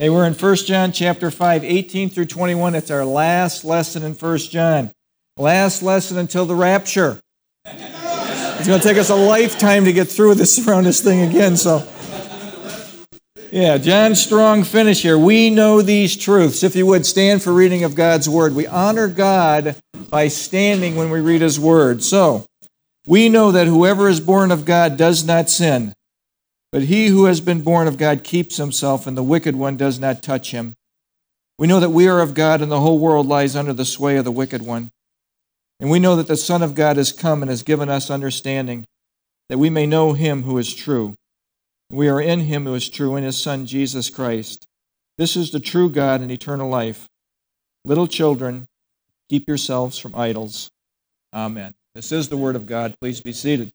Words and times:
Hey, 0.00 0.10
we're 0.10 0.26
in 0.26 0.34
1 0.34 0.56
John 0.58 0.92
chapter 0.92 1.28
5, 1.28 1.64
18 1.64 2.10
through 2.10 2.26
21. 2.26 2.76
It's 2.76 2.88
our 2.92 3.04
last 3.04 3.64
lesson 3.64 4.04
in 4.04 4.12
1 4.12 4.38
John. 4.38 4.92
Last 5.36 5.82
lesson 5.82 6.18
until 6.18 6.46
the 6.46 6.54
rapture. 6.54 7.18
It's 7.64 8.68
going 8.68 8.78
to 8.78 8.86
take 8.86 8.96
us 8.96 9.10
a 9.10 9.16
lifetime 9.16 9.86
to 9.86 9.92
get 9.92 10.06
through 10.06 10.36
this 10.36 10.64
around 10.64 10.84
this 10.84 11.00
thing 11.00 11.28
again, 11.28 11.56
so. 11.56 11.84
Yeah, 13.50 13.76
John 13.78 14.14
Strong 14.14 14.62
finish 14.62 15.02
here. 15.02 15.18
We 15.18 15.50
know 15.50 15.82
these 15.82 16.16
truths. 16.16 16.62
If 16.62 16.76
you 16.76 16.86
would 16.86 17.04
stand 17.04 17.42
for 17.42 17.52
reading 17.52 17.82
of 17.82 17.96
God's 17.96 18.28
word. 18.28 18.54
We 18.54 18.68
honor 18.68 19.08
God 19.08 19.74
by 20.08 20.28
standing 20.28 20.94
when 20.94 21.10
we 21.10 21.20
read 21.20 21.40
his 21.40 21.58
word. 21.58 22.04
So, 22.04 22.46
we 23.04 23.28
know 23.28 23.50
that 23.50 23.66
whoever 23.66 24.08
is 24.08 24.20
born 24.20 24.52
of 24.52 24.64
God 24.64 24.96
does 24.96 25.24
not 25.24 25.50
sin. 25.50 25.92
But 26.70 26.84
he 26.84 27.06
who 27.06 27.24
has 27.24 27.40
been 27.40 27.62
born 27.62 27.88
of 27.88 27.96
God 27.96 28.22
keeps 28.22 28.58
himself, 28.58 29.06
and 29.06 29.16
the 29.16 29.22
wicked 29.22 29.56
one 29.56 29.76
does 29.76 29.98
not 29.98 30.22
touch 30.22 30.50
him. 30.50 30.74
We 31.58 31.66
know 31.66 31.80
that 31.80 31.90
we 31.90 32.06
are 32.08 32.20
of 32.20 32.34
God, 32.34 32.60
and 32.60 32.70
the 32.70 32.80
whole 32.80 32.98
world 32.98 33.26
lies 33.26 33.56
under 33.56 33.72
the 33.72 33.86
sway 33.86 34.16
of 34.16 34.24
the 34.24 34.30
wicked 34.30 34.62
one. 34.62 34.90
And 35.80 35.90
we 35.90 35.98
know 35.98 36.14
that 36.16 36.28
the 36.28 36.36
Son 36.36 36.62
of 36.62 36.74
God 36.74 36.96
has 36.96 37.10
come 37.10 37.42
and 37.42 37.48
has 37.48 37.62
given 37.62 37.88
us 37.88 38.10
understanding, 38.10 38.84
that 39.48 39.58
we 39.58 39.70
may 39.70 39.86
know 39.86 40.12
him 40.12 40.42
who 40.42 40.58
is 40.58 40.74
true. 40.74 41.14
We 41.90 42.08
are 42.08 42.20
in 42.20 42.40
him 42.40 42.66
who 42.66 42.74
is 42.74 42.90
true, 42.90 43.16
in 43.16 43.24
his 43.24 43.38
Son, 43.38 43.64
Jesus 43.64 44.10
Christ. 44.10 44.66
This 45.16 45.36
is 45.36 45.50
the 45.50 45.60
true 45.60 45.88
God 45.88 46.20
and 46.20 46.30
eternal 46.30 46.68
life. 46.68 47.08
Little 47.84 48.06
children, 48.06 48.66
keep 49.30 49.48
yourselves 49.48 49.98
from 49.98 50.14
idols. 50.14 50.68
Amen. 51.32 51.74
This 51.94 52.12
is 52.12 52.28
the 52.28 52.36
word 52.36 52.56
of 52.56 52.66
God. 52.66 52.94
Please 53.00 53.20
be 53.20 53.32
seated 53.32 53.72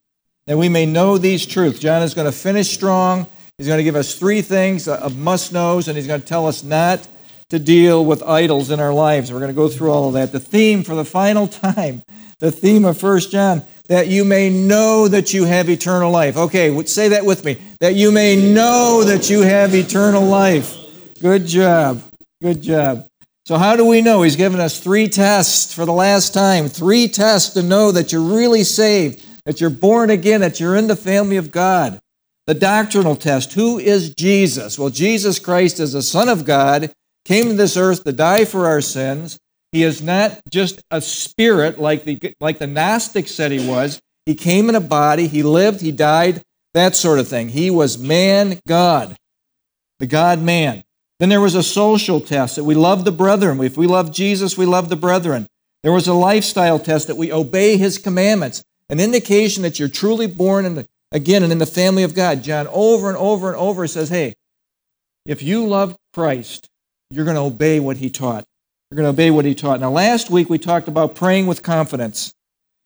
that 0.47 0.57
we 0.57 0.69
may 0.69 0.85
know 0.85 1.17
these 1.17 1.45
truths. 1.45 1.79
John 1.79 2.01
is 2.01 2.13
going 2.13 2.25
to 2.25 2.37
finish 2.37 2.71
strong. 2.71 3.27
He's 3.57 3.67
going 3.67 3.77
to 3.77 3.83
give 3.83 3.95
us 3.95 4.15
three 4.15 4.41
things 4.41 4.87
uh, 4.87 4.97
of 4.97 5.17
must 5.17 5.53
knows, 5.53 5.87
and 5.87 5.95
he's 5.95 6.07
going 6.07 6.21
to 6.21 6.27
tell 6.27 6.47
us 6.47 6.63
not 6.63 7.07
to 7.49 7.59
deal 7.59 8.03
with 8.03 8.23
idols 8.23 8.71
in 8.71 8.79
our 8.79 8.93
lives. 8.93 9.31
We're 9.31 9.39
going 9.39 9.51
to 9.51 9.55
go 9.55 9.69
through 9.69 9.91
all 9.91 10.07
of 10.07 10.13
that. 10.15 10.31
The 10.31 10.39
theme 10.39 10.83
for 10.83 10.95
the 10.95 11.05
final 11.05 11.47
time, 11.65 12.01
the 12.39 12.51
theme 12.51 12.83
of 12.83 12.97
First 12.97 13.31
John, 13.31 13.63
that 13.87 14.07
you 14.07 14.25
may 14.25 14.49
know 14.49 15.07
that 15.07 15.33
you 15.33 15.45
have 15.45 15.69
eternal 15.69 16.11
life. 16.11 16.35
Okay, 16.35 16.83
say 16.85 17.09
that 17.09 17.25
with 17.25 17.45
me. 17.45 17.57
That 17.79 17.95
you 17.95 18.11
may 18.11 18.35
know 18.35 19.03
that 19.03 19.29
you 19.29 19.41
have 19.41 19.75
eternal 19.75 20.23
life. 20.23 20.75
Good 21.21 21.45
job. 21.45 22.01
Good 22.41 22.61
job. 22.61 23.07
So, 23.45 23.57
how 23.57 23.75
do 23.75 23.85
we 23.85 24.01
know? 24.01 24.21
He's 24.21 24.37
given 24.37 24.61
us 24.61 24.79
three 24.79 25.09
tests 25.09 25.73
for 25.73 25.85
the 25.85 25.93
last 25.93 26.33
time. 26.33 26.69
Three 26.69 27.09
tests 27.09 27.53
to 27.55 27.61
know 27.61 27.91
that 27.91 28.11
you're 28.11 28.21
really 28.21 28.63
saved 28.63 29.23
that 29.45 29.59
you're 29.59 29.69
born 29.69 30.09
again, 30.09 30.41
that 30.41 30.59
you're 30.59 30.75
in 30.75 30.87
the 30.87 30.95
family 30.95 31.37
of 31.37 31.51
God. 31.51 31.99
The 32.47 32.53
doctrinal 32.53 33.15
test 33.15 33.53
who 33.53 33.79
is 33.79 34.13
Jesus? 34.13 34.77
Well, 34.77 34.89
Jesus 34.89 35.39
Christ 35.39 35.79
is 35.79 35.93
the 35.93 36.01
Son 36.01 36.27
of 36.27 36.45
God, 36.45 36.91
came 37.25 37.49
to 37.49 37.53
this 37.53 37.77
earth 37.77 38.03
to 38.03 38.11
die 38.11 38.45
for 38.45 38.67
our 38.67 38.81
sins. 38.81 39.39
He 39.71 39.83
is 39.83 40.01
not 40.01 40.39
just 40.51 40.81
a 40.91 41.01
spirit 41.01 41.79
like 41.79 42.03
the, 42.03 42.35
like 42.39 42.59
the 42.59 42.67
Gnostics 42.67 43.31
said 43.31 43.51
he 43.51 43.67
was. 43.67 43.99
He 44.25 44.35
came 44.35 44.69
in 44.69 44.75
a 44.75 44.81
body, 44.81 45.27
he 45.27 45.43
lived, 45.43 45.81
he 45.81 45.91
died, 45.91 46.41
that 46.73 46.95
sort 46.95 47.19
of 47.19 47.27
thing. 47.27 47.49
He 47.49 47.69
was 47.69 47.97
man, 47.97 48.59
God, 48.67 49.15
the 49.99 50.07
God 50.07 50.41
man. 50.41 50.83
Then 51.19 51.29
there 51.29 51.41
was 51.41 51.55
a 51.55 51.63
social 51.63 52.19
test 52.19 52.57
that 52.57 52.63
we 52.63 52.75
love 52.75 53.05
the 53.05 53.11
brethren. 53.11 53.61
If 53.61 53.77
we 53.77 53.87
love 53.87 54.11
Jesus, 54.11 54.57
we 54.57 54.65
love 54.65 54.89
the 54.89 54.95
brethren. 54.95 55.47
There 55.81 55.91
was 55.91 56.07
a 56.07 56.13
lifestyle 56.13 56.79
test 56.79 57.07
that 57.07 57.17
we 57.17 57.31
obey 57.31 57.77
his 57.77 57.97
commandments 57.97 58.63
an 58.89 58.99
indication 58.99 59.63
that 59.63 59.79
you're 59.79 59.87
truly 59.87 60.27
born 60.27 60.65
in 60.65 60.75
the, 60.75 60.87
again 61.11 61.43
and 61.43 61.51
in 61.51 61.57
the 61.57 61.65
family 61.65 62.03
of 62.03 62.13
God. 62.13 62.43
John 62.43 62.67
over 62.67 63.09
and 63.09 63.17
over 63.17 63.49
and 63.49 63.57
over 63.57 63.87
says, 63.87 64.09
hey, 64.09 64.33
if 65.25 65.41
you 65.41 65.65
love 65.65 65.95
Christ, 66.13 66.67
you're 67.09 67.25
going 67.25 67.35
to 67.35 67.41
obey 67.41 67.79
what 67.79 67.97
he 67.97 68.09
taught. 68.09 68.43
You're 68.89 68.97
going 68.97 69.05
to 69.05 69.09
obey 69.09 69.31
what 69.31 69.45
he 69.45 69.55
taught. 69.55 69.79
Now, 69.79 69.91
last 69.91 70.29
week 70.29 70.49
we 70.49 70.57
talked 70.57 70.87
about 70.87 71.15
praying 71.15 71.47
with 71.47 71.63
confidence. 71.63 72.33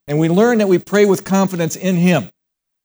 And 0.07 0.19
we 0.19 0.29
learned 0.29 0.61
that 0.61 0.69
we 0.69 0.77
pray 0.77 1.05
with 1.05 1.25
confidence 1.25 1.75
in 1.75 1.95
him. 1.95 2.29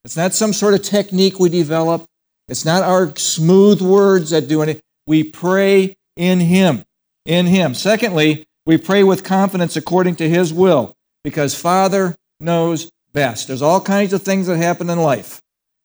It's 0.04 0.16
not 0.16 0.34
some 0.34 0.52
sort 0.52 0.74
of 0.74 0.82
technique 0.82 1.38
we 1.38 1.48
develop. 1.48 2.04
It's 2.48 2.64
not 2.64 2.82
our 2.82 3.14
smooth 3.16 3.80
words 3.80 4.30
that 4.30 4.48
do 4.48 4.62
anything. 4.62 4.82
We 5.06 5.22
pray 5.22 5.94
in 6.16 6.40
him. 6.40 6.82
In 7.24 7.46
him. 7.46 7.74
Secondly, 7.74 8.44
we 8.66 8.76
pray 8.76 9.04
with 9.04 9.22
confidence 9.22 9.76
according 9.76 10.16
to 10.16 10.28
his 10.28 10.52
will 10.52 10.94
because 11.22 11.54
Father 11.54 12.16
knows 12.40 12.90
best. 13.12 13.48
There's 13.48 13.62
all 13.62 13.80
kinds 13.80 14.12
of 14.12 14.22
things 14.22 14.46
that 14.46 14.56
happen 14.56 14.90
in 14.90 14.98
life. 14.98 15.40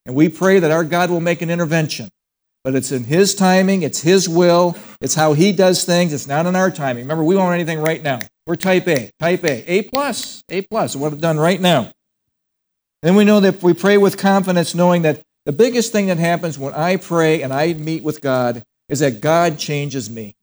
And 0.05 0.15
we 0.15 0.29
pray 0.29 0.59
that 0.59 0.71
our 0.71 0.83
God 0.83 1.09
will 1.09 1.21
make 1.21 1.41
an 1.41 1.49
intervention. 1.49 2.09
But 2.63 2.75
it's 2.75 2.91
in 2.91 3.05
His 3.05 3.35
timing, 3.35 3.83
it's 3.83 4.01
His 4.01 4.27
will, 4.27 4.75
it's 4.99 5.15
how 5.15 5.33
He 5.33 5.51
does 5.51 5.85
things, 5.85 6.11
it's 6.11 6.27
not 6.27 6.45
in 6.45 6.55
our 6.55 6.71
timing. 6.71 7.03
Remember, 7.03 7.23
we 7.23 7.35
want 7.35 7.53
anything 7.53 7.79
right 7.79 8.01
now. 8.01 8.19
We're 8.45 8.55
type 8.55 8.87
A, 8.87 9.09
type 9.19 9.43
A, 9.43 9.63
A 9.67 9.81
plus, 9.83 10.43
A 10.49 10.61
plus, 10.63 10.95
what 10.95 11.11
we've 11.11 11.21
done 11.21 11.37
right 11.37 11.61
now. 11.61 11.91
Then 13.03 13.15
we 13.15 13.25
know 13.25 13.39
that 13.39 13.61
we 13.61 13.73
pray 13.73 13.97
with 13.97 14.17
confidence, 14.17 14.73
knowing 14.73 15.03
that 15.03 15.21
the 15.45 15.53
biggest 15.53 15.91
thing 15.91 16.07
that 16.07 16.17
happens 16.17 16.59
when 16.59 16.73
I 16.73 16.97
pray 16.97 17.41
and 17.41 17.53
I 17.53 17.73
meet 17.73 18.03
with 18.03 18.21
God 18.21 18.63
is 18.89 18.99
that 18.99 19.21
God 19.21 19.57
changes 19.57 20.09
me. 20.09 20.35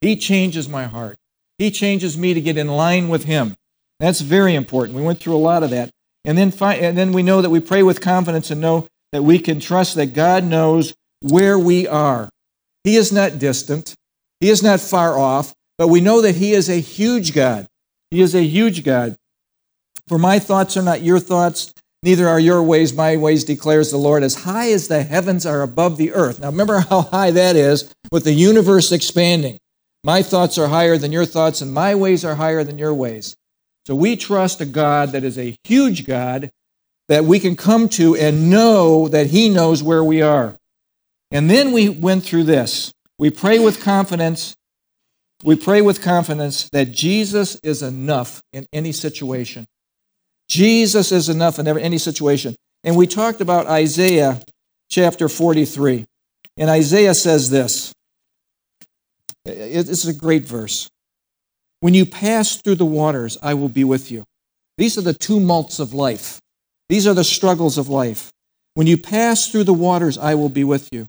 He 0.00 0.16
changes 0.16 0.68
my 0.68 0.84
heart. 0.84 1.16
He 1.58 1.70
changes 1.70 2.18
me 2.18 2.34
to 2.34 2.40
get 2.40 2.56
in 2.56 2.68
line 2.68 3.08
with 3.08 3.24
Him. 3.24 3.56
That's 3.98 4.20
very 4.20 4.54
important. 4.54 4.96
We 4.96 5.02
went 5.02 5.20
through 5.20 5.36
a 5.36 5.38
lot 5.38 5.62
of 5.62 5.70
that. 5.70 5.90
And 6.24 6.38
then, 6.38 6.50
fi- 6.50 6.76
and 6.76 6.96
then 6.96 7.12
we 7.12 7.22
know 7.22 7.42
that 7.42 7.50
we 7.50 7.60
pray 7.60 7.82
with 7.82 8.00
confidence 8.00 8.50
and 8.50 8.60
know 8.60 8.86
that 9.12 9.22
we 9.22 9.38
can 9.38 9.60
trust 9.60 9.96
that 9.96 10.14
God 10.14 10.44
knows 10.44 10.94
where 11.20 11.58
we 11.58 11.86
are. 11.86 12.28
He 12.84 12.96
is 12.96 13.12
not 13.12 13.38
distant, 13.38 13.94
He 14.40 14.50
is 14.50 14.62
not 14.62 14.80
far 14.80 15.18
off, 15.18 15.52
but 15.78 15.88
we 15.88 16.00
know 16.00 16.20
that 16.22 16.36
He 16.36 16.52
is 16.52 16.68
a 16.68 16.80
huge 16.80 17.34
God. 17.34 17.66
He 18.10 18.20
is 18.20 18.34
a 18.34 18.42
huge 18.42 18.84
God. 18.84 19.16
For 20.08 20.18
my 20.18 20.38
thoughts 20.38 20.76
are 20.76 20.82
not 20.82 21.02
your 21.02 21.18
thoughts, 21.18 21.72
neither 22.02 22.28
are 22.28 22.40
your 22.40 22.62
ways 22.62 22.92
my 22.92 23.16
ways, 23.16 23.44
declares 23.44 23.90
the 23.90 23.96
Lord. 23.96 24.22
As 24.22 24.34
high 24.34 24.70
as 24.72 24.88
the 24.88 25.02
heavens 25.02 25.46
are 25.46 25.62
above 25.62 25.96
the 25.96 26.12
earth. 26.12 26.40
Now 26.40 26.50
remember 26.50 26.80
how 26.80 27.02
high 27.02 27.30
that 27.30 27.56
is 27.56 27.92
with 28.10 28.24
the 28.24 28.32
universe 28.32 28.92
expanding. 28.92 29.58
My 30.04 30.22
thoughts 30.22 30.58
are 30.58 30.68
higher 30.68 30.98
than 30.98 31.12
your 31.12 31.24
thoughts, 31.24 31.60
and 31.60 31.72
my 31.72 31.94
ways 31.94 32.24
are 32.24 32.34
higher 32.34 32.64
than 32.64 32.76
your 32.76 32.92
ways. 32.92 33.36
So 33.86 33.94
we 33.94 34.16
trust 34.16 34.60
a 34.60 34.66
God 34.66 35.12
that 35.12 35.24
is 35.24 35.38
a 35.38 35.56
huge 35.64 36.06
God 36.06 36.50
that 37.08 37.24
we 37.24 37.40
can 37.40 37.56
come 37.56 37.88
to 37.90 38.16
and 38.16 38.48
know 38.48 39.08
that 39.08 39.26
He 39.28 39.48
knows 39.48 39.82
where 39.82 40.04
we 40.04 40.22
are. 40.22 40.56
And 41.30 41.50
then 41.50 41.72
we 41.72 41.88
went 41.88 42.24
through 42.24 42.44
this. 42.44 42.92
We 43.18 43.30
pray 43.30 43.58
with 43.58 43.82
confidence. 43.82 44.54
We 45.42 45.56
pray 45.56 45.82
with 45.82 46.00
confidence 46.00 46.68
that 46.70 46.92
Jesus 46.92 47.56
is 47.56 47.82
enough 47.82 48.40
in 48.52 48.66
any 48.72 48.92
situation. 48.92 49.66
Jesus 50.48 51.10
is 51.10 51.28
enough 51.28 51.58
in 51.58 51.66
any 51.66 51.98
situation. 51.98 52.54
And 52.84 52.96
we 52.96 53.06
talked 53.06 53.40
about 53.40 53.66
Isaiah 53.66 54.40
chapter 54.90 55.28
43. 55.28 56.04
And 56.56 56.70
Isaiah 56.70 57.14
says 57.14 57.50
this. 57.50 57.92
It's 59.44 60.04
a 60.04 60.14
great 60.14 60.44
verse. 60.44 60.88
When 61.82 61.94
you 61.94 62.06
pass 62.06 62.62
through 62.62 62.76
the 62.76 62.84
waters, 62.84 63.36
I 63.42 63.54
will 63.54 63.68
be 63.68 63.82
with 63.82 64.08
you. 64.08 64.22
These 64.78 64.96
are 64.98 65.00
the 65.00 65.14
tumults 65.14 65.80
of 65.80 65.92
life. 65.92 66.38
These 66.88 67.08
are 67.08 67.12
the 67.12 67.24
struggles 67.24 67.76
of 67.76 67.88
life. 67.88 68.30
When 68.74 68.86
you 68.86 68.96
pass 68.96 69.48
through 69.48 69.64
the 69.64 69.74
waters, 69.74 70.16
I 70.16 70.36
will 70.36 70.48
be 70.48 70.62
with 70.62 70.88
you. 70.92 71.08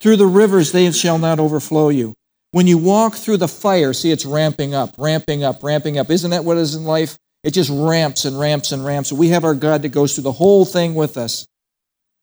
Through 0.00 0.16
the 0.16 0.26
rivers, 0.26 0.72
they 0.72 0.90
shall 0.92 1.18
not 1.18 1.40
overflow 1.40 1.90
you. 1.90 2.14
When 2.52 2.66
you 2.66 2.78
walk 2.78 3.16
through 3.16 3.36
the 3.36 3.48
fire, 3.48 3.92
see, 3.92 4.12
it's 4.12 4.24
ramping 4.24 4.72
up, 4.72 4.94
ramping 4.96 5.44
up, 5.44 5.62
ramping 5.62 5.98
up. 5.98 6.10
Isn't 6.10 6.30
that 6.30 6.46
what 6.46 6.56
is 6.56 6.74
in 6.74 6.84
life? 6.84 7.18
It 7.42 7.50
just 7.50 7.68
ramps 7.68 8.24
and 8.24 8.40
ramps 8.40 8.72
and 8.72 8.82
ramps. 8.82 9.12
We 9.12 9.28
have 9.28 9.44
our 9.44 9.54
God 9.54 9.82
that 9.82 9.90
goes 9.90 10.14
through 10.14 10.24
the 10.24 10.32
whole 10.32 10.64
thing 10.64 10.94
with 10.94 11.18
us. 11.18 11.44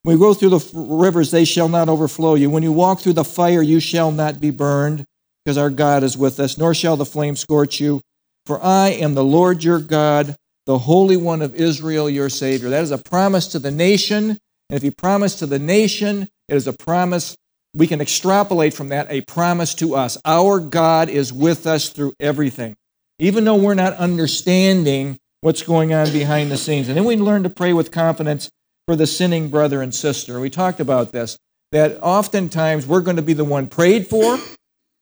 When 0.02 0.18
you 0.18 0.20
go 0.20 0.34
through 0.34 0.58
the 0.58 0.72
rivers, 0.74 1.30
they 1.30 1.46
shall 1.46 1.70
not 1.70 1.88
overflow 1.88 2.34
you. 2.34 2.50
When 2.50 2.64
you 2.64 2.72
walk 2.72 3.02
through 3.02 3.14
the 3.14 3.24
fire, 3.24 3.62
you 3.62 3.80
shall 3.80 4.12
not 4.12 4.42
be 4.42 4.50
burned 4.50 5.06
because 5.44 5.58
our 5.58 5.70
God 5.70 6.04
is 6.04 6.18
with 6.18 6.40
us, 6.40 6.58
nor 6.58 6.74
shall 6.74 6.98
the 6.98 7.06
flame 7.06 7.36
scorch 7.36 7.80
you. 7.80 8.02
For 8.46 8.62
I 8.64 8.90
am 8.90 9.14
the 9.14 9.24
Lord 9.24 9.64
your 9.64 9.80
God, 9.80 10.36
the 10.66 10.80
Holy 10.80 11.18
One 11.18 11.42
of 11.42 11.56
Israel, 11.56 12.10
your 12.10 12.30
Savior. 12.30 12.70
That 12.70 12.84
is 12.84 12.92
a 12.92 12.98
promise 12.98 13.48
to 13.50 13.60
the 13.60 13.72
nation. 13.72 14.30
And 14.30 14.78
if 14.78 14.82
he 14.82 14.92
promised 14.92 15.40
to 15.40 15.46
the 15.46 15.60
nation, 15.60 16.28
it 16.48 16.56
is 16.56 16.68
a 16.68 16.74
promise. 16.74 17.36
We 17.74 17.88
can 17.88 18.02
extrapolate 18.02 18.74
from 18.74 18.90
that 18.90 19.08
a 19.10 19.22
promise 19.22 19.76
to 19.76 19.96
us. 19.96 20.18
Our 20.26 20.60
God 20.60 21.10
is 21.10 21.32
with 21.32 21.68
us 21.68 21.90
through 21.90 22.14
everything, 22.20 22.76
even 23.20 23.46
though 23.46 23.56
we're 23.56 23.74
not 23.74 23.94
understanding 23.94 25.18
what's 25.42 25.64
going 25.64 25.94
on 25.94 26.12
behind 26.12 26.52
the 26.52 26.58
scenes. 26.58 26.88
And 26.88 26.98
then 26.98 27.06
we 27.06 27.16
learn 27.16 27.44
to 27.44 27.50
pray 27.50 27.74
with 27.74 27.92
confidence 27.92 28.50
for 28.88 28.96
the 28.96 29.08
sinning 29.08 29.50
brother 29.50 29.82
and 29.82 29.94
sister. 29.94 30.40
We 30.40 30.50
talked 30.50 30.80
about 30.80 31.12
this, 31.12 31.38
that 31.72 31.98
oftentimes 32.02 32.86
we're 32.86 33.02
going 33.02 33.16
to 33.16 33.22
be 33.22 33.34
the 33.34 33.46
one 33.46 33.68
prayed 33.68 34.08
for, 34.08 34.38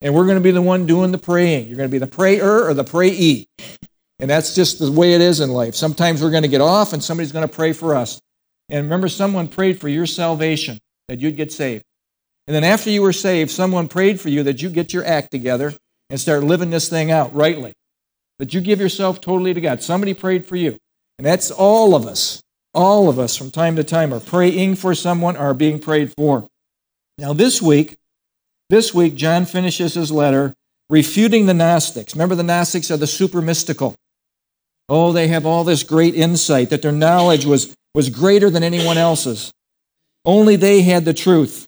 and 0.01 0.13
we're 0.13 0.25
going 0.25 0.37
to 0.37 0.43
be 0.43 0.51
the 0.51 0.61
one 0.61 0.85
doing 0.85 1.11
the 1.11 1.17
praying. 1.17 1.67
You're 1.67 1.77
going 1.77 1.89
to 1.89 1.91
be 1.91 1.97
the 1.97 2.07
prayer 2.07 2.67
or 2.67 2.73
the 2.73 2.83
prayee. 2.83 3.47
And 4.19 4.29
that's 4.29 4.55
just 4.55 4.79
the 4.79 4.91
way 4.91 5.13
it 5.13 5.21
is 5.21 5.39
in 5.39 5.49
life. 5.51 5.75
Sometimes 5.75 6.21
we're 6.21 6.31
going 6.31 6.43
to 6.43 6.49
get 6.49 6.61
off 6.61 6.93
and 6.93 7.03
somebody's 7.03 7.31
going 7.31 7.47
to 7.47 7.53
pray 7.53 7.73
for 7.73 7.95
us. 7.95 8.19
And 8.69 8.83
remember, 8.83 9.07
someone 9.07 9.47
prayed 9.47 9.79
for 9.79 9.89
your 9.89 10.05
salvation, 10.05 10.77
that 11.07 11.19
you'd 11.19 11.37
get 11.37 11.51
saved. 11.51 11.83
And 12.47 12.55
then 12.55 12.63
after 12.63 12.89
you 12.89 13.01
were 13.01 13.13
saved, 13.13 13.51
someone 13.51 13.87
prayed 13.87 14.19
for 14.19 14.29
you 14.29 14.43
that 14.43 14.61
you 14.61 14.69
get 14.69 14.93
your 14.93 15.05
act 15.05 15.31
together 15.31 15.73
and 16.09 16.19
start 16.19 16.43
living 16.43 16.69
this 16.69 16.89
thing 16.89 17.11
out 17.11 17.33
rightly. 17.33 17.73
That 18.39 18.53
you 18.53 18.61
give 18.61 18.79
yourself 18.79 19.21
totally 19.21 19.53
to 19.53 19.61
God. 19.61 19.81
Somebody 19.81 20.13
prayed 20.13 20.45
for 20.45 20.55
you. 20.55 20.77
And 21.17 21.25
that's 21.25 21.51
all 21.51 21.95
of 21.95 22.05
us. 22.05 22.41
All 22.73 23.09
of 23.09 23.19
us 23.19 23.35
from 23.35 23.51
time 23.51 23.75
to 23.75 23.83
time 23.83 24.13
are 24.13 24.19
praying 24.19 24.75
for 24.75 24.95
someone 24.95 25.35
or 25.35 25.53
being 25.53 25.79
prayed 25.79 26.13
for. 26.15 26.47
Now, 27.17 27.33
this 27.33 27.61
week, 27.61 27.97
this 28.69 28.93
week, 28.93 29.15
John 29.15 29.45
finishes 29.45 29.95
his 29.95 30.11
letter 30.11 30.53
refuting 30.89 31.45
the 31.45 31.53
Gnostics. 31.53 32.15
Remember, 32.15 32.35
the 32.35 32.43
Gnostics 32.43 32.91
are 32.91 32.97
the 32.97 33.07
super 33.07 33.41
mystical. 33.41 33.95
Oh, 34.87 35.11
they 35.11 35.27
have 35.27 35.45
all 35.45 35.63
this 35.63 35.83
great 35.83 36.15
insight 36.15 36.69
that 36.71 36.81
their 36.81 36.91
knowledge 36.91 37.45
was, 37.45 37.75
was 37.93 38.09
greater 38.09 38.49
than 38.49 38.63
anyone 38.63 38.97
else's. 38.97 39.51
Only 40.25 40.55
they 40.55 40.81
had 40.81 41.05
the 41.05 41.13
truth. 41.13 41.67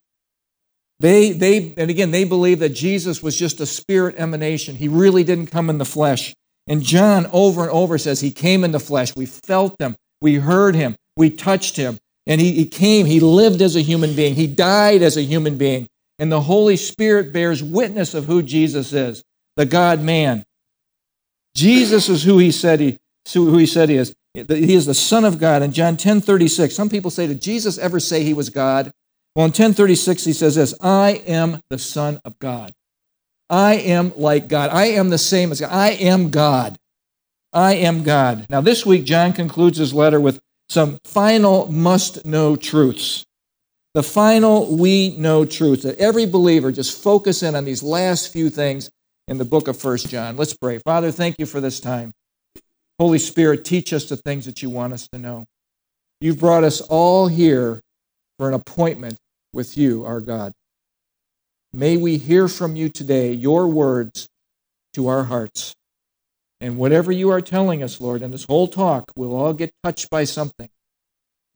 They, 1.00 1.32
they, 1.32 1.74
and 1.78 1.90
again, 1.90 2.12
they 2.12 2.24
believe 2.24 2.60
that 2.60 2.70
Jesus 2.70 3.24
was 3.24 3.38
just 3.38 3.60
a 3.60 3.66
spirit 3.66 4.16
emanation. 4.18 4.76
He 4.76 4.88
really 4.88 5.24
didn't 5.24 5.48
come 5.48 5.70
in 5.70 5.78
the 5.78 5.86
flesh. 5.86 6.34
And 6.68 6.84
John 6.84 7.28
over 7.32 7.64
and 7.64 7.72
over 7.72 7.98
says 7.98 8.22
he 8.22 8.32
came 8.32 8.64
in 8.64 8.72
the 8.72 8.80
flesh. 8.80 9.16
We 9.16 9.26
felt 9.26 9.80
him. 9.80 9.96
We 10.22 10.36
heard 10.36 10.76
him. 10.76 10.96
We 11.18 11.32
touched 11.32 11.76
him. 11.76 11.98
And 12.28 12.40
he, 12.40 12.52
he 12.52 12.66
came. 12.66 13.08
He 13.08 13.20
lived 13.20 13.62
as 13.64 13.76
a 13.76 13.82
human 13.82 14.16
being. 14.16 14.36
He 14.36 14.46
died 14.46 15.02
as 15.02 15.18
a 15.18 15.24
human 15.24 15.58
being. 15.58 15.88
And 16.22 16.32
the 16.32 16.42
Holy 16.42 16.78
Spirit 16.78 17.34
bears 17.34 17.64
witness 17.64 18.14
of 18.14 18.26
who 18.26 18.44
Jesus 18.44 18.94
is, 18.94 19.24
the 19.58 19.66
God 19.66 20.02
man. 20.02 20.46
Jesus 21.56 22.10
is 22.10 22.22
who 22.22 22.38
he 22.38 22.52
said 22.52 22.80
he, 22.80 23.00
who 23.34 23.58
he 23.58 23.66
said 23.66 23.90
he 23.90 23.96
is. 23.96 24.14
He 24.36 24.76
is 24.76 24.86
the 24.86 24.94
Son 24.94 25.26
of 25.26 25.40
God. 25.40 25.64
In 25.64 25.74
John 25.74 25.98
10 25.98 26.22
36, 26.22 26.76
some 26.76 26.90
people 26.90 27.10
say, 27.10 27.26
Did 27.26 27.42
Jesus 27.42 27.80
ever 27.80 28.00
say 28.00 28.24
he 28.24 28.36
was 28.36 28.52
God? 28.52 28.92
Well, 29.36 29.46
in 29.46 29.50
1036, 29.50 30.24
he 30.24 30.34
says 30.34 30.56
this 30.56 30.76
I 30.80 31.24
am 31.26 31.60
the 31.72 31.80
Son 31.80 32.22
of 32.24 32.38
God. 32.38 32.72
I 33.50 33.78
am 33.78 34.14
like 34.16 34.48
God. 34.48 34.70
I 34.70 34.86
am 34.90 35.10
the 35.10 35.18
same 35.18 35.52
as 35.52 35.60
God. 35.60 35.72
I 35.72 35.90
am 35.94 36.30
God. 36.30 36.78
I 37.52 37.74
am 37.74 38.04
God. 38.04 38.46
Now, 38.48 38.62
this 38.62 38.86
week, 38.86 39.06
John 39.06 39.34
concludes 39.34 39.80
his 39.80 39.92
letter 39.92 40.22
with 40.22 40.40
some 40.70 41.00
final 41.04 41.70
must 41.72 42.28
know 42.28 42.56
truths. 42.56 43.26
The 43.94 44.04
final 44.04 44.78
we 44.78 45.18
know 45.18 45.44
truth 45.44 45.84
that 45.84 45.98
every 45.98 46.26
believer 46.26 46.72
just 46.72 47.02
focus 47.02 47.44
in 47.44 47.56
on 47.56 47.66
these 47.66 47.84
last 47.84 48.32
few 48.32 48.50
things 48.50 48.90
in 49.28 49.38
the 49.38 49.46
book 49.46 49.68
of 49.68 49.78
First 49.78 50.10
John. 50.10 50.38
Let's 50.38 50.56
pray. 50.56 50.80
Father, 50.80 51.12
thank 51.12 51.36
you 51.40 51.46
for 51.46 51.60
this 51.60 51.82
time. 51.82 52.14
Holy 52.98 53.20
Spirit, 53.20 53.66
teach 53.66 53.92
us 53.92 54.06
the 54.06 54.16
things 54.16 54.46
that 54.46 54.62
you 54.62 54.70
want 54.70 54.94
us 54.94 55.10
to 55.10 55.18
know. 55.18 55.46
You've 56.22 56.40
brought 56.40 56.64
us 56.64 56.80
all 56.82 57.28
here 57.28 57.82
for 58.38 58.48
an 58.48 58.54
appointment 58.54 59.18
with 59.54 59.78
you, 59.78 60.06
our 60.06 60.22
God. 60.22 60.54
May 61.74 61.98
we 61.98 62.18
hear 62.18 62.48
from 62.48 62.76
you 62.76 62.90
today 62.90 63.34
your 63.34 63.68
words 63.68 64.28
to 64.94 65.08
our 65.08 65.26
hearts. 65.26 65.74
And 66.62 66.78
whatever 66.78 67.12
you 67.12 67.30
are 67.32 67.42
telling 67.42 67.82
us, 67.82 68.00
Lord, 68.00 68.22
in 68.22 68.32
this 68.32 68.46
whole 68.46 68.68
talk, 68.68 69.12
we'll 69.16 69.36
all 69.36 69.54
get 69.54 69.72
touched 69.84 70.10
by 70.10 70.24
something. 70.24 70.70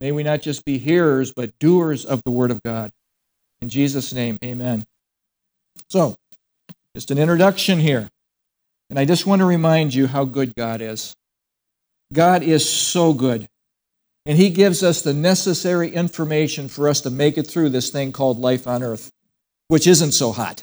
May 0.02 0.12
we 0.12 0.24
not 0.24 0.42
just 0.42 0.66
be 0.66 0.78
hearers, 0.78 1.32
but 1.32 1.58
doers 1.60 2.06
of 2.06 2.22
the 2.26 2.32
Word 2.32 2.52
of 2.52 2.62
God. 2.64 2.92
In 3.62 3.70
Jesus' 3.70 4.14
name, 4.14 4.38
amen. 4.44 4.86
So, 5.90 6.16
just 6.96 7.12
an 7.12 7.18
introduction 7.18 7.80
here. 7.80 8.10
And 8.90 9.00
I 9.00 9.06
just 9.06 9.26
want 9.26 9.40
to 9.40 9.46
remind 9.46 9.94
you 9.94 10.08
how 10.08 10.26
good 10.26 10.54
God 10.56 10.82
is. 10.82 11.16
God 12.14 12.44
is 12.44 12.68
so 12.68 13.14
good. 13.14 13.48
And 14.26 14.38
He 14.38 14.50
gives 14.50 14.84
us 14.84 15.02
the 15.02 15.14
necessary 15.14 15.90
information 15.90 16.68
for 16.68 16.90
us 16.90 17.02
to 17.02 17.10
make 17.10 17.38
it 17.38 17.48
through 17.48 17.70
this 17.70 17.90
thing 17.90 18.12
called 18.12 18.40
life 18.40 18.68
on 18.68 18.84
earth, 18.84 19.10
which 19.68 19.88
isn't 19.88 20.12
so 20.12 20.32
hot. 20.32 20.62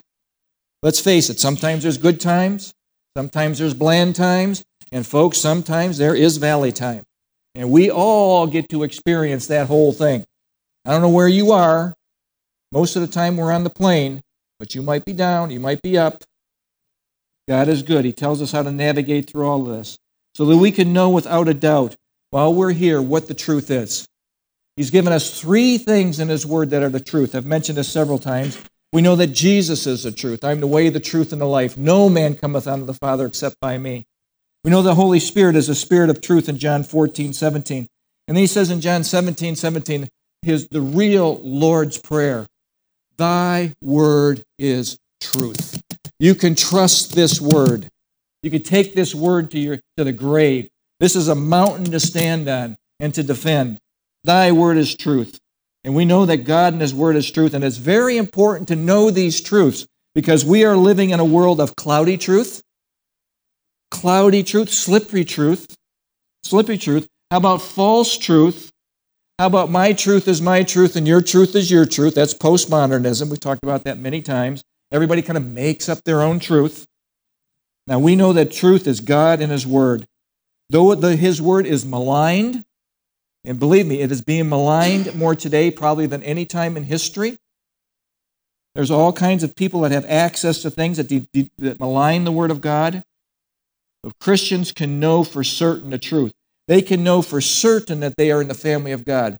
Let's 0.81 0.99
face 0.99 1.29
it, 1.29 1.39
sometimes 1.39 1.83
there's 1.83 1.97
good 1.97 2.19
times, 2.19 2.73
sometimes 3.15 3.59
there's 3.59 3.73
bland 3.73 4.15
times, 4.15 4.63
and 4.91 5.07
folks, 5.07 5.37
sometimes 5.37 5.97
there 5.97 6.15
is 6.15 6.37
valley 6.37 6.71
time. 6.71 7.03
And 7.55 7.69
we 7.69 7.91
all 7.91 8.47
get 8.47 8.69
to 8.69 8.83
experience 8.83 9.47
that 9.47 9.67
whole 9.67 9.93
thing. 9.93 10.25
I 10.85 10.91
don't 10.91 11.01
know 11.01 11.09
where 11.09 11.27
you 11.27 11.51
are. 11.51 11.93
Most 12.71 12.95
of 12.95 13.01
the 13.01 13.07
time 13.07 13.37
we're 13.37 13.51
on 13.51 13.63
the 13.63 13.69
plain, 13.69 14.21
but 14.59 14.73
you 14.73 14.81
might 14.81 15.05
be 15.05 15.13
down, 15.13 15.51
you 15.51 15.59
might 15.59 15.81
be 15.81 15.97
up. 15.97 16.23
God 17.47 17.67
is 17.67 17.83
good. 17.83 18.05
He 18.05 18.13
tells 18.13 18.41
us 18.41 18.51
how 18.51 18.63
to 18.63 18.71
navigate 18.71 19.29
through 19.29 19.45
all 19.45 19.61
of 19.61 19.77
this 19.77 19.97
so 20.33 20.45
that 20.45 20.57
we 20.57 20.71
can 20.71 20.93
know 20.93 21.09
without 21.09 21.47
a 21.47 21.53
doubt 21.53 21.95
while 22.31 22.53
we're 22.53 22.71
here 22.71 23.01
what 23.01 23.27
the 23.27 23.33
truth 23.33 23.69
is. 23.69 24.07
He's 24.75 24.89
given 24.89 25.13
us 25.13 25.39
three 25.39 25.77
things 25.77 26.19
in 26.19 26.29
His 26.29 26.47
Word 26.47 26.71
that 26.71 26.81
are 26.81 26.89
the 26.89 26.99
truth. 26.99 27.35
I've 27.35 27.45
mentioned 27.45 27.77
this 27.77 27.91
several 27.91 28.17
times. 28.17 28.57
We 28.91 29.01
know 29.01 29.15
that 29.15 29.27
Jesus 29.27 29.85
is 29.85 30.03
the 30.03 30.11
truth. 30.11 30.43
I'm 30.43 30.59
the 30.59 30.67
way, 30.67 30.89
the 30.89 30.99
truth, 30.99 31.31
and 31.31 31.41
the 31.41 31.45
life. 31.45 31.77
No 31.77 32.09
man 32.09 32.35
cometh 32.35 32.67
unto 32.67 32.85
the 32.85 32.93
Father 32.93 33.25
except 33.27 33.59
by 33.59 33.77
me. 33.77 34.05
We 34.63 34.71
know 34.71 34.81
the 34.81 34.95
Holy 34.95 35.19
Spirit 35.19 35.55
is 35.55 35.67
a 35.69 35.75
spirit 35.75 36.09
of 36.09 36.21
truth 36.21 36.47
in 36.47 36.57
John 36.57 36.83
14, 36.83 37.33
17. 37.33 37.87
And 38.27 38.37
then 38.37 38.41
he 38.41 38.47
says 38.47 38.69
in 38.69 38.79
John 38.79 39.03
17, 39.03 39.55
17, 39.55 40.07
his, 40.41 40.67
the 40.69 40.81
real 40.81 41.39
Lord's 41.43 41.97
Prayer 41.97 42.45
Thy 43.17 43.73
word 43.81 44.41
is 44.57 44.97
truth. 45.21 45.81
You 46.19 46.35
can 46.35 46.55
trust 46.55 47.13
this 47.13 47.39
word. 47.39 47.87
You 48.41 48.49
can 48.49 48.63
take 48.63 48.93
this 48.93 49.13
word 49.13 49.51
to, 49.51 49.59
your, 49.59 49.79
to 49.97 50.03
the 50.03 50.11
grave. 50.11 50.69
This 50.99 51.15
is 51.15 51.27
a 51.27 51.35
mountain 51.35 51.91
to 51.91 51.99
stand 51.99 52.47
on 52.47 52.75
and 52.99 53.13
to 53.13 53.23
defend. 53.23 53.77
Thy 54.23 54.51
word 54.51 54.77
is 54.77 54.95
truth. 54.95 55.37
And 55.83 55.95
we 55.95 56.05
know 56.05 56.25
that 56.25 56.45
God 56.45 56.73
and 56.73 56.81
His 56.81 56.93
word 56.93 57.15
is 57.15 57.29
truth. 57.29 57.53
And 57.53 57.63
it's 57.63 57.77
very 57.77 58.17
important 58.17 58.69
to 58.69 58.75
know 58.75 59.11
these 59.11 59.41
truths 59.41 59.85
because 60.15 60.45
we 60.45 60.63
are 60.63 60.77
living 60.77 61.09
in 61.09 61.19
a 61.19 61.25
world 61.25 61.59
of 61.59 61.75
cloudy 61.75 62.17
truth, 62.17 62.61
cloudy 63.93 64.41
truth, 64.41 64.69
slippery 64.69 65.23
truth, 65.23 65.75
slippery 66.43 66.79
truth. 66.79 67.07
How 67.29 67.37
about 67.37 67.61
false 67.61 68.17
truth? 68.17 68.71
How 69.37 69.45
about 69.45 69.69
my 69.69 69.93
truth 69.93 70.27
is 70.27 70.41
my 70.41 70.63
truth 70.63 70.95
and 70.95 71.07
your 71.07 71.21
truth 71.21 71.55
is 71.55 71.69
your 71.69 71.85
truth? 71.85 72.15
That's 72.15 72.33
postmodernism. 72.33 73.29
We've 73.29 73.39
talked 73.39 73.63
about 73.63 73.83
that 73.83 73.99
many 73.99 74.21
times. 74.21 74.63
Everybody 74.91 75.21
kind 75.21 75.37
of 75.37 75.45
makes 75.45 75.87
up 75.89 76.03
their 76.03 76.21
own 76.21 76.39
truth. 76.39 76.87
Now 77.85 77.99
we 77.99 78.15
know 78.15 78.33
that 78.33 78.51
truth 78.51 78.87
is 78.87 78.99
God 78.99 79.41
and 79.41 79.51
His 79.51 79.65
Word. 79.65 80.07
Though 80.71 80.95
the, 80.95 81.15
His 81.15 81.41
Word 81.41 81.67
is 81.67 81.85
maligned, 81.85 82.65
and 83.45 83.59
believe 83.59 83.85
me, 83.85 84.01
it 84.01 84.11
is 84.11 84.21
being 84.21 84.49
maligned 84.49 85.13
more 85.15 85.35
today 85.35 85.69
probably 85.69 86.07
than 86.07 86.23
any 86.23 86.45
time 86.45 86.77
in 86.77 86.83
history. 86.83 87.37
There's 88.73 88.91
all 88.91 89.13
kinds 89.13 89.43
of 89.43 89.55
people 89.55 89.81
that 89.81 89.91
have 89.91 90.05
access 90.07 90.63
to 90.63 90.71
things 90.71 90.97
that, 90.97 91.07
de- 91.07 91.27
de- 91.31 91.51
that 91.59 91.79
malign 91.79 92.23
the 92.23 92.31
Word 92.31 92.49
of 92.49 92.59
God. 92.59 93.03
But 94.03 94.19
Christians 94.19 94.71
can 94.71 94.99
know 94.99 95.23
for 95.23 95.43
certain 95.43 95.89
the 95.89 95.97
truth. 95.97 96.33
They 96.67 96.81
can 96.81 97.03
know 97.03 97.21
for 97.21 97.41
certain 97.41 98.01
that 98.01 98.17
they 98.17 98.31
are 98.31 98.41
in 98.41 98.49
the 98.49 98.53
family 98.53 98.91
of 98.91 99.05
God. 99.05 99.37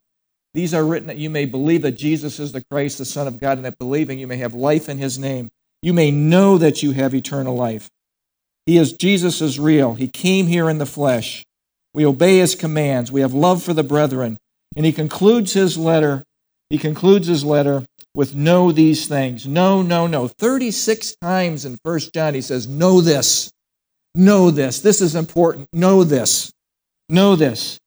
These 0.54 0.74
are 0.74 0.86
written 0.86 1.08
that 1.08 1.18
you 1.18 1.30
may 1.30 1.46
believe 1.46 1.82
that 1.82 1.98
Jesus 1.98 2.40
is 2.40 2.52
the 2.52 2.64
Christ, 2.72 2.98
the 2.98 3.06
Son 3.06 3.28
of 3.28 3.40
God, 3.40 3.58
and 3.58 3.66
that 3.66 3.78
believing 3.78 4.20
you 4.20 4.28
may 4.28 4.38
have 4.38 4.54
life 4.54 4.88
in 4.88 4.98
His 4.98 5.20
name. 5.20 5.50
You 5.82 5.94
may 5.94 6.12
know 6.12 6.58
that 6.58 6.82
you 6.82 6.92
have 6.92 7.14
eternal 7.14 7.56
life. 7.56 7.90
He 8.66 8.78
is 8.78 8.94
Jesus 8.94 9.42
is 9.42 9.60
real. 9.60 9.96
He 9.96 10.08
came 10.08 10.48
here 10.48 10.70
in 10.70 10.78
the 10.78 10.86
flesh. 10.86 11.44
We 11.94 12.06
obey 12.06 12.40
his 12.40 12.56
commands. 12.56 13.12
We 13.12 13.22
have 13.22 13.34
love 13.34 13.62
for 13.62 13.74
the 13.74 13.84
brethren. 13.84 14.38
And 14.76 14.86
he 14.86 14.92
concludes 14.92 15.54
his 15.54 15.78
letter. 15.78 16.24
He 16.70 16.78
concludes 16.78 17.28
his 17.28 17.44
letter 17.44 17.86
with 18.16 18.34
know 18.34 18.72
these 18.72 19.08
things. 19.08 19.46
No, 19.46 19.82
no, 19.82 20.08
no. 20.08 20.28
36 20.28 21.16
times 21.22 21.66
in 21.66 21.78
First 21.84 22.14
John 22.14 22.34
he 22.34 22.42
says, 22.42 22.68
know 22.68 23.02
this. 23.02 23.52
Know 24.16 24.52
this. 24.52 24.80
This 24.80 25.02
is 25.02 25.16
important. 25.16 25.68
Know 25.74 26.04
this. 26.04 26.52
Know 27.10 27.36
this. 27.36 27.80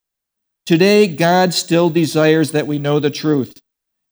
Today, 0.67 1.07
God 1.07 1.55
still 1.55 1.91
desires 1.91 2.53
that 2.53 2.67
we 2.67 2.79
know 2.79 2.99
the 2.99 3.11
truth. 3.11 3.57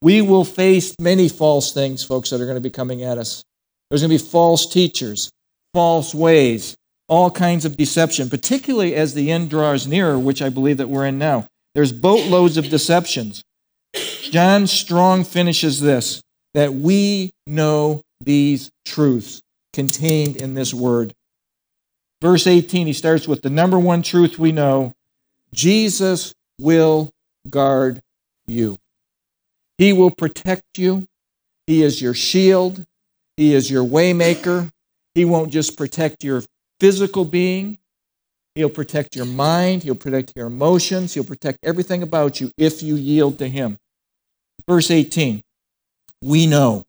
We 0.00 0.23
will 0.23 0.44
face 0.44 0.94
many 1.00 1.28
false 1.28 1.73
things, 1.73 2.04
folks, 2.04 2.30
that 2.30 2.40
are 2.40 2.47
going 2.47 2.56
to 2.56 2.61
be 2.61 2.71
coming 2.71 3.02
at 3.02 3.18
us. 3.18 3.42
There's 3.90 4.02
going 4.02 4.16
to 4.16 4.23
be 4.25 4.30
false 4.30 4.66
teachers, 4.73 5.30
false 5.73 6.14
ways, 6.14 6.76
all 7.09 7.30
kinds 7.30 7.64
of 7.64 7.76
deception, 7.76 8.30
particularly 8.30 8.94
as 8.94 9.14
the 9.14 9.30
end 9.30 9.50
draws 9.50 9.87
nearer, 9.87 10.18
which 10.18 10.42
I 10.42 10.49
believe 10.49 10.76
that 10.76 10.88
we're 10.88 11.06
in 11.06 11.18
now. 11.18 11.47
There's 11.75 11.92
boatloads 11.92 12.56
of 12.56 12.68
deceptions. 12.68 13.42
John 14.23 14.66
Strong 14.66 15.25
finishes 15.25 15.80
this 15.80 16.21
that 16.54 16.73
we 16.73 17.33
know 17.47 18.02
these 18.21 18.71
truths 18.85 19.40
contained 19.73 20.37
in 20.37 20.54
this 20.54 20.73
word. 20.73 21.12
Verse 22.25 22.47
18, 22.47 22.87
he 22.87 22.95
starts 22.95 23.28
with 23.28 23.43
the 23.43 23.50
number 23.50 23.78
one 23.78 24.00
truth 24.00 24.38
we 24.38 24.50
know 24.50 24.95
Jesus 25.52 26.33
will 26.59 27.11
guard 27.50 28.00
you. 28.47 28.78
He 29.76 29.93
will 29.93 30.11
protect 30.11 30.78
you. 30.78 31.07
He 31.66 31.83
is 31.83 32.00
your 32.00 32.14
shield. 32.14 32.87
He 33.37 33.52
is 33.52 33.71
your 33.71 33.85
waymaker. 33.85 34.71
He 35.14 35.26
won't 35.26 35.52
just 35.52 35.76
protect 35.76 36.25
your 36.25 36.43
physical 36.81 37.26
being, 37.26 37.76
He'll 38.54 38.71
protect 38.71 39.14
your 39.14 39.26
mind, 39.26 39.83
He'll 39.83 39.95
protect 39.95 40.33
your 40.35 40.47
emotions, 40.47 41.12
He'll 41.12 41.25
protect 41.25 41.59
everything 41.62 42.02
about 42.02 42.40
you 42.40 42.50
if 42.57 42.83
you 42.83 42.97
yield 42.97 43.38
to 43.40 43.49
Him. 43.49 43.76
Verse 44.66 44.90
18 44.90 45.43
We 46.23 46.47
know. 46.47 46.85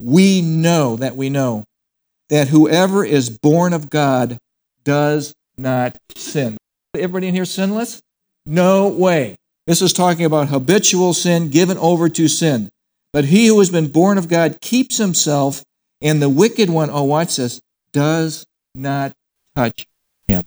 we 0.00 0.40
know 0.40 0.96
that 0.96 1.14
we 1.14 1.28
know 1.28 1.66
that 2.30 2.48
whoever 2.48 3.04
is 3.04 3.28
born 3.28 3.72
of 3.72 3.90
God 3.90 4.38
does 4.84 5.34
not 5.58 5.98
sin. 6.16 6.56
Everybody 6.94 7.28
in 7.28 7.34
here 7.34 7.44
sinless? 7.44 8.00
No 8.46 8.88
way. 8.88 9.36
This 9.66 9.82
is 9.82 9.92
talking 9.92 10.24
about 10.24 10.48
habitual 10.48 11.12
sin 11.12 11.50
given 11.50 11.76
over 11.78 12.08
to 12.08 12.26
sin. 12.28 12.70
But 13.12 13.26
he 13.26 13.46
who 13.46 13.58
has 13.58 13.70
been 13.70 13.92
born 13.92 14.18
of 14.18 14.28
God 14.28 14.60
keeps 14.60 14.96
himself, 14.96 15.62
and 16.00 16.22
the 16.22 16.28
wicked 16.28 16.70
one, 16.70 16.90
oh, 16.90 17.04
watch 17.04 17.36
this, 17.36 17.60
does 17.92 18.46
not 18.74 19.12
touch 19.54 19.86
him. 20.26 20.44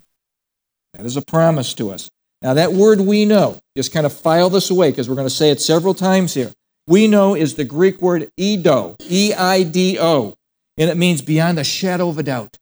That 0.94 1.06
is 1.06 1.18
a 1.18 1.22
promise 1.22 1.74
to 1.76 1.92
us. 1.92 2.10
Now, 2.42 2.54
that 2.56 2.74
word 2.74 3.02
we 3.02 3.26
know, 3.26 3.60
just 3.76 3.94
kind 3.94 4.06
of 4.06 4.14
file 4.14 4.50
this 4.50 4.70
away 4.70 4.92
because 4.92 5.08
we're 5.08 5.16
going 5.16 5.28
to 5.28 5.34
say 5.34 5.50
it 5.50 5.62
several 5.62 5.94
times 5.94 6.34
here. 6.34 6.52
We 6.88 7.08
know 7.08 7.36
is 7.36 7.56
the 7.56 7.64
Greek 7.64 8.02
word 8.02 8.30
eido, 8.38 8.96
E 9.10 9.34
I 9.34 9.64
D 9.64 9.98
O, 10.00 10.36
and 10.78 10.90
it 10.90 10.98
means 10.98 11.22
beyond 11.22 11.60
a 11.60 11.64
shadow 11.64 12.10
of 12.10 12.18
a 12.18 12.24
doubt. 12.24 12.58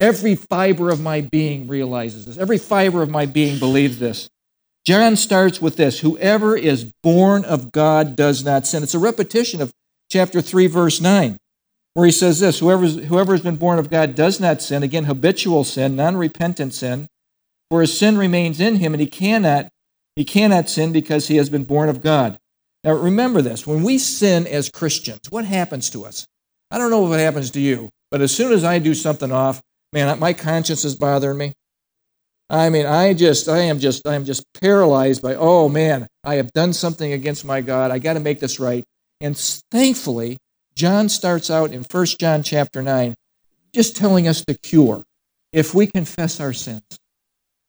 Every 0.00 0.34
fiber 0.34 0.90
of 0.90 1.00
my 1.00 1.20
being 1.20 1.68
realizes 1.68 2.26
this. 2.26 2.36
Every 2.36 2.58
fiber 2.58 3.02
of 3.02 3.10
my 3.10 3.26
being 3.26 3.58
believes 3.58 3.98
this. 3.98 4.28
John 4.84 5.14
starts 5.14 5.62
with 5.62 5.76
this 5.76 6.00
Whoever 6.00 6.56
is 6.56 6.92
born 7.02 7.44
of 7.44 7.70
God 7.72 8.16
does 8.16 8.44
not 8.44 8.66
sin. 8.66 8.82
It's 8.82 8.94
a 8.94 8.98
repetition 8.98 9.60
of 9.60 9.72
chapter 10.10 10.40
3, 10.40 10.66
verse 10.66 11.00
9, 11.00 11.38
where 11.94 12.06
he 12.06 12.12
says 12.12 12.40
this 12.40 12.58
Whoever, 12.58 13.32
has 13.32 13.40
been 13.40 13.56
born 13.56 13.78
of 13.78 13.90
God 13.90 14.14
does 14.14 14.40
not 14.40 14.60
sin. 14.60 14.82
Again, 14.82 15.04
habitual 15.04 15.64
sin, 15.64 15.94
non 15.94 16.16
repentant 16.16 16.74
sin. 16.74 17.06
For 17.70 17.80
his 17.80 17.96
sin 17.96 18.18
remains 18.18 18.60
in 18.60 18.76
him, 18.76 18.92
and 18.92 19.00
he 19.00 19.06
cannot, 19.06 19.68
he 20.16 20.24
cannot 20.24 20.68
sin 20.68 20.92
because 20.92 21.28
he 21.28 21.36
has 21.36 21.48
been 21.48 21.64
born 21.64 21.88
of 21.88 22.02
God. 22.02 22.38
Now 22.84 22.94
remember 22.94 23.40
this 23.40 23.66
when 23.66 23.84
we 23.84 23.98
sin 23.98 24.46
as 24.46 24.68
Christians, 24.68 25.20
what 25.30 25.44
happens 25.44 25.88
to 25.90 26.04
us? 26.04 26.26
I 26.72 26.78
don't 26.78 26.90
know 26.90 27.06
if 27.06 27.20
it 27.20 27.22
happens 27.22 27.50
to 27.50 27.60
you, 27.60 27.90
but 28.10 28.22
as 28.22 28.34
soon 28.34 28.50
as 28.50 28.64
I 28.64 28.78
do 28.78 28.94
something 28.94 29.30
off, 29.30 29.60
man, 29.92 30.18
my 30.18 30.32
conscience 30.32 30.86
is 30.86 30.94
bothering 30.94 31.36
me. 31.36 31.52
I 32.48 32.70
mean, 32.70 32.86
I 32.86 33.12
just, 33.12 33.46
I 33.46 33.58
am 33.58 33.78
just, 33.78 34.06
I 34.06 34.14
am 34.14 34.24
just 34.24 34.42
paralyzed 34.58 35.20
by, 35.20 35.34
oh 35.34 35.68
man, 35.68 36.06
I 36.24 36.36
have 36.36 36.50
done 36.54 36.72
something 36.72 37.12
against 37.12 37.44
my 37.44 37.60
God. 37.60 37.90
I 37.90 37.98
got 37.98 38.14
to 38.14 38.20
make 38.20 38.40
this 38.40 38.58
right. 38.58 38.84
And 39.20 39.36
thankfully, 39.70 40.38
John 40.74 41.10
starts 41.10 41.50
out 41.50 41.72
in 41.72 41.84
1 41.84 42.06
John 42.18 42.42
chapter 42.42 42.80
9, 42.80 43.14
just 43.74 43.94
telling 43.94 44.26
us 44.26 44.42
the 44.42 44.56
cure. 44.62 45.04
If 45.52 45.74
we 45.74 45.86
confess 45.86 46.40
our 46.40 46.54
sins, 46.54 46.82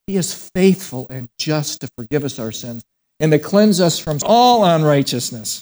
he 0.07 0.15
is 0.15 0.49
faithful 0.55 1.07
and 1.09 1.27
just 1.37 1.81
to 1.81 1.89
forgive 1.97 2.23
us 2.23 2.39
our 2.39 2.53
sins 2.53 2.83
and 3.19 3.33
to 3.33 3.39
cleanse 3.39 3.81
us 3.81 3.99
from 3.99 4.19
all 4.23 4.63
unrighteousness, 4.63 5.61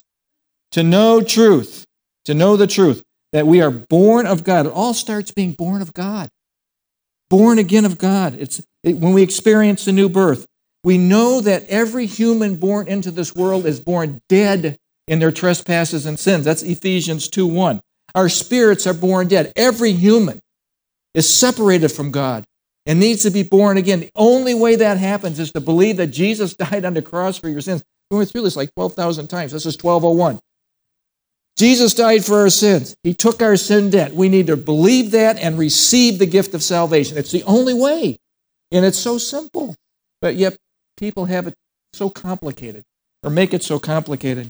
to 0.74 0.84
know 0.84 1.22
truth, 1.22 1.86
to 2.26 2.36
know 2.36 2.56
the 2.56 2.68
truth, 2.68 3.02
that 3.34 3.48
we 3.48 3.62
are 3.62 3.72
born 3.72 4.26
of 4.26 4.44
God. 4.44 4.66
It 4.66 4.72
all 4.72 4.94
starts 4.94 5.32
being 5.32 5.54
born 5.54 5.82
of 5.82 5.94
God, 5.94 6.30
born 7.30 7.60
again 7.60 7.86
of 7.86 7.98
God. 7.98 8.36
It's 8.38 8.62
it, 8.84 8.98
when 8.98 9.14
we 9.14 9.24
experience 9.24 9.86
the 9.86 9.92
new 9.92 10.10
birth. 10.10 10.46
We 10.84 10.98
know 10.98 11.42
that 11.42 11.68
every 11.68 12.08
human 12.08 12.56
born 12.56 12.88
into 12.88 13.12
this 13.12 13.36
world 13.36 13.66
is 13.66 13.80
born 13.80 14.20
dead 14.28 14.78
in 15.08 15.20
their 15.20 15.32
trespasses 15.32 16.06
and 16.06 16.18
sins. 16.18 16.46
That's 16.46 16.64
Ephesians 16.64 17.28
2 17.30 17.46
1. 17.46 17.82
Our 18.16 18.30
spirits 18.30 18.88
are 18.88 18.94
born 18.94 19.28
dead. 19.28 19.54
Every 19.56 19.92
human 19.94 20.40
is 21.14 21.30
separated 21.30 21.90
from 21.90 22.12
God 22.12 22.46
and 22.86 23.00
needs 23.00 23.24
to 23.24 23.30
be 23.30 23.44
born 23.44 23.78
again. 23.78 24.02
The 24.02 24.12
only 24.16 24.54
way 24.54 24.76
that 24.76 24.98
happens 24.98 25.40
is 25.40 25.52
to 25.52 25.62
believe 25.62 25.98
that 25.98 26.08
Jesus 26.08 26.56
died 26.56 26.86
on 26.86 26.94
the 26.94 27.02
cross 27.02 27.38
for 27.38 27.50
your 27.50 27.62
sins. 27.62 27.84
We 28.10 28.18
went 28.18 28.32
through 28.32 28.42
this 28.42 28.56
like 28.56 28.74
12,000 28.76 29.28
times. 29.28 29.52
This 29.52 29.66
is 29.66 29.78
1201. 29.82 30.40
Jesus 31.62 31.94
died 31.94 32.26
for 32.26 32.40
our 32.40 32.50
sins. 32.50 32.96
He 33.04 33.14
took 33.14 33.40
our 33.44 33.56
sin 33.56 33.92
debt. 33.92 34.16
We 34.16 34.30
need 34.30 34.48
to 34.48 34.58
believe 34.58 35.12
that 35.12 35.38
and 35.38 35.60
receive 35.60 36.18
the 36.18 36.26
gift 36.26 36.56
of 36.56 36.64
salvation. 36.64 37.20
It's 37.20 37.32
the 37.32 37.44
only 37.44 37.76
way. 37.76 38.18
And 38.72 38.84
it's 38.84 38.98
so 38.98 39.20
simple. 39.20 39.76
But 40.22 40.34
yet 40.34 40.58
people 40.98 41.26
have 41.26 41.46
it 41.46 41.54
so 41.94 42.10
complicated 42.10 42.84
or 43.22 43.30
make 43.30 43.54
it 43.54 43.62
so 43.62 43.78
complicated. 43.78 44.50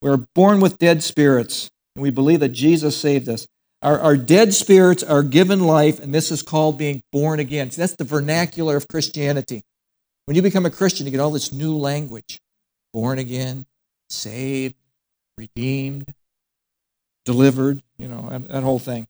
We're 0.00 0.24
born 0.36 0.60
with 0.60 0.78
dead 0.78 1.02
spirits, 1.02 1.68
and 1.96 2.04
we 2.04 2.10
believe 2.10 2.38
that 2.38 2.50
Jesus 2.50 2.96
saved 2.96 3.28
us. 3.28 3.48
Our, 3.82 3.98
our 3.98 4.16
dead 4.16 4.54
spirits 4.54 5.02
are 5.02 5.24
given 5.24 5.58
life, 5.58 5.98
and 5.98 6.14
this 6.14 6.30
is 6.30 6.42
called 6.42 6.78
being 6.78 7.02
born 7.10 7.40
again. 7.40 7.70
That's 7.76 7.96
the 7.96 8.04
vernacular 8.04 8.76
of 8.76 8.86
Christianity. 8.86 9.62
When 10.26 10.36
you 10.36 10.42
become 10.42 10.64
a 10.64 10.70
Christian, 10.70 11.06
you 11.06 11.10
get 11.10 11.18
all 11.18 11.32
this 11.32 11.52
new 11.52 11.76
language 11.76 12.38
born 12.92 13.18
again, 13.18 13.66
saved, 14.08 14.76
redeemed, 15.40 16.12
delivered, 17.24 17.82
you 17.96 18.06
know, 18.06 18.28
that 18.28 18.62
whole 18.62 18.78
thing. 18.78 19.06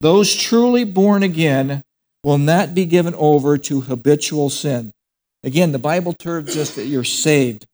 Those 0.00 0.34
truly 0.34 0.84
born 0.84 1.24
again 1.24 1.82
will 2.22 2.38
not 2.38 2.72
be 2.72 2.86
given 2.86 3.14
over 3.16 3.58
to 3.58 3.80
habitual 3.80 4.48
sin. 4.48 4.92
Again, 5.42 5.72
the 5.72 5.78
Bible 5.78 6.12
tells 6.12 6.56
us 6.56 6.76
that 6.76 6.86
you're 6.86 7.02
saved. 7.02 7.66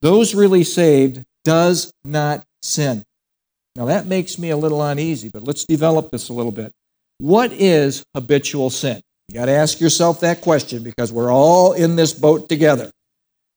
Those 0.00 0.34
really 0.34 0.64
saved 0.64 1.22
does 1.44 1.92
not 2.04 2.42
sin. 2.62 3.02
Now, 3.76 3.84
that 3.86 4.06
makes 4.06 4.38
me 4.38 4.50
a 4.50 4.56
little 4.56 4.82
uneasy, 4.82 5.28
but 5.28 5.44
let's 5.44 5.66
develop 5.66 6.10
this 6.10 6.30
a 6.30 6.32
little 6.32 6.52
bit. 6.52 6.72
What 7.18 7.52
is 7.52 8.02
habitual 8.14 8.70
sin? 8.70 9.00
You 9.28 9.34
got 9.34 9.46
to 9.46 9.52
ask 9.52 9.78
yourself 9.78 10.20
that 10.20 10.40
question 10.40 10.82
because 10.82 11.12
we're 11.12 11.32
all 11.32 11.74
in 11.74 11.96
this 11.96 12.14
boat 12.14 12.48
together. 12.48 12.90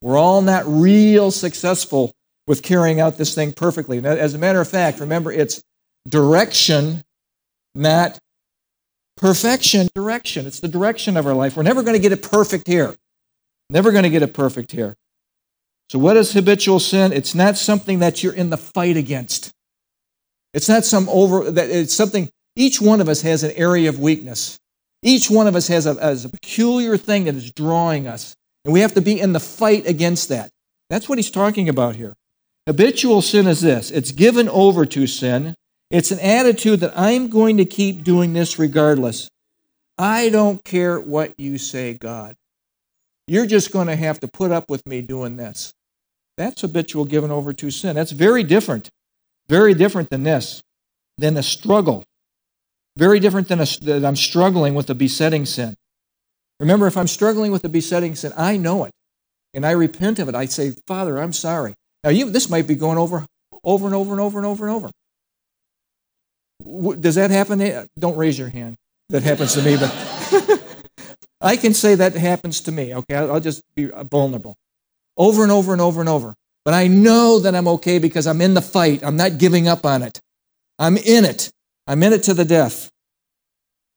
We're 0.01 0.17
all 0.17 0.41
not 0.41 0.65
real 0.67 1.31
successful 1.31 2.11
with 2.47 2.61
carrying 2.61 2.99
out 2.99 3.17
this 3.17 3.33
thing 3.35 3.53
perfectly. 3.53 4.01
Now, 4.01 4.11
as 4.11 4.33
a 4.33 4.37
matter 4.37 4.59
of 4.59 4.67
fact, 4.67 4.99
remember 4.99 5.31
it's 5.31 5.61
direction, 6.07 7.03
not 7.75 8.17
perfection. 9.17 9.89
Direction. 9.95 10.45
It's 10.45 10.59
the 10.59 10.67
direction 10.67 11.17
of 11.17 11.25
our 11.25 11.33
life. 11.33 11.55
We're 11.55 11.63
never 11.63 11.83
going 11.83 11.95
to 11.95 12.01
get 12.01 12.11
it 12.11 12.23
perfect 12.23 12.67
here. 12.67 12.95
Never 13.69 13.91
going 13.91 14.03
to 14.03 14.09
get 14.09 14.23
it 14.23 14.33
perfect 14.33 14.71
here. 14.71 14.95
So, 15.89 15.99
what 15.99 16.17
is 16.17 16.33
habitual 16.33 16.79
sin? 16.79 17.13
It's 17.13 17.35
not 17.35 17.57
something 17.57 17.99
that 17.99 18.23
you're 18.23 18.33
in 18.33 18.49
the 18.49 18.57
fight 18.57 18.97
against. 18.97 19.51
It's 20.53 20.69
not 20.69 20.85
some 20.85 21.09
over 21.09 21.49
that 21.51 21.69
it's 21.69 21.93
something 21.93 22.29
each 22.55 22.79
one 22.79 23.01
of 23.01 23.09
us 23.09 23.21
has 23.21 23.43
an 23.43 23.51
area 23.51 23.89
of 23.89 23.99
weakness. 23.99 24.57
Each 25.01 25.29
one 25.29 25.47
of 25.47 25.55
us 25.55 25.67
has 25.67 25.85
a, 25.85 25.95
has 25.95 26.25
a 26.25 26.29
peculiar 26.29 26.97
thing 26.97 27.25
that 27.25 27.35
is 27.35 27.51
drawing 27.51 28.07
us. 28.07 28.35
And 28.63 28.73
we 28.73 28.79
have 28.81 28.93
to 28.93 29.01
be 29.01 29.19
in 29.19 29.33
the 29.33 29.39
fight 29.39 29.87
against 29.87 30.29
that. 30.29 30.49
That's 30.89 31.09
what 31.09 31.17
he's 31.17 31.31
talking 31.31 31.67
about 31.67 31.95
here. 31.95 32.15
Habitual 32.67 33.21
sin 33.21 33.47
is 33.47 33.61
this 33.61 33.91
it's 33.91 34.11
given 34.11 34.49
over 34.49 34.85
to 34.85 35.07
sin. 35.07 35.55
It's 35.91 36.11
an 36.11 36.19
attitude 36.19 36.79
that 36.79 36.97
I'm 36.97 37.29
going 37.29 37.57
to 37.57 37.65
keep 37.65 38.03
doing 38.03 38.33
this 38.33 38.57
regardless. 38.57 39.29
I 39.97 40.29
don't 40.29 40.63
care 40.63 40.99
what 40.99 41.33
you 41.37 41.59
say, 41.59 41.93
God. 41.93 42.35
You're 43.27 43.45
just 43.45 43.71
going 43.71 43.87
to 43.87 43.95
have 43.95 44.19
to 44.21 44.27
put 44.27 44.51
up 44.51 44.69
with 44.69 44.85
me 44.87 45.01
doing 45.01 45.37
this. 45.37 45.71
That's 46.35 46.61
habitual 46.61 47.05
given 47.05 47.29
over 47.29 47.53
to 47.53 47.69
sin. 47.69 47.95
That's 47.95 48.11
very 48.11 48.43
different 48.43 48.89
very 49.47 49.73
different 49.73 50.09
than 50.09 50.23
this, 50.23 50.61
than 51.17 51.33
the 51.33 51.43
struggle. 51.43 52.03
Very 52.97 53.19
different 53.19 53.47
than 53.47 53.59
a, 53.59 53.65
that 53.81 54.05
I'm 54.05 54.15
struggling 54.15 54.75
with 54.75 54.89
a 54.89 54.95
besetting 54.95 55.45
sin. 55.45 55.75
Remember, 56.59 56.87
if 56.87 56.95
I'm 56.95 57.07
struggling 57.07 57.51
with 57.51 57.63
a 57.63 57.69
besetting 57.69 58.15
sin, 58.15 58.31
I 58.37 58.57
know 58.57 58.83
it. 58.83 58.91
And 59.53 59.65
I 59.65 59.71
repent 59.71 60.19
of 60.19 60.29
it. 60.29 60.35
I 60.35 60.45
say, 60.45 60.71
Father, 60.87 61.19
I'm 61.19 61.33
sorry. 61.33 61.73
Now, 62.03 62.09
you, 62.09 62.29
this 62.29 62.49
might 62.49 62.67
be 62.67 62.75
going 62.75 62.97
over, 62.97 63.25
over 63.63 63.85
and 63.85 63.95
over 63.95 64.11
and 64.11 64.19
over 64.19 64.37
and 64.37 64.45
over 64.45 64.67
and 64.67 64.75
over. 64.75 64.89
Does 66.99 67.15
that 67.15 67.31
happen? 67.31 67.61
Eh, 67.61 67.85
don't 67.97 68.17
raise 68.17 68.37
your 68.37 68.49
hand. 68.49 68.75
That 69.09 69.23
happens 69.23 69.53
to 69.53 69.61
me, 69.61 69.77
but 69.77 70.63
I 71.41 71.57
can 71.57 71.73
say 71.73 71.95
that 71.95 72.13
happens 72.13 72.61
to 72.61 72.71
me. 72.71 72.95
Okay, 72.95 73.15
I'll 73.15 73.39
just 73.39 73.61
be 73.75 73.85
vulnerable. 73.85 74.55
Over 75.17 75.43
and 75.43 75.51
over 75.51 75.73
and 75.73 75.81
over 75.81 75.99
and 75.99 76.09
over. 76.09 76.35
But 76.65 76.73
I 76.73 76.87
know 76.87 77.39
that 77.39 77.53
I'm 77.53 77.67
okay 77.67 77.99
because 77.99 78.25
I'm 78.25 78.41
in 78.41 78.53
the 78.53 78.61
fight. 78.61 79.03
I'm 79.03 79.17
not 79.17 79.37
giving 79.37 79.67
up 79.67 79.85
on 79.85 80.01
it. 80.01 80.19
I'm 80.79 80.97
in 80.97 81.25
it. 81.25 81.51
I'm 81.85 82.01
in 82.01 82.13
it 82.13 82.23
to 82.23 82.33
the 82.33 82.45
death. 82.45 82.89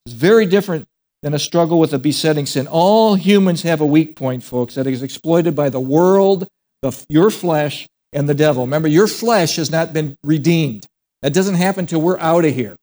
It's 0.05 0.13
very 0.13 0.45
different 0.45 0.85
than 1.23 1.33
a 1.33 1.39
struggle 1.39 1.79
with 1.79 1.93
a 1.93 1.99
besetting 1.99 2.45
sin. 2.45 2.67
All 2.67 3.15
humans 3.15 3.63
have 3.63 3.81
a 3.81 3.85
weak 3.85 4.15
point, 4.15 4.43
folks, 4.43 4.75
that 4.75 4.85
is 4.85 5.01
exploited 5.01 5.55
by 5.55 5.69
the 5.69 5.79
world, 5.79 6.47
the, 6.81 7.05
your 7.09 7.31
flesh, 7.31 7.87
and 8.13 8.27
the 8.27 8.33
devil. 8.33 8.63
Remember, 8.63 8.87
your 8.87 9.07
flesh 9.07 9.57
has 9.57 9.71
not 9.71 9.93
been 9.93 10.15
redeemed. 10.23 10.85
That 11.21 11.33
doesn't 11.33 11.55
happen 11.55 11.81
until 11.81 12.01
we're 12.01 12.19
out 12.19 12.45
of 12.45 12.53
here. 12.53 12.75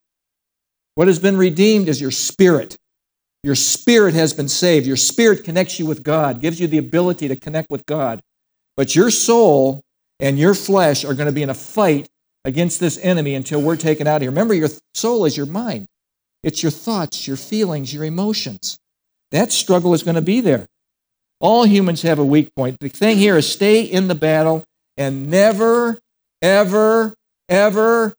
What 0.94 1.08
has 1.08 1.18
been 1.18 1.36
redeemed 1.36 1.88
is 1.88 2.00
your 2.00 2.10
spirit. 2.10 2.76
Your 3.42 3.54
spirit 3.54 4.14
has 4.14 4.32
been 4.32 4.48
saved. 4.48 4.86
Your 4.86 4.96
spirit 4.96 5.44
connects 5.44 5.78
you 5.78 5.86
with 5.86 6.02
God, 6.02 6.40
gives 6.40 6.60
you 6.60 6.66
the 6.66 6.78
ability 6.78 7.28
to 7.28 7.36
connect 7.36 7.70
with 7.70 7.84
God. 7.86 8.20
But 8.76 8.94
your 8.94 9.10
soul 9.10 9.82
and 10.20 10.38
your 10.38 10.54
flesh 10.54 11.04
are 11.04 11.14
going 11.14 11.26
to 11.26 11.32
be 11.32 11.42
in 11.42 11.50
a 11.50 11.54
fight 11.54 12.08
against 12.44 12.80
this 12.80 12.98
enemy 13.02 13.34
until 13.34 13.60
we're 13.60 13.76
taken 13.76 14.06
out 14.06 14.16
of 14.16 14.22
here. 14.22 14.30
Remember, 14.30 14.54
your 14.54 14.68
soul 14.94 15.24
is 15.24 15.36
your 15.36 15.46
mind, 15.46 15.86
it's 16.42 16.62
your 16.62 16.72
thoughts, 16.72 17.26
your 17.26 17.36
feelings, 17.36 17.92
your 17.92 18.04
emotions. 18.04 18.78
That 19.30 19.50
struggle 19.50 19.94
is 19.94 20.02
going 20.02 20.14
to 20.14 20.22
be 20.22 20.40
there. 20.40 20.66
All 21.40 21.64
humans 21.64 22.02
have 22.02 22.18
a 22.18 22.24
weak 22.24 22.54
point. 22.54 22.78
The 22.80 22.88
thing 22.88 23.18
here 23.18 23.36
is 23.36 23.50
stay 23.50 23.82
in 23.82 24.08
the 24.08 24.14
battle 24.14 24.64
and 24.96 25.30
never, 25.30 25.98
ever, 26.42 27.14
ever, 27.48 28.14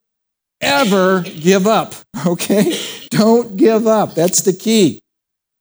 ever 0.61 1.21
give 1.21 1.67
up. 1.67 1.93
Okay? 2.25 2.75
Don't 3.11 3.55
give 3.55 3.85
up. 3.85 4.15
That's 4.15 4.41
the 4.41 4.53
key. 4.53 5.01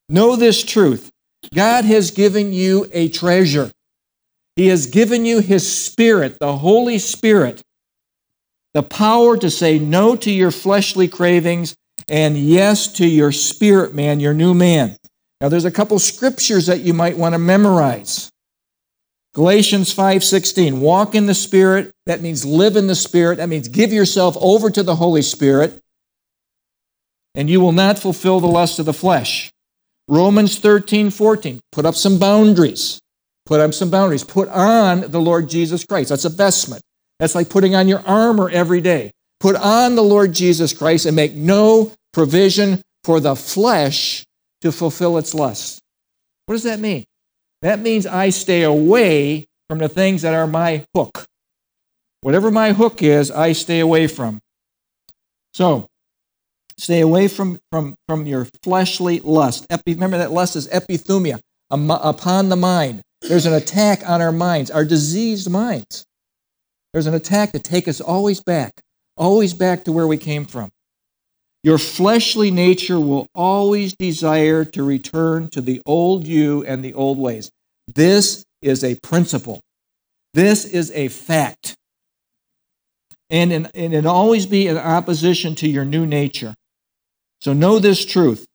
Know 0.08 0.34
this 0.34 0.64
truth 0.64 1.10
God 1.52 1.84
has 1.84 2.10
given 2.10 2.54
you 2.54 2.88
a 2.90 3.08
treasure. 3.10 3.70
He 4.56 4.68
has 4.68 4.86
given 4.86 5.26
you 5.26 5.40
His 5.40 5.70
Spirit, 5.70 6.38
the 6.38 6.56
Holy 6.56 6.98
Spirit, 6.98 7.60
the 8.72 8.82
power 8.82 9.36
to 9.36 9.50
say 9.50 9.78
no 9.78 10.16
to 10.16 10.30
your 10.30 10.50
fleshly 10.50 11.08
cravings 11.08 11.74
and 12.08 12.36
yes 12.36 12.92
to 12.94 13.06
your 13.06 13.32
spirit 13.32 13.94
man, 13.94 14.20
your 14.20 14.34
new 14.34 14.54
man. 14.54 14.96
Now 15.40 15.48
there's 15.48 15.64
a 15.64 15.70
couple 15.70 15.98
scriptures 15.98 16.66
that 16.66 16.80
you 16.80 16.94
might 16.94 17.16
want 17.16 17.34
to 17.34 17.38
memorize. 17.38 18.30
Galatians 19.34 19.92
5:16, 19.92 20.80
walk 20.80 21.14
in 21.14 21.26
the 21.26 21.34
spirit, 21.34 21.92
that 22.06 22.22
means 22.22 22.44
live 22.44 22.76
in 22.76 22.86
the 22.86 22.94
spirit, 22.94 23.36
that 23.38 23.48
means 23.48 23.66
give 23.68 23.92
yourself 23.92 24.36
over 24.40 24.70
to 24.70 24.82
the 24.82 24.96
Holy 24.96 25.22
Spirit, 25.22 25.80
and 27.34 27.50
you 27.50 27.60
will 27.60 27.72
not 27.72 27.98
fulfill 27.98 28.38
the 28.38 28.46
lust 28.46 28.78
of 28.78 28.86
the 28.86 28.92
flesh. 28.92 29.50
Romans 30.06 30.58
13:14, 30.58 31.58
put 31.72 31.84
up 31.84 31.96
some 31.96 32.18
boundaries. 32.18 33.00
Put 33.44 33.60
up 33.60 33.74
some 33.74 33.90
boundaries. 33.90 34.24
Put 34.24 34.48
on 34.48 35.10
the 35.10 35.20
Lord 35.20 35.50
Jesus 35.50 35.84
Christ. 35.84 36.08
That's 36.08 36.24
a 36.24 36.30
vestment. 36.30 36.82
That's 37.18 37.34
like 37.34 37.50
putting 37.50 37.74
on 37.74 37.88
your 37.88 38.00
armor 38.06 38.48
every 38.48 38.80
day. 38.80 39.10
Put 39.40 39.56
on 39.56 39.96
the 39.96 40.02
Lord 40.02 40.32
Jesus 40.32 40.72
Christ 40.72 41.06
and 41.06 41.14
make 41.14 41.34
no 41.34 41.92
provision 42.12 42.80
for 43.02 43.20
the 43.20 43.36
flesh 43.36 44.24
to 44.62 44.72
fulfill 44.72 45.18
its 45.18 45.34
lusts. 45.34 45.80
What 46.46 46.54
does 46.54 46.62
that 46.62 46.80
mean? 46.80 47.04
That 47.64 47.80
means 47.80 48.04
I 48.06 48.28
stay 48.28 48.62
away 48.62 49.46
from 49.70 49.78
the 49.78 49.88
things 49.88 50.20
that 50.20 50.34
are 50.34 50.46
my 50.46 50.84
hook. 50.94 51.24
Whatever 52.20 52.50
my 52.50 52.74
hook 52.74 53.02
is, 53.02 53.30
I 53.30 53.52
stay 53.52 53.80
away 53.80 54.06
from. 54.06 54.38
So, 55.54 55.88
stay 56.76 57.00
away 57.00 57.26
from, 57.26 57.58
from, 57.72 57.94
from 58.06 58.26
your 58.26 58.46
fleshly 58.62 59.20
lust. 59.20 59.64
Epi, 59.70 59.94
remember 59.94 60.18
that 60.18 60.30
lust 60.30 60.56
is 60.56 60.68
epithumia, 60.68 61.40
upon 61.70 62.50
the 62.50 62.56
mind. 62.56 63.00
There's 63.22 63.46
an 63.46 63.54
attack 63.54 64.06
on 64.06 64.20
our 64.20 64.30
minds, 64.30 64.70
our 64.70 64.84
diseased 64.84 65.48
minds. 65.50 66.04
There's 66.92 67.06
an 67.06 67.14
attack 67.14 67.52
to 67.52 67.58
take 67.58 67.88
us 67.88 67.98
always 67.98 68.42
back, 68.42 68.72
always 69.16 69.54
back 69.54 69.84
to 69.84 69.92
where 69.92 70.06
we 70.06 70.18
came 70.18 70.44
from. 70.44 70.70
Your 71.62 71.78
fleshly 71.78 72.50
nature 72.50 73.00
will 73.00 73.26
always 73.34 73.94
desire 73.94 74.66
to 74.66 74.82
return 74.82 75.48
to 75.48 75.62
the 75.62 75.80
old 75.86 76.26
you 76.26 76.62
and 76.66 76.84
the 76.84 76.92
old 76.92 77.18
ways. 77.18 77.50
This 77.88 78.44
is 78.62 78.82
a 78.82 78.94
principle. 78.96 79.60
This 80.32 80.64
is 80.64 80.90
a 80.92 81.08
fact. 81.08 81.76
And, 83.30 83.52
in, 83.52 83.66
and 83.74 83.94
it 83.94 84.06
always 84.06 84.46
be 84.46 84.66
in 84.66 84.76
opposition 84.76 85.54
to 85.56 85.68
your 85.68 85.84
new 85.84 86.06
nature. 86.06 86.54
So 87.40 87.52
know 87.52 87.78
this 87.78 88.04
truth. 88.04 88.46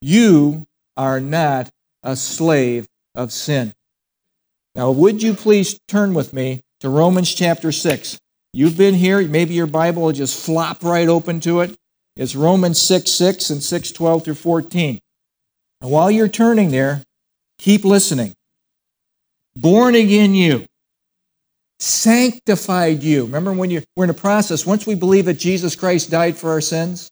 You 0.00 0.66
are 0.96 1.20
not 1.20 1.68
a 2.02 2.16
slave 2.16 2.86
of 3.14 3.32
sin. 3.32 3.72
Now, 4.74 4.90
would 4.90 5.22
you 5.22 5.34
please 5.34 5.78
turn 5.88 6.14
with 6.14 6.32
me 6.32 6.60
to 6.80 6.88
Romans 6.88 7.34
chapter 7.34 7.72
6? 7.72 8.18
You've 8.52 8.76
been 8.76 8.94
here, 8.94 9.20
maybe 9.26 9.54
your 9.54 9.66
Bible 9.66 10.02
will 10.02 10.12
just 10.12 10.44
flop 10.44 10.82
right 10.82 11.08
open 11.08 11.40
to 11.40 11.60
it. 11.60 11.76
It's 12.16 12.34
Romans 12.34 12.78
6 12.78 13.10
6 13.10 13.50
and 13.50 13.62
6 13.62 13.92
12 13.92 14.24
through 14.24 14.34
14. 14.34 14.98
And 15.80 15.90
while 15.90 16.10
you're 16.10 16.28
turning 16.28 16.70
there, 16.70 17.02
keep 17.58 17.84
listening. 17.84 18.34
Born 19.60 19.94
again 19.94 20.34
you, 20.34 20.64
sanctified 21.78 23.02
you. 23.02 23.24
Remember 23.26 23.52
when 23.52 23.70
you 23.70 23.82
we're 23.94 24.04
in 24.04 24.10
a 24.10 24.14
process, 24.14 24.64
once 24.64 24.86
we 24.86 24.94
believe 24.94 25.26
that 25.26 25.34
Jesus 25.34 25.76
Christ 25.76 26.10
died 26.10 26.38
for 26.38 26.48
our 26.48 26.62
sins, 26.62 27.10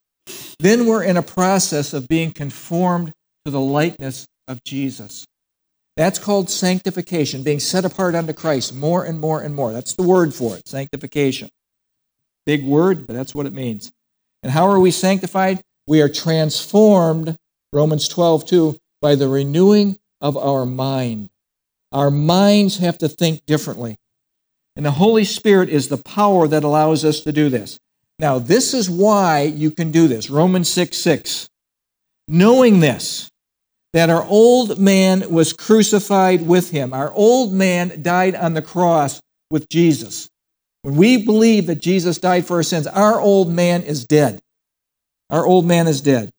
then 0.59 0.87
we're 0.87 1.03
in 1.03 1.19
a 1.19 1.23
process 1.23 1.93
of 1.93 2.09
being 2.09 2.33
conformed 2.33 3.13
to 3.45 3.51
the 3.51 3.61
likeness 3.61 4.27
of 4.47 4.65
Jesus. 4.65 5.27
That's 5.99 6.19
called 6.19 6.49
sanctification, 6.49 7.43
being 7.43 7.61
set 7.61 7.85
apart 7.85 8.15
unto 8.15 8.33
Christ 8.33 8.75
more 8.75 9.05
and 9.05 9.21
more 9.21 9.43
and 9.43 9.55
more. 9.55 9.71
That's 9.71 9.93
the 9.93 10.05
word 10.05 10.33
for 10.33 10.57
it, 10.57 10.67
sanctification. 10.67 11.51
Big 12.47 12.65
word, 12.65 13.07
but 13.07 13.13
that's 13.13 13.35
what 13.35 13.45
it 13.45 13.53
means. 13.53 13.93
And 14.43 14.53
how 14.53 14.71
are 14.71 14.81
we 14.81 14.91
sanctified? 14.91 15.61
We 15.87 16.01
are 16.01 16.09
transformed, 16.09 17.37
Romans 17.75 18.09
12, 18.09 18.47
2, 18.47 18.79
by 19.03 19.17
the 19.17 19.29
renewing 19.29 19.99
of 20.23 20.39
our 20.39 20.65
mind. 20.65 21.29
Our 21.93 22.11
minds 22.11 22.79
have 22.79 22.99
to 22.99 23.09
think 23.09 23.45
differently. 23.47 23.97
And 24.77 24.85
the 24.85 24.93
Holy 24.93 25.25
Spirit 25.25 25.69
is 25.69 25.89
the 25.89 25.97
power 25.97 26.47
that 26.47 26.65
allows 26.65 27.05
us 27.05 27.21
to 27.21 27.33
do 27.33 27.49
this. 27.49 27.79
Now, 28.19 28.39
this 28.39 28.75
is 28.75 28.91
why 28.91 29.43
you 29.43 29.71
can 29.71 29.91
do 29.91 30.09
this. 30.09 30.31
Romans 30.31 30.69
6 30.69 30.97
6. 30.97 31.49
Knowing 32.29 32.81
this, 32.81 33.31
that 33.95 34.11
our 34.11 34.25
old 34.25 34.79
man 34.79 35.31
was 35.31 35.53
crucified 35.53 36.47
with 36.47 36.71
him. 36.71 36.93
Our 36.93 37.13
old 37.13 37.53
man 37.53 38.03
died 38.03 38.35
on 38.35 38.55
the 38.55 38.63
cross 38.63 39.21
with 39.51 39.69
Jesus. 39.69 40.29
When 40.83 40.97
we 40.97 41.25
believe 41.25 41.67
that 41.67 41.81
Jesus 41.81 42.19
died 42.19 42.47
for 42.47 42.57
our 42.57 42.63
sins, 42.63 42.87
our 42.87 43.21
old 43.21 43.51
man 43.51 43.83
is 43.83 44.05
dead. 44.05 44.41
Our 45.31 45.47
old 45.47 45.67
man 45.67 45.87
is 45.87 46.01
dead. 46.01 46.31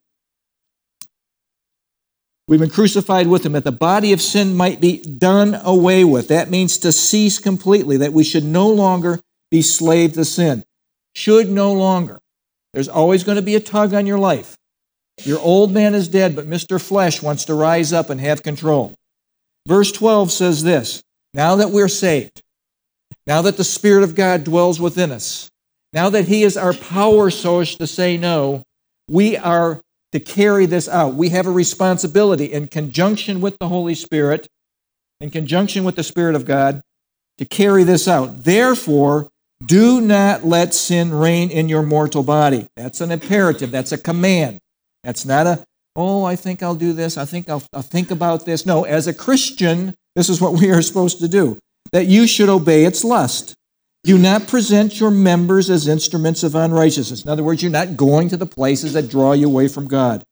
We've 2.50 2.58
been 2.58 2.68
crucified 2.68 3.28
with 3.28 3.46
him 3.46 3.52
that 3.52 3.62
the 3.62 3.70
body 3.70 4.12
of 4.12 4.20
sin 4.20 4.56
might 4.56 4.80
be 4.80 5.00
done 5.00 5.60
away 5.62 6.02
with. 6.02 6.26
That 6.26 6.50
means 6.50 6.78
to 6.78 6.90
cease 6.90 7.38
completely, 7.38 7.96
that 7.98 8.12
we 8.12 8.24
should 8.24 8.42
no 8.42 8.68
longer 8.68 9.20
be 9.52 9.62
slave 9.62 10.14
to 10.14 10.24
sin. 10.24 10.64
Should 11.14 11.48
no 11.48 11.72
longer. 11.72 12.18
There's 12.74 12.88
always 12.88 13.22
going 13.22 13.36
to 13.36 13.42
be 13.42 13.54
a 13.54 13.60
tug 13.60 13.94
on 13.94 14.04
your 14.04 14.18
life. 14.18 14.56
Your 15.22 15.38
old 15.38 15.70
man 15.70 15.94
is 15.94 16.08
dead, 16.08 16.34
but 16.34 16.48
Mr. 16.48 16.80
Flesh 16.80 17.22
wants 17.22 17.44
to 17.44 17.54
rise 17.54 17.92
up 17.92 18.10
and 18.10 18.20
have 18.20 18.42
control. 18.42 18.96
Verse 19.68 19.92
12 19.92 20.32
says 20.32 20.64
this 20.64 21.04
Now 21.32 21.54
that 21.54 21.70
we're 21.70 21.86
saved, 21.86 22.42
now 23.28 23.42
that 23.42 23.58
the 23.58 23.64
Spirit 23.64 24.02
of 24.02 24.16
God 24.16 24.42
dwells 24.42 24.80
within 24.80 25.12
us, 25.12 25.48
now 25.92 26.10
that 26.10 26.24
He 26.24 26.42
is 26.42 26.56
our 26.56 26.74
power 26.74 27.30
source 27.30 27.76
to 27.76 27.86
say 27.86 28.16
no, 28.16 28.64
we 29.08 29.36
are 29.36 29.80
to 30.12 30.20
carry 30.20 30.66
this 30.66 30.88
out. 30.88 31.14
We 31.14 31.28
have 31.30 31.46
a 31.46 31.52
responsibility 31.52 32.46
in 32.46 32.68
conjunction 32.68 33.40
with 33.40 33.58
the 33.58 33.68
Holy 33.68 33.94
Spirit, 33.94 34.46
in 35.20 35.30
conjunction 35.30 35.84
with 35.84 35.96
the 35.96 36.02
Spirit 36.02 36.34
of 36.34 36.44
God, 36.44 36.80
to 37.38 37.44
carry 37.44 37.84
this 37.84 38.08
out. 38.08 38.44
Therefore, 38.44 39.28
do 39.64 40.00
not 40.00 40.44
let 40.44 40.74
sin 40.74 41.12
reign 41.12 41.50
in 41.50 41.68
your 41.68 41.82
mortal 41.82 42.22
body. 42.22 42.66
That's 42.76 43.00
an 43.00 43.10
imperative, 43.10 43.70
that's 43.70 43.92
a 43.92 43.98
command. 43.98 44.60
That's 45.04 45.24
not 45.24 45.46
a, 45.46 45.64
oh, 45.96 46.24
I 46.24 46.36
think 46.36 46.62
I'll 46.62 46.74
do 46.74 46.92
this, 46.92 47.16
I 47.16 47.24
think 47.24 47.48
I'll, 47.48 47.62
I'll 47.72 47.82
think 47.82 48.10
about 48.10 48.46
this. 48.46 48.66
No, 48.66 48.84
as 48.84 49.06
a 49.06 49.14
Christian, 49.14 49.94
this 50.16 50.28
is 50.28 50.40
what 50.40 50.54
we 50.54 50.70
are 50.70 50.82
supposed 50.82 51.20
to 51.20 51.28
do 51.28 51.58
that 51.92 52.06
you 52.06 52.26
should 52.26 52.48
obey 52.48 52.84
its 52.84 53.04
lust. 53.04 53.54
Do 54.02 54.16
not 54.16 54.48
present 54.48 54.98
your 54.98 55.10
members 55.10 55.68
as 55.68 55.86
instruments 55.86 56.42
of 56.42 56.54
unrighteousness. 56.54 57.22
In 57.22 57.30
other 57.30 57.42
words, 57.42 57.62
you're 57.62 57.70
not 57.70 57.96
going 57.96 58.28
to 58.30 58.36
the 58.36 58.46
places 58.46 58.94
that 58.94 59.10
draw 59.10 59.32
you 59.32 59.46
away 59.46 59.68
from 59.68 59.86
God. 59.86 60.24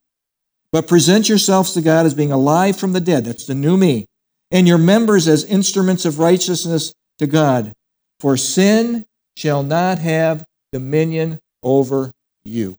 But 0.72 0.88
present 0.88 1.28
yourselves 1.28 1.72
to 1.74 1.82
God 1.82 2.06
as 2.06 2.14
being 2.14 2.32
alive 2.32 2.78
from 2.78 2.92
the 2.92 3.00
dead. 3.00 3.24
That's 3.24 3.46
the 3.46 3.54
new 3.54 3.76
me. 3.76 4.06
And 4.50 4.66
your 4.66 4.78
members 4.78 5.28
as 5.28 5.44
instruments 5.44 6.04
of 6.04 6.18
righteousness 6.18 6.94
to 7.18 7.26
God. 7.26 7.72
For 8.20 8.36
sin 8.36 9.04
shall 9.36 9.62
not 9.62 9.98
have 9.98 10.44
dominion 10.72 11.38
over 11.62 12.12
you. 12.44 12.76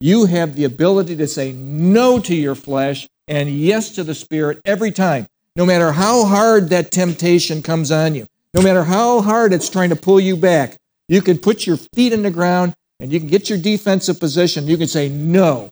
You 0.00 0.26
have 0.26 0.56
the 0.56 0.64
ability 0.64 1.16
to 1.16 1.26
say 1.26 1.52
no 1.52 2.18
to 2.20 2.34
your 2.34 2.54
flesh 2.54 3.06
and 3.28 3.50
yes 3.50 3.90
to 3.90 4.02
the 4.02 4.14
Spirit 4.14 4.60
every 4.64 4.90
time 4.90 5.26
no 5.56 5.66
matter 5.66 5.92
how 5.92 6.24
hard 6.24 6.70
that 6.70 6.90
temptation 6.90 7.62
comes 7.62 7.90
on 7.90 8.14
you, 8.14 8.26
no 8.54 8.62
matter 8.62 8.84
how 8.84 9.20
hard 9.20 9.52
it's 9.52 9.68
trying 9.68 9.90
to 9.90 9.96
pull 9.96 10.20
you 10.20 10.36
back, 10.36 10.76
you 11.08 11.22
can 11.22 11.38
put 11.38 11.66
your 11.66 11.76
feet 11.76 12.12
in 12.12 12.22
the 12.22 12.30
ground 12.30 12.74
and 12.98 13.12
you 13.12 13.18
can 13.18 13.28
get 13.28 13.48
your 13.48 13.58
defensive 13.58 14.20
position. 14.20 14.66
You 14.66 14.76
can 14.76 14.88
say, 14.88 15.08
No, 15.08 15.70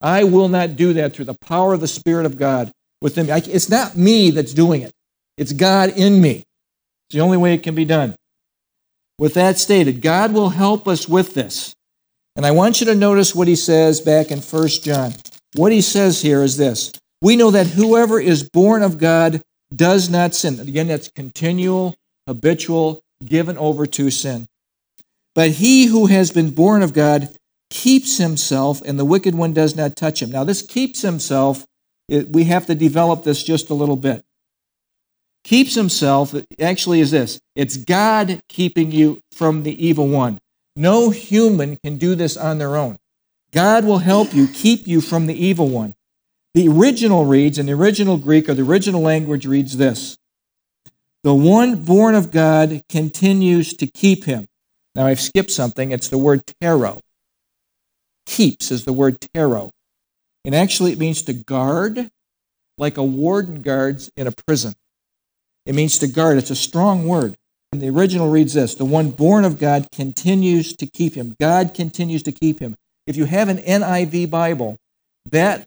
I 0.00 0.24
will 0.24 0.48
not 0.48 0.76
do 0.76 0.92
that 0.94 1.14
through 1.14 1.24
the 1.26 1.38
power 1.40 1.74
of 1.74 1.80
the 1.80 1.88
Spirit 1.88 2.26
of 2.26 2.36
God 2.36 2.70
within 3.00 3.26
me. 3.26 3.32
It's 3.32 3.70
not 3.70 3.96
me 3.96 4.30
that's 4.30 4.54
doing 4.54 4.82
it, 4.82 4.92
it's 5.36 5.52
God 5.52 5.90
in 5.90 6.20
me. 6.20 6.44
It's 7.08 7.14
the 7.14 7.20
only 7.20 7.36
way 7.36 7.54
it 7.54 7.62
can 7.62 7.74
be 7.74 7.84
done. 7.84 8.16
With 9.18 9.34
that 9.34 9.58
stated, 9.58 10.02
God 10.02 10.32
will 10.32 10.50
help 10.50 10.86
us 10.86 11.08
with 11.08 11.34
this. 11.34 11.74
And 12.34 12.44
I 12.44 12.50
want 12.50 12.80
you 12.80 12.86
to 12.86 12.94
notice 12.94 13.34
what 13.34 13.48
he 13.48 13.56
says 13.56 14.00
back 14.00 14.30
in 14.30 14.40
1 14.40 14.68
John. 14.68 15.14
What 15.54 15.72
he 15.72 15.80
says 15.80 16.20
here 16.20 16.42
is 16.42 16.56
this 16.56 16.92
we 17.22 17.36
know 17.36 17.50
that 17.50 17.66
whoever 17.66 18.20
is 18.20 18.48
born 18.48 18.82
of 18.82 18.98
God 18.98 19.40
does 19.74 20.10
not 20.10 20.34
sin. 20.34 20.60
Again, 20.60 20.88
that's 20.88 21.08
continual, 21.08 21.94
habitual, 22.26 23.02
given 23.24 23.56
over 23.58 23.86
to 23.86 24.10
sin. 24.10 24.46
But 25.34 25.50
he 25.52 25.86
who 25.86 26.06
has 26.06 26.30
been 26.30 26.50
born 26.50 26.82
of 26.82 26.92
God 26.92 27.28
keeps 27.70 28.18
himself, 28.18 28.82
and 28.84 28.98
the 28.98 29.04
wicked 29.04 29.34
one 29.34 29.52
does 29.52 29.76
not 29.76 29.96
touch 29.96 30.22
him. 30.22 30.30
Now, 30.30 30.44
this 30.44 30.62
keeps 30.62 31.02
himself, 31.02 31.64
it, 32.08 32.28
we 32.30 32.44
have 32.44 32.66
to 32.66 32.74
develop 32.74 33.24
this 33.24 33.42
just 33.42 33.70
a 33.70 33.74
little 33.74 33.96
bit. 33.96 34.24
keeps 35.44 35.74
himself 35.74 36.34
actually 36.60 37.00
is 37.00 37.12
this 37.12 37.40
it's 37.54 37.76
God 37.76 38.40
keeping 38.48 38.90
you 38.92 39.20
from 39.32 39.62
the 39.62 39.86
evil 39.86 40.08
one. 40.08 40.38
No 40.74 41.10
human 41.10 41.76
can 41.76 41.98
do 41.98 42.14
this 42.14 42.36
on 42.36 42.58
their 42.58 42.76
own. 42.76 42.98
God 43.52 43.84
will 43.84 43.98
help 43.98 44.34
you 44.34 44.48
keep 44.48 44.86
you 44.86 45.00
from 45.00 45.26
the 45.26 45.46
evil 45.46 45.68
one. 45.68 45.94
The 46.54 46.68
original 46.68 47.24
reads, 47.24 47.58
in 47.58 47.66
the 47.66 47.72
original 47.74 48.18
Greek 48.18 48.48
or 48.48 48.54
the 48.54 48.62
original 48.62 49.00
language 49.00 49.46
reads 49.46 49.76
this 49.76 50.16
The 51.26 51.34
one 51.34 51.82
born 51.82 52.14
of 52.14 52.30
God 52.30 52.84
continues 52.88 53.74
to 53.78 53.88
keep 53.88 54.26
him. 54.26 54.46
Now 54.94 55.06
I've 55.06 55.18
skipped 55.18 55.50
something. 55.50 55.90
It's 55.90 56.06
the 56.06 56.18
word 56.18 56.44
tero. 56.60 57.00
Keeps 58.26 58.70
is 58.70 58.84
the 58.84 58.92
word 58.92 59.20
tero. 59.34 59.72
And 60.44 60.54
actually 60.54 60.92
it 60.92 61.00
means 61.00 61.22
to 61.22 61.32
guard, 61.32 62.10
like 62.78 62.96
a 62.96 63.02
warden 63.02 63.60
guards 63.60 64.08
in 64.16 64.28
a 64.28 64.32
prison. 64.46 64.74
It 65.64 65.74
means 65.74 65.98
to 65.98 66.06
guard. 66.06 66.38
It's 66.38 66.50
a 66.50 66.54
strong 66.54 67.08
word. 67.08 67.34
And 67.72 67.82
the 67.82 67.88
original 67.88 68.30
reads 68.30 68.54
this 68.54 68.76
The 68.76 68.84
one 68.84 69.10
born 69.10 69.44
of 69.44 69.58
God 69.58 69.88
continues 69.90 70.76
to 70.76 70.86
keep 70.86 71.16
him. 71.16 71.34
God 71.40 71.74
continues 71.74 72.22
to 72.22 72.30
keep 72.30 72.60
him. 72.60 72.76
If 73.08 73.16
you 73.16 73.24
have 73.24 73.48
an 73.48 73.58
NIV 73.58 74.30
Bible, 74.30 74.76
that 75.32 75.66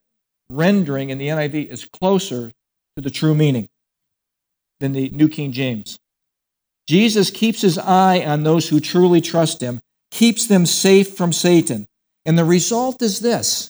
rendering 0.50 1.10
in 1.10 1.18
the 1.18 1.28
NIV 1.28 1.68
is 1.68 1.84
closer 1.84 2.54
to 2.96 3.02
the 3.02 3.12
true 3.12 3.36
meaning 3.36 3.68
than 4.80 4.94
the 4.94 5.10
New 5.10 5.30
King 5.30 5.52
James. 5.52 5.98
Jesus 6.88 7.30
keeps 7.30 7.62
his 7.62 7.78
eye 7.78 8.24
on 8.26 8.44
those 8.44 8.70
who 8.70 8.80
truly 8.80 9.22
trust 9.22 9.62
him, 9.62 9.80
keeps 10.12 10.48
them 10.48 10.66
safe 10.66 11.16
from 11.16 11.32
Satan. 11.32 11.88
And 12.26 12.38
the 12.38 12.46
result 12.46 13.02
is 13.02 13.20
this 13.20 13.70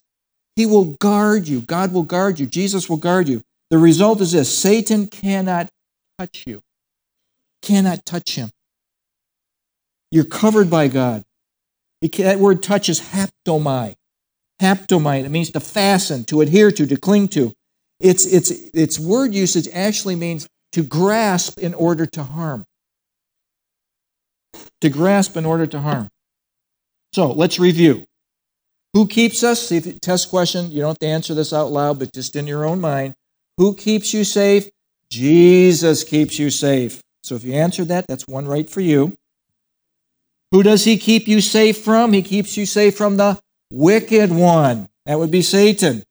He 0.56 0.66
will 0.66 0.96
guard 1.02 1.48
you. 1.48 1.62
God 1.62 1.94
will 1.94 2.04
guard 2.04 2.40
you. 2.40 2.46
Jesus 2.46 2.90
will 2.90 2.98
guard 2.98 3.28
you. 3.28 3.42
The 3.70 3.78
result 3.78 4.22
is 4.22 4.32
this 4.32 4.56
Satan 4.56 5.08
cannot 5.08 5.70
touch 6.18 6.46
you, 6.48 6.62
cannot 7.62 8.06
touch 8.06 8.36
him. 8.36 8.52
You're 10.12 10.26
covered 10.26 10.70
by 10.70 10.88
God. 10.88 11.24
That 12.02 12.40
word 12.40 12.64
touch 12.64 12.90
is 12.90 13.02
haptomai. 13.02 13.96
Haptomai, 14.62 15.24
it 15.24 15.30
means 15.30 15.52
to 15.52 15.60
fasten, 15.60 16.24
to 16.26 16.42
adhere 16.42 16.72
to, 16.72 16.86
to 16.88 16.98
cling 16.98 17.28
to. 17.30 17.54
Its, 18.00 18.26
its, 18.26 18.50
its 18.50 18.98
word 18.98 19.34
usage 19.34 19.68
actually 19.74 20.16
means 20.16 20.48
to 20.72 20.84
grasp 20.84 21.60
in 21.60 21.74
order 21.74 22.06
to 22.06 22.24
harm. 22.24 22.66
To 24.82 24.90
grasp 24.90 25.36
in 25.38 25.46
order 25.46 25.66
to 25.68 25.80
harm. 25.80 26.10
So 27.14 27.32
let's 27.32 27.60
review. 27.60 28.06
Who 28.94 29.08
keeps 29.08 29.44
us? 29.44 29.68
See, 29.68 29.80
test 29.80 30.30
question. 30.30 30.72
You 30.72 30.82
don't 30.82 30.90
have 30.90 31.00
to 31.00 31.08
answer 31.08 31.34
this 31.34 31.54
out 31.54 31.72
loud, 31.72 32.00
but 32.00 32.14
just 32.14 32.36
in 32.36 32.48
your 32.48 32.66
own 32.66 32.80
mind. 32.80 33.14
Who 33.58 33.76
keeps 33.76 34.14
you 34.14 34.24
safe? 34.24 34.70
Jesus 35.12 36.04
keeps 36.04 36.40
you 36.40 36.50
safe. 36.50 37.02
So 37.24 37.36
if 37.36 37.44
you 37.44 37.54
answer 37.54 37.84
that, 37.86 38.06
that's 38.08 38.28
one 38.28 38.48
right 38.48 38.70
for 38.70 38.82
you. 38.82 39.18
Who 40.52 40.64
does 40.64 40.86
he 40.86 40.98
keep 40.98 41.28
you 41.28 41.42
safe 41.42 41.78
from? 41.78 42.14
He 42.14 42.22
keeps 42.22 42.58
you 42.58 42.66
safe 42.66 42.96
from 42.98 43.18
the 43.18 43.40
wicked 43.72 44.32
one. 44.32 44.88
That 45.06 45.20
would 45.20 45.32
be 45.32 45.42
Satan. 45.42 46.04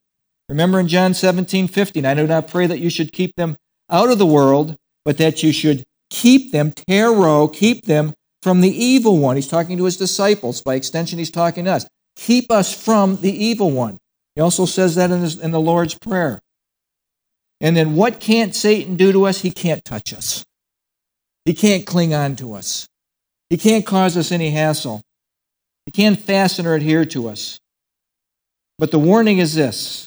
Remember 0.48 0.78
in 0.80 0.88
John 0.88 1.14
17, 1.14 1.68
15, 1.68 2.06
I 2.06 2.14
do 2.14 2.26
not 2.26 2.48
pray 2.48 2.66
that 2.66 2.78
you 2.78 2.90
should 2.90 3.12
keep 3.12 3.34
them 3.36 3.56
out 3.90 4.10
of 4.10 4.18
the 4.18 4.26
world, 4.26 4.76
but 5.04 5.18
that 5.18 5.42
you 5.42 5.52
should 5.52 5.84
keep 6.10 6.52
them, 6.52 6.72
tero, 6.72 7.48
keep 7.48 7.86
them 7.86 8.12
from 8.42 8.60
the 8.60 8.70
evil 8.70 9.18
one. 9.18 9.36
He's 9.36 9.48
talking 9.48 9.76
to 9.78 9.84
his 9.84 9.96
disciples. 9.96 10.62
By 10.62 10.74
extension, 10.74 11.18
he's 11.18 11.30
talking 11.30 11.64
to 11.64 11.72
us. 11.72 11.86
Keep 12.16 12.50
us 12.50 12.74
from 12.74 13.20
the 13.20 13.32
evil 13.32 13.70
one. 13.70 13.98
He 14.34 14.40
also 14.40 14.66
says 14.66 14.94
that 14.96 15.10
in, 15.10 15.20
his, 15.20 15.38
in 15.38 15.50
the 15.50 15.60
Lord's 15.60 15.94
Prayer. 15.94 16.40
And 17.60 17.76
then 17.76 17.94
what 17.94 18.20
can't 18.20 18.54
Satan 18.54 18.96
do 18.96 19.12
to 19.12 19.26
us? 19.26 19.40
He 19.40 19.50
can't 19.50 19.84
touch 19.84 20.12
us. 20.12 20.44
He 21.44 21.54
can't 21.54 21.86
cling 21.86 22.14
on 22.14 22.36
to 22.36 22.54
us. 22.54 22.86
He 23.50 23.56
can't 23.56 23.86
cause 23.86 24.16
us 24.16 24.30
any 24.30 24.50
hassle. 24.50 25.02
He 25.86 25.92
can't 25.92 26.18
fasten 26.18 26.66
or 26.66 26.74
adhere 26.74 27.04
to 27.06 27.28
us. 27.28 27.58
But 28.78 28.90
the 28.90 28.98
warning 28.98 29.38
is 29.38 29.54
this 29.54 30.06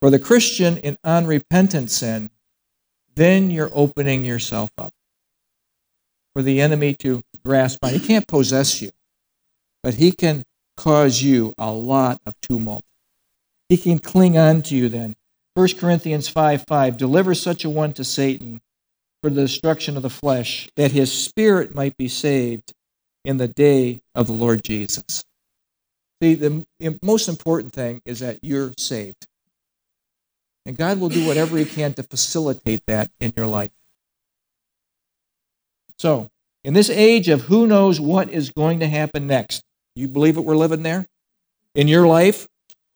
for 0.00 0.10
the 0.10 0.18
Christian 0.18 0.78
in 0.78 0.96
unrepentant 1.02 1.90
sin, 1.90 2.30
then 3.14 3.50
you're 3.50 3.70
opening 3.72 4.24
yourself 4.24 4.70
up 4.78 4.92
for 6.34 6.42
the 6.42 6.60
enemy 6.60 6.94
to 6.94 7.22
grasp 7.44 7.84
on. 7.84 7.90
He 7.90 8.00
can't 8.00 8.26
possess 8.26 8.80
you, 8.80 8.90
but 9.82 9.94
he 9.94 10.12
can 10.12 10.44
cause 10.76 11.22
you 11.22 11.54
a 11.58 11.70
lot 11.70 12.20
of 12.26 12.34
tumult. 12.40 12.84
He 13.68 13.76
can 13.76 13.98
cling 13.98 14.36
on 14.36 14.62
to 14.62 14.76
you 14.76 14.88
then. 14.88 15.16
1 15.54 15.68
Corinthians 15.78 16.28
5 16.28 16.64
5 16.66 16.96
Deliver 16.96 17.34
such 17.34 17.64
a 17.64 17.70
one 17.70 17.92
to 17.94 18.04
Satan 18.04 18.60
for 19.22 19.30
the 19.30 19.42
destruction 19.42 19.96
of 19.96 20.02
the 20.02 20.10
flesh, 20.10 20.68
that 20.76 20.92
his 20.92 21.12
spirit 21.12 21.74
might 21.74 21.96
be 21.96 22.08
saved 22.08 22.72
in 23.24 23.36
the 23.36 23.48
day 23.48 24.00
of 24.14 24.26
the 24.26 24.32
Lord 24.32 24.64
Jesus. 24.64 25.24
See, 26.20 26.34
the 26.34 26.64
most 27.02 27.28
important 27.28 27.72
thing 27.72 28.02
is 28.04 28.20
that 28.20 28.38
you're 28.42 28.72
saved. 28.76 29.26
And 30.64 30.76
God 30.76 31.00
will 31.00 31.08
do 31.08 31.26
whatever 31.26 31.56
He 31.56 31.64
can 31.64 31.92
to 31.94 32.02
facilitate 32.02 32.82
that 32.86 33.10
in 33.20 33.32
your 33.36 33.46
life. 33.46 33.70
So, 35.98 36.28
in 36.64 36.74
this 36.74 36.90
age 36.90 37.28
of 37.28 37.42
who 37.42 37.66
knows 37.66 38.00
what 38.00 38.30
is 38.30 38.50
going 38.50 38.80
to 38.80 38.88
happen 38.88 39.26
next, 39.26 39.62
you 39.94 40.08
believe 40.08 40.36
that 40.36 40.42
we're 40.42 40.56
living 40.56 40.82
there? 40.82 41.06
In 41.74 41.88
your 41.88 42.06
life, 42.06 42.46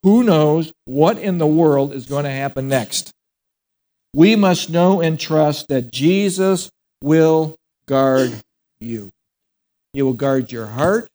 who 0.03 0.23
knows 0.23 0.73
what 0.85 1.19
in 1.19 1.39
the 1.39 1.47
world 1.47 1.93
is 1.93 2.07
going 2.07 2.25
to 2.25 2.31
happen 2.31 2.69
next? 2.69 3.13
we 4.17 4.35
must 4.35 4.71
know 4.71 5.03
and 5.03 5.21
trust 5.21 5.69
that 5.69 5.93
Jesus 5.93 6.71
will 7.03 7.55
guard 7.87 8.33
you. 8.81 9.13
He 9.93 10.01
will 10.01 10.15
guard 10.15 10.51
your 10.51 10.65
heart, 10.65 11.11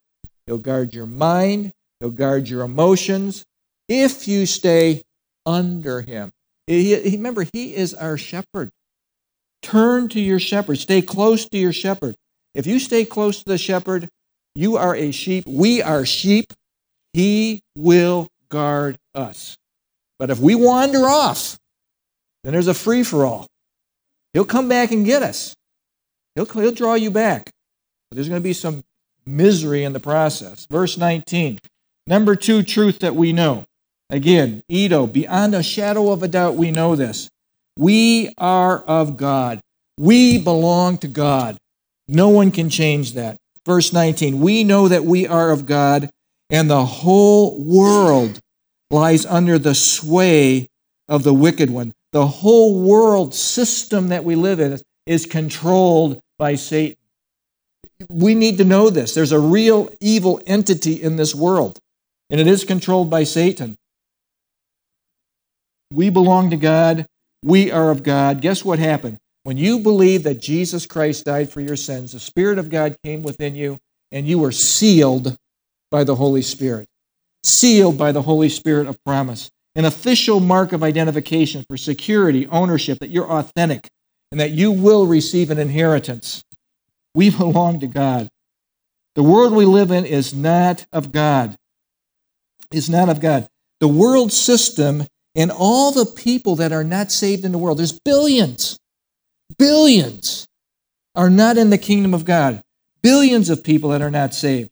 He'll 0.45 0.59
guard 0.59 0.93
your 0.93 1.07
mind, 1.07 1.71
He'll 1.99 2.11
guard 2.11 2.47
your 2.47 2.61
emotions 2.61 3.43
if 3.89 4.27
you 4.27 4.45
stay 4.45 5.01
under 5.47 6.01
Him. 6.01 6.31
He, 6.79 7.15
remember, 7.17 7.45
He 7.53 7.75
is 7.75 7.93
our 7.93 8.17
shepherd. 8.17 8.69
Turn 9.61 10.07
to 10.09 10.19
your 10.19 10.39
shepherd, 10.39 10.79
stay 10.79 11.01
close 11.01 11.47
to 11.49 11.57
your 11.57 11.73
shepherd. 11.73 12.15
If 12.55 12.67
you 12.67 12.79
stay 12.79 13.05
close 13.05 13.39
to 13.39 13.45
the 13.49 13.57
shepherd, 13.57 14.09
you 14.55 14.77
are 14.77 14.95
a 14.95 15.11
sheep. 15.11 15.45
We 15.47 15.81
are 15.81 16.05
sheep. 16.05 16.51
He 17.13 17.61
will 17.75 18.27
guard 18.49 18.97
us. 19.15 19.57
But 20.19 20.29
if 20.29 20.39
we 20.39 20.55
wander 20.55 21.05
off, 21.05 21.57
then 22.43 22.53
there's 22.53 22.67
a 22.67 22.73
free 22.73 23.03
for 23.03 23.25
all. 23.25 23.47
He'll 24.33 24.45
come 24.45 24.67
back 24.67 24.91
and 24.91 25.05
get 25.05 25.23
us. 25.23 25.55
He'll, 26.35 26.45
he'll 26.45 26.71
draw 26.71 26.95
you 26.95 27.11
back. 27.11 27.49
But 28.09 28.15
there's 28.15 28.29
going 28.29 28.41
to 28.41 28.43
be 28.43 28.53
some 28.53 28.83
misery 29.25 29.83
in 29.83 29.93
the 29.93 29.99
process. 29.99 30.67
Verse 30.69 30.97
19. 30.97 31.59
Number 32.07 32.35
two 32.35 32.63
truth 32.63 32.99
that 32.99 33.15
we 33.15 33.31
know. 33.31 33.65
Again, 34.11 34.61
eido, 34.69 35.11
beyond 35.11 35.55
a 35.55 35.63
shadow 35.63 36.11
of 36.11 36.21
a 36.21 36.27
doubt, 36.27 36.57
we 36.57 36.69
know 36.69 36.97
this. 36.97 37.29
We 37.77 38.33
are 38.37 38.79
of 38.79 39.15
God. 39.15 39.61
We 39.97 40.37
belong 40.37 40.97
to 40.99 41.07
God. 41.07 41.57
No 42.09 42.27
one 42.27 42.51
can 42.51 42.69
change 42.69 43.13
that. 43.13 43.37
Verse 43.65 43.93
19. 43.93 44.41
We 44.41 44.65
know 44.65 44.89
that 44.89 45.05
we 45.05 45.27
are 45.27 45.51
of 45.51 45.65
God, 45.65 46.09
and 46.49 46.69
the 46.69 46.85
whole 46.85 47.63
world 47.63 48.39
lies 48.89 49.25
under 49.25 49.57
the 49.57 49.73
sway 49.73 50.67
of 51.07 51.23
the 51.23 51.33
wicked 51.33 51.69
one. 51.69 51.93
The 52.11 52.27
whole 52.27 52.83
world 52.83 53.33
system 53.33 54.09
that 54.09 54.25
we 54.25 54.35
live 54.35 54.59
in 54.59 54.77
is 55.05 55.25
controlled 55.25 56.19
by 56.37 56.55
Satan. 56.55 56.97
We 58.09 58.35
need 58.35 58.57
to 58.57 58.65
know 58.65 58.89
this. 58.89 59.13
There's 59.13 59.31
a 59.31 59.39
real 59.39 59.89
evil 60.01 60.41
entity 60.45 61.01
in 61.01 61.15
this 61.15 61.33
world, 61.33 61.79
and 62.29 62.41
it 62.41 62.47
is 62.47 62.65
controlled 62.65 63.09
by 63.09 63.23
Satan. 63.23 63.77
We 65.91 66.09
belong 66.09 66.49
to 66.51 66.57
God. 66.57 67.05
We 67.43 67.71
are 67.71 67.91
of 67.91 68.03
God. 68.03 68.41
Guess 68.41 68.63
what 68.63 68.79
happened? 68.79 69.17
When 69.43 69.57
you 69.57 69.79
believe 69.79 70.23
that 70.23 70.39
Jesus 70.39 70.85
Christ 70.85 71.25
died 71.25 71.51
for 71.51 71.61
your 71.61 71.75
sins, 71.75 72.13
the 72.13 72.19
Spirit 72.19 72.59
of 72.59 72.69
God 72.69 72.95
came 73.03 73.23
within 73.23 73.55
you, 73.55 73.79
and 74.11 74.27
you 74.27 74.39
were 74.39 74.51
sealed 74.51 75.35
by 75.89 76.03
the 76.03 76.15
Holy 76.15 76.41
Spirit. 76.41 76.87
Sealed 77.43 77.97
by 77.97 78.11
the 78.11 78.21
Holy 78.21 78.49
Spirit 78.49 78.87
of 78.87 79.03
promise 79.03 79.49
an 79.75 79.85
official 79.85 80.39
mark 80.39 80.73
of 80.73 80.83
identification 80.83 81.63
for 81.63 81.77
security, 81.77 82.45
ownership, 82.47 82.99
that 82.99 83.09
you're 83.09 83.31
authentic 83.31 83.87
and 84.31 84.39
that 84.39 84.51
you 84.51 84.71
will 84.71 85.05
receive 85.05 85.49
an 85.49 85.59
inheritance. 85.59 86.43
We 87.15 87.29
belong 87.29 87.79
to 87.81 87.87
God. 87.87 88.29
The 89.15 89.23
world 89.23 89.53
we 89.53 89.65
live 89.65 89.91
in 89.91 90.05
is 90.05 90.33
not 90.33 90.85
of 90.91 91.11
God. 91.11 91.55
Is 92.71 92.89
not 92.89 93.09
of 93.09 93.19
God. 93.19 93.47
The 93.79 93.87
world 93.87 94.31
system 94.31 95.05
and 95.35 95.51
all 95.51 95.91
the 95.91 96.05
people 96.05 96.55
that 96.57 96.71
are 96.71 96.83
not 96.83 97.11
saved 97.11 97.45
in 97.45 97.51
the 97.51 97.57
world, 97.57 97.77
there's 97.77 97.97
billions, 97.99 98.77
billions 99.57 100.47
are 101.15 101.29
not 101.29 101.57
in 101.57 101.69
the 101.69 101.77
kingdom 101.77 102.13
of 102.13 102.25
God. 102.25 102.61
Billions 103.01 103.49
of 103.49 103.63
people 103.63 103.89
that 103.89 104.01
are 104.01 104.11
not 104.11 104.33
saved. 104.33 104.69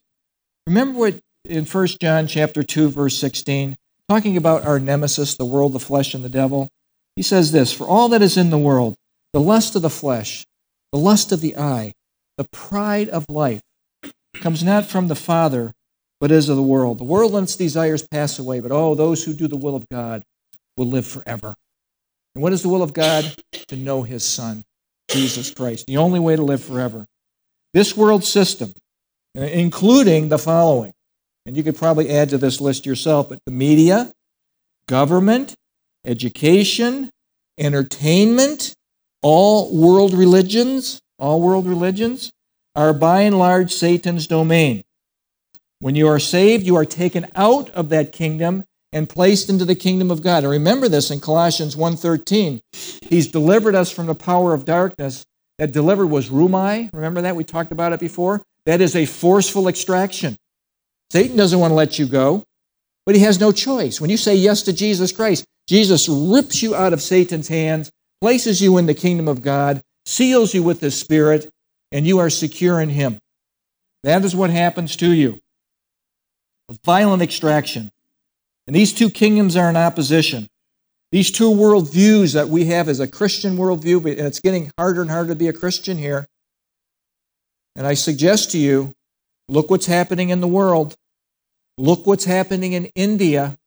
Remember 0.68 1.00
what 1.00 1.20
in 1.46 1.66
1 1.66 1.88
John 2.00 2.28
chapter 2.28 2.62
2 2.62 2.90
verse 2.90 3.18
16 3.18 3.76
talking 4.10 4.38
about 4.38 4.66
our 4.66 4.80
nemesis, 4.80 5.36
the 5.36 5.46
world, 5.46 5.74
the 5.74 5.80
flesh, 5.80 6.14
and 6.14 6.26
the 6.26 6.30
devil, 6.30 6.68
he 7.16 7.22
says 7.22 7.52
this 7.52 7.72
For 7.72 7.88
all 7.88 8.10
that 8.10 8.22
is 8.22 8.38
in 8.38 8.50
the 8.50 8.58
world, 8.58 8.96
The 9.34 9.40
lust 9.40 9.76
of 9.76 9.84
the 9.84 9.90
flesh, 9.90 10.46
the 10.92 11.00
lust 11.00 11.32
of 11.32 11.42
the 11.42 11.56
eye, 11.56 11.94
the 12.38 12.48
pride 12.52 13.10
of 13.10 13.26
life 13.30 13.62
comes 14.36 14.64
not 14.64 14.86
from 14.86 15.08
the 15.08 15.16
Father, 15.16 15.74
but 16.20 16.32
is 16.32 16.50
of 16.50 16.56
the 16.56 16.64
world. 16.64 16.98
The 16.98 17.04
world 17.04 17.36
and 17.36 17.44
its 17.44 17.56
desires 17.56 18.08
pass 18.08 18.40
away, 18.40 18.60
but 18.60 18.72
oh, 18.72 18.96
those 18.96 19.24
who 19.24 19.34
do 19.34 19.48
the 19.48 19.58
will 19.58 19.76
of 19.76 19.88
God 19.90 20.24
will 20.80 20.88
live 20.88 21.06
forever. 21.06 21.54
And 22.34 22.42
what 22.42 22.54
is 22.54 22.64
the 22.64 22.70
will 22.70 22.82
of 22.82 22.94
God? 22.94 23.36
To 23.68 23.76
know 23.76 24.02
his 24.02 24.24
Son, 24.24 24.64
Jesus 25.10 25.52
Christ, 25.52 25.86
the 25.88 25.98
only 25.98 26.22
way 26.22 26.38
to 26.38 26.42
live 26.42 26.64
forever. 26.64 27.06
This 27.74 27.98
world 27.98 28.24
system, 28.24 28.72
uh, 29.38 29.42
including 29.42 30.30
the 30.30 30.40
following, 30.40 30.94
and 31.46 31.58
you 31.58 31.64
could 31.64 31.76
probably 31.76 32.10
add 32.10 32.30
to 32.30 32.38
this 32.38 32.62
list 32.62 32.86
yourself, 32.86 33.28
but 33.28 33.40
the 33.46 33.52
media, 33.52 34.14
government, 34.88 35.54
education, 36.06 37.10
entertainment, 37.58 38.74
all 39.22 39.76
world 39.76 40.14
religions, 40.14 41.02
all 41.20 41.42
world 41.42 41.68
religions 41.68 42.32
are 42.74 42.94
by 42.94 43.22
and 43.22 43.38
large 43.38 43.74
Satan's 43.74 44.28
domain. 44.28 44.84
When 45.80 45.96
you 45.96 46.08
are 46.08 46.20
saved, 46.20 46.66
you 46.66 46.78
are 46.78 46.86
taken 46.86 47.28
out 47.36 47.70
of 47.72 47.90
that 47.90 48.14
kingdom 48.14 48.64
and 48.92 49.10
placed 49.10 49.50
into 49.50 49.66
the 49.66 49.76
kingdom 49.76 50.12
of 50.12 50.22
God. 50.22 50.44
And 50.44 50.52
remember 50.52 50.88
this 50.88 51.12
in 51.12 51.20
Colossians 51.20 51.76
1:13. 51.76 52.62
He's 53.08 53.28
delivered 53.28 53.76
us 53.76 53.92
from 53.92 54.08
the 54.08 54.16
power 54.16 54.54
of 54.54 54.66
darkness. 54.66 55.26
That 55.58 55.74
delivered 55.74 56.08
was 56.08 56.30
rumai. 56.30 56.90
Remember 56.94 57.22
that? 57.22 57.36
We 57.36 57.44
talked 57.44 57.72
about 57.72 57.92
it 57.92 58.00
before. 58.00 58.42
That 58.66 58.82
is 58.82 58.96
a 58.96 59.06
forceful 59.06 59.68
extraction. 59.68 60.38
Satan 61.12 61.36
doesn't 61.36 61.60
want 61.60 61.72
to 61.72 61.76
let 61.76 62.00
you 62.00 62.06
go, 62.06 62.44
but 63.06 63.16
he 63.16 63.22
has 63.22 63.40
no 63.40 63.52
choice. 63.52 64.00
When 64.00 64.10
you 64.10 64.18
say 64.18 64.36
yes 64.36 64.62
to 64.64 64.74
Jesus 64.74 65.12
Christ, 65.12 65.44
Jesus 65.68 66.08
rips 66.08 66.62
you 66.62 66.76
out 66.76 66.94
of 66.94 67.02
Satan's 67.02 67.48
hands, 67.48 67.90
places 68.22 68.62
you 68.62 68.78
in 68.78 68.86
the 68.86 68.94
kingdom 68.94 69.28
of 69.28 69.42
God, 69.42 69.82
seals 70.06 70.54
you 70.54 70.64
with 70.64 70.80
the 70.80 70.92
Spirit, 70.92 71.50
and 71.92 72.08
you 72.08 72.20
are 72.20 72.30
secure 72.30 72.80
in 72.80 72.90
him. 72.90 73.20
That 74.04 74.24
is 74.24 74.36
what 74.36 74.50
happens 74.50 74.96
to 74.98 75.12
you. 75.12 75.40
A 76.70 76.76
violent 76.86 77.22
extraction. 77.22 77.92
And 78.70 78.76
these 78.76 78.94
two 78.94 79.10
kingdoms 79.10 79.56
are 79.56 79.68
in 79.68 79.76
opposition. 79.76 80.48
These 81.12 81.32
two 81.32 81.50
worldviews 81.50 82.36
that 82.36 82.50
we 82.50 82.66
have 82.66 82.88
as 82.88 83.00
a 83.00 83.08
Christian 83.08 83.58
worldview, 83.58 84.06
and 84.06 84.28
it's 84.28 84.42
getting 84.42 84.72
harder 84.78 85.02
and 85.02 85.10
harder 85.10 85.30
to 85.30 85.36
be 85.36 85.48
a 85.48 85.54
Christian 85.54 85.98
here. 85.98 86.28
And 87.76 87.88
I 87.88 87.96
suggest 87.96 88.52
to 88.52 88.60
you 88.60 88.94
look 89.48 89.72
what's 89.72 89.88
happening 89.88 90.30
in 90.30 90.40
the 90.40 90.48
world. 90.48 90.94
Look 91.80 92.06
what's 92.06 92.26
happening 92.26 92.74
in 92.74 92.92
India. 92.94 93.58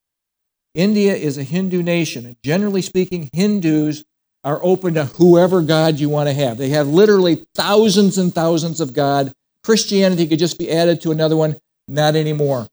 India 0.72 1.16
is 1.16 1.36
a 1.36 1.42
Hindu 1.42 1.82
nation, 1.82 2.24
and 2.24 2.36
generally 2.44 2.80
speaking, 2.80 3.28
Hindus 3.32 4.04
are 4.44 4.60
open 4.62 4.94
to 4.94 5.06
whoever 5.06 5.62
God 5.62 5.98
you 5.98 6.10
want 6.10 6.28
to 6.28 6.32
have. 6.32 6.58
They 6.58 6.68
have 6.68 6.86
literally 6.86 7.44
thousands 7.56 8.18
and 8.18 8.32
thousands 8.32 8.80
of 8.80 8.92
God. 8.92 9.32
Christianity 9.64 10.28
could 10.28 10.38
just 10.38 10.60
be 10.60 10.70
added 10.70 11.00
to 11.00 11.10
another 11.10 11.36
one. 11.36 11.56
Not 11.88 12.14
anymore. 12.14 12.68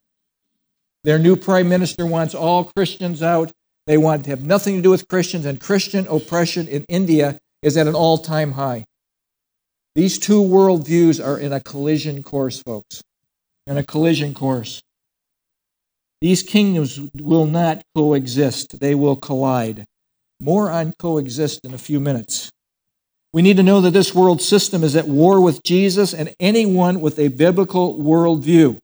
Their 1.03 1.19
new 1.19 1.35
prime 1.35 1.69
minister 1.69 2.05
wants 2.05 2.35
all 2.35 2.71
Christians 2.75 3.23
out. 3.23 3.51
They 3.87 3.97
want 3.97 4.25
to 4.25 4.29
have 4.31 4.45
nothing 4.45 4.75
to 4.75 4.81
do 4.81 4.89
with 4.89 5.07
Christians, 5.07 5.45
and 5.45 5.59
Christian 5.59 6.07
oppression 6.07 6.67
in 6.67 6.85
India 6.89 7.39
is 7.61 7.77
at 7.77 7.87
an 7.87 7.95
all 7.95 8.17
time 8.17 8.53
high. 8.53 8.85
These 9.95 10.19
two 10.19 10.41
worldviews 10.41 11.23
are 11.25 11.39
in 11.39 11.51
a 11.51 11.59
collision 11.59 12.23
course, 12.23 12.61
folks. 12.61 13.01
In 13.65 13.77
a 13.77 13.83
collision 13.83 14.33
course. 14.33 14.81
These 16.21 16.43
kingdoms 16.43 16.99
will 17.15 17.45
not 17.45 17.81
coexist, 17.95 18.79
they 18.79 18.93
will 18.93 19.15
collide. 19.15 19.85
More 20.41 20.69
on 20.69 20.93
coexist 20.99 21.63
in 21.63 21.73
a 21.73 21.77
few 21.77 21.99
minutes. 21.99 22.51
We 23.33 23.41
need 23.41 23.57
to 23.57 23.63
know 23.63 23.79
that 23.81 23.91
this 23.91 24.13
world 24.15 24.41
system 24.41 24.83
is 24.83 24.95
at 24.95 25.07
war 25.07 25.39
with 25.39 25.63
Jesus 25.63 26.13
and 26.13 26.33
anyone 26.39 26.99
with 26.99 27.19
a 27.19 27.27
biblical 27.27 27.97
worldview. 27.97 28.79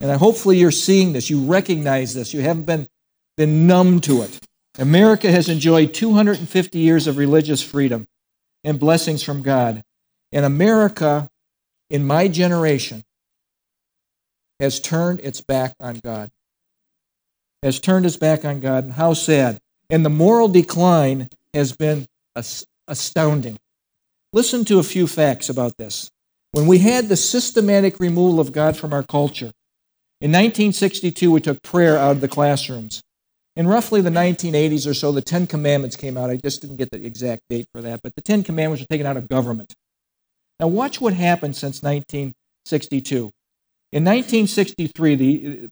And 0.00 0.10
hopefully 0.12 0.58
you're 0.58 0.70
seeing 0.70 1.12
this. 1.12 1.28
You 1.28 1.44
recognize 1.44 2.14
this. 2.14 2.32
You 2.32 2.40
haven't 2.40 2.64
been, 2.64 2.86
been 3.36 3.66
numb 3.66 4.00
to 4.02 4.22
it. 4.22 4.38
America 4.78 5.30
has 5.30 5.48
enjoyed 5.48 5.92
250 5.92 6.78
years 6.78 7.06
of 7.06 7.16
religious 7.16 7.62
freedom 7.62 8.06
and 8.62 8.78
blessings 8.78 9.22
from 9.22 9.42
God. 9.42 9.82
And 10.32 10.44
America, 10.44 11.28
in 11.90 12.06
my 12.06 12.28
generation, 12.28 13.02
has 14.60 14.78
turned 14.78 15.20
its 15.20 15.40
back 15.40 15.74
on 15.80 16.00
God. 16.04 16.30
Has 17.62 17.80
turned 17.80 18.06
its 18.06 18.16
back 18.16 18.44
on 18.44 18.60
God. 18.60 18.84
And 18.84 18.92
how 18.92 19.14
sad. 19.14 19.58
And 19.90 20.04
the 20.04 20.10
moral 20.10 20.48
decline 20.48 21.28
has 21.54 21.72
been 21.72 22.06
astounding. 22.86 23.58
Listen 24.32 24.64
to 24.66 24.78
a 24.78 24.84
few 24.84 25.08
facts 25.08 25.48
about 25.48 25.76
this. 25.76 26.10
When 26.52 26.66
we 26.66 26.78
had 26.78 27.08
the 27.08 27.16
systematic 27.16 27.98
removal 27.98 28.38
of 28.38 28.52
God 28.52 28.76
from 28.76 28.92
our 28.92 29.02
culture, 29.02 29.52
in 30.20 30.32
1962, 30.32 31.30
we 31.30 31.40
took 31.40 31.62
prayer 31.62 31.96
out 31.96 32.12
of 32.12 32.20
the 32.20 32.28
classrooms. 32.28 33.02
In 33.56 33.66
roughly 33.66 34.00
the 34.00 34.10
1980s 34.10 34.88
or 34.88 34.94
so, 34.94 35.12
the 35.12 35.22
Ten 35.22 35.46
Commandments 35.46 35.96
came 35.96 36.16
out. 36.16 36.30
I 36.30 36.36
just 36.36 36.60
didn't 36.60 36.76
get 36.76 36.90
the 36.90 37.04
exact 37.04 37.42
date 37.50 37.66
for 37.72 37.82
that, 37.82 38.00
but 38.02 38.14
the 38.14 38.22
Ten 38.22 38.42
Commandments 38.42 38.82
were 38.82 38.88
taken 38.88 39.06
out 39.06 39.16
of 39.16 39.28
government. 39.28 39.74
Now, 40.60 40.68
watch 40.68 41.00
what 41.00 41.14
happened 41.14 41.56
since 41.56 41.82
1962. 41.82 43.30
In 43.90 44.04
1963, 44.04 45.14
the, 45.14 45.70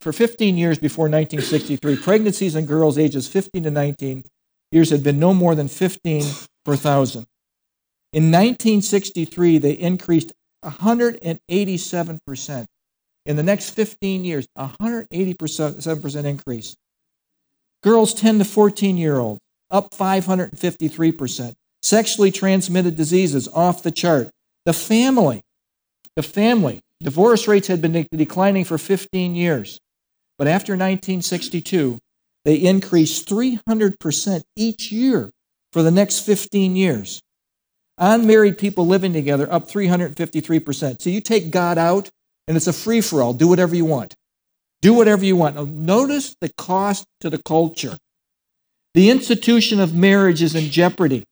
for 0.00 0.12
15 0.12 0.56
years 0.56 0.78
before 0.78 1.06
1963, 1.06 1.96
pregnancies 1.96 2.54
in 2.54 2.64
girls 2.64 2.96
ages 2.96 3.26
15 3.26 3.64
to 3.64 3.70
19 3.70 4.24
years 4.70 4.90
had 4.90 5.02
been 5.02 5.18
no 5.18 5.34
more 5.34 5.54
than 5.54 5.68
15 5.68 6.24
per 6.64 6.76
thousand. 6.76 7.26
In 8.12 8.30
1963, 8.30 9.58
they 9.58 9.72
increased 9.72 10.32
187%. 10.64 12.66
In 13.26 13.36
the 13.36 13.42
next 13.42 13.70
15 13.70 14.24
years, 14.24 14.46
187% 14.56 16.24
increase. 16.24 16.74
Girls 17.82 18.14
10 18.14 18.38
to 18.38 18.44
14 18.44 18.96
year 18.96 19.18
olds, 19.18 19.40
up 19.70 19.90
553%. 19.92 21.52
Sexually 21.82 22.30
transmitted 22.30 22.96
diseases, 22.96 23.48
off 23.48 23.82
the 23.82 23.90
chart. 23.90 24.30
The 24.64 24.72
family, 24.72 25.42
the 26.16 26.22
family, 26.22 26.80
Divorce 27.02 27.46
rates 27.46 27.68
had 27.68 27.82
been 27.82 28.06
declining 28.14 28.64
for 28.64 28.78
15 28.78 29.34
years. 29.34 29.78
But 30.38 30.48
after 30.48 30.72
1962, 30.72 31.98
they 32.44 32.56
increased 32.56 33.28
300% 33.28 34.42
each 34.56 34.92
year 34.92 35.30
for 35.72 35.82
the 35.82 35.90
next 35.90 36.20
15 36.20 36.76
years. 36.76 37.20
Unmarried 37.98 38.58
people 38.58 38.86
living 38.86 39.12
together 39.12 39.50
up 39.52 39.68
353%. 39.68 41.02
So 41.02 41.10
you 41.10 41.20
take 41.20 41.50
God 41.50 41.78
out, 41.78 42.08
and 42.46 42.56
it's 42.56 42.66
a 42.66 42.72
free 42.72 43.00
for 43.00 43.22
all. 43.22 43.32
Do 43.32 43.48
whatever 43.48 43.74
you 43.74 43.84
want. 43.84 44.14
Do 44.82 44.94
whatever 44.94 45.24
you 45.24 45.36
want. 45.36 45.56
Now, 45.56 45.64
notice 45.64 46.36
the 46.40 46.52
cost 46.56 47.06
to 47.20 47.30
the 47.30 47.42
culture. 47.42 47.96
The 48.94 49.10
institution 49.10 49.80
of 49.80 49.94
marriage 49.94 50.42
is 50.42 50.54
in 50.54 50.70
jeopardy. 50.70 51.24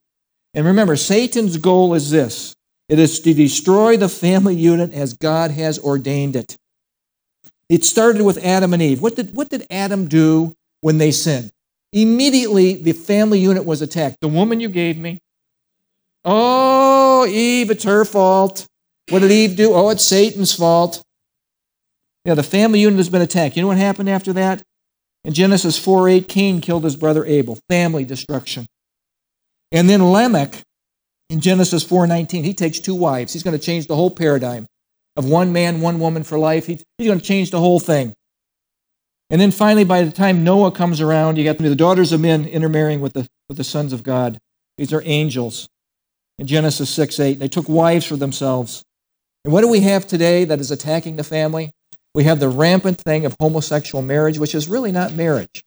And 0.54 0.66
remember, 0.66 0.96
Satan's 0.96 1.56
goal 1.56 1.94
is 1.94 2.10
this 2.10 2.54
it 2.88 2.98
is 2.98 3.20
to 3.20 3.34
destroy 3.34 3.96
the 3.96 4.08
family 4.08 4.54
unit 4.54 4.92
as 4.92 5.14
God 5.14 5.50
has 5.52 5.78
ordained 5.78 6.36
it. 6.36 6.56
It 7.68 7.84
started 7.84 8.22
with 8.22 8.44
Adam 8.44 8.74
and 8.74 8.82
Eve. 8.82 9.00
What 9.00 9.16
did, 9.16 9.34
what 9.34 9.48
did 9.48 9.66
Adam 9.70 10.06
do 10.06 10.54
when 10.82 10.98
they 10.98 11.10
sinned? 11.10 11.50
Immediately, 11.92 12.74
the 12.74 12.92
family 12.92 13.38
unit 13.38 13.64
was 13.64 13.80
attacked. 13.80 14.16
The 14.20 14.28
woman 14.28 14.60
you 14.60 14.68
gave 14.68 14.98
me. 14.98 15.20
Oh, 16.24 17.24
Eve, 17.26 17.70
it's 17.70 17.84
her 17.84 18.04
fault. 18.04 18.66
What 19.10 19.20
did 19.20 19.30
Eve 19.30 19.56
do? 19.56 19.74
Oh, 19.74 19.90
it's 19.90 20.04
Satan's 20.04 20.54
fault. 20.54 21.02
Yeah, 22.24 22.34
the 22.34 22.42
family 22.42 22.80
unit 22.80 22.96
has 22.98 23.10
been 23.10 23.22
attacked. 23.22 23.56
You 23.56 23.62
know 23.62 23.68
what 23.68 23.76
happened 23.76 24.08
after 24.08 24.32
that? 24.34 24.62
In 25.24 25.34
Genesis 25.34 25.78
4 25.78 26.08
8, 26.08 26.28
Cain 26.28 26.60
killed 26.60 26.84
his 26.84 26.96
brother 26.96 27.24
Abel. 27.24 27.58
Family 27.68 28.04
destruction. 28.04 28.66
And 29.72 29.88
then 29.88 30.10
Lamech 30.10 30.62
in 31.30 31.40
Genesis 31.40 31.84
4:19, 31.84 32.44
he 32.44 32.54
takes 32.54 32.78
two 32.78 32.94
wives. 32.94 33.32
He's 33.32 33.42
going 33.42 33.58
to 33.58 33.64
change 33.64 33.86
the 33.86 33.96
whole 33.96 34.10
paradigm 34.10 34.66
of 35.16 35.24
one 35.24 35.52
man, 35.52 35.80
one 35.80 35.98
woman 35.98 36.22
for 36.22 36.38
life. 36.38 36.66
He's 36.66 36.84
going 36.98 37.18
to 37.18 37.24
change 37.24 37.50
the 37.50 37.60
whole 37.60 37.80
thing. 37.80 38.14
And 39.30 39.40
then 39.40 39.50
finally, 39.50 39.84
by 39.84 40.02
the 40.02 40.12
time 40.12 40.44
Noah 40.44 40.70
comes 40.70 41.00
around, 41.00 41.38
you 41.38 41.44
got 41.44 41.58
the 41.58 41.74
daughters 41.74 42.12
of 42.12 42.20
men 42.20 42.46
intermarrying 42.46 43.00
with 43.00 43.14
the, 43.14 43.26
with 43.48 43.56
the 43.56 43.64
sons 43.64 43.92
of 43.92 44.02
God. 44.02 44.38
These 44.76 44.92
are 44.92 45.02
angels. 45.04 45.66
In 46.38 46.46
Genesis 46.46 46.90
6 46.90 47.18
8, 47.18 47.38
they 47.38 47.48
took 47.48 47.68
wives 47.68 48.04
for 48.04 48.16
themselves. 48.16 48.82
And 49.44 49.52
what 49.52 49.60
do 49.60 49.68
we 49.68 49.80
have 49.80 50.06
today 50.06 50.44
that 50.44 50.60
is 50.60 50.70
attacking 50.70 51.16
the 51.16 51.24
family? 51.24 51.72
We 52.14 52.24
have 52.24 52.40
the 52.40 52.48
rampant 52.48 52.98
thing 52.98 53.26
of 53.26 53.36
homosexual 53.38 54.02
marriage, 54.02 54.38
which 54.38 54.54
is 54.54 54.68
really 54.68 54.92
not 54.92 55.12
marriage. 55.12 55.64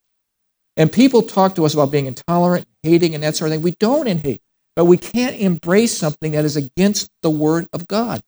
And 0.77 0.91
people 0.91 1.23
talk 1.23 1.55
to 1.55 1.65
us 1.65 1.73
about 1.73 1.91
being 1.91 2.05
intolerant, 2.05 2.67
hating, 2.83 3.13
and 3.13 3.23
that 3.23 3.35
sort 3.35 3.49
of 3.49 3.55
thing. 3.55 3.63
We 3.63 3.75
don't 3.79 4.07
in 4.07 4.19
hate. 4.19 4.41
But 4.75 4.85
we 4.85 4.97
can't 4.97 5.35
embrace 5.35 5.97
something 5.97 6.33
that 6.33 6.45
is 6.45 6.55
against 6.55 7.09
the 7.23 7.31
Word 7.31 7.67
of 7.73 7.87
God. 7.87 8.21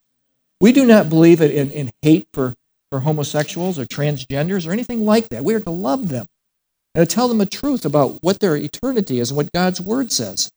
We 0.59 0.71
do 0.71 0.85
not 0.85 1.07
believe 1.07 1.41
in, 1.41 1.71
in 1.71 1.91
hate 2.01 2.27
for, 2.33 2.55
for 2.91 3.01
homosexuals 3.01 3.77
or 3.77 3.85
transgenders 3.85 4.67
or 4.67 4.71
anything 4.71 5.05
like 5.05 5.29
that. 5.29 5.43
We 5.43 5.53
are 5.53 5.59
to 5.59 5.69
love 5.69 6.09
them 6.09 6.25
and 6.95 7.07
to 7.07 7.15
tell 7.15 7.27
them 7.27 7.37
the 7.37 7.45
truth 7.45 7.85
about 7.85 8.23
what 8.23 8.39
their 8.39 8.57
eternity 8.57 9.19
is 9.19 9.29
and 9.29 9.37
what 9.37 9.51
God's 9.51 9.79
Word 9.79 10.11
says. 10.11 10.51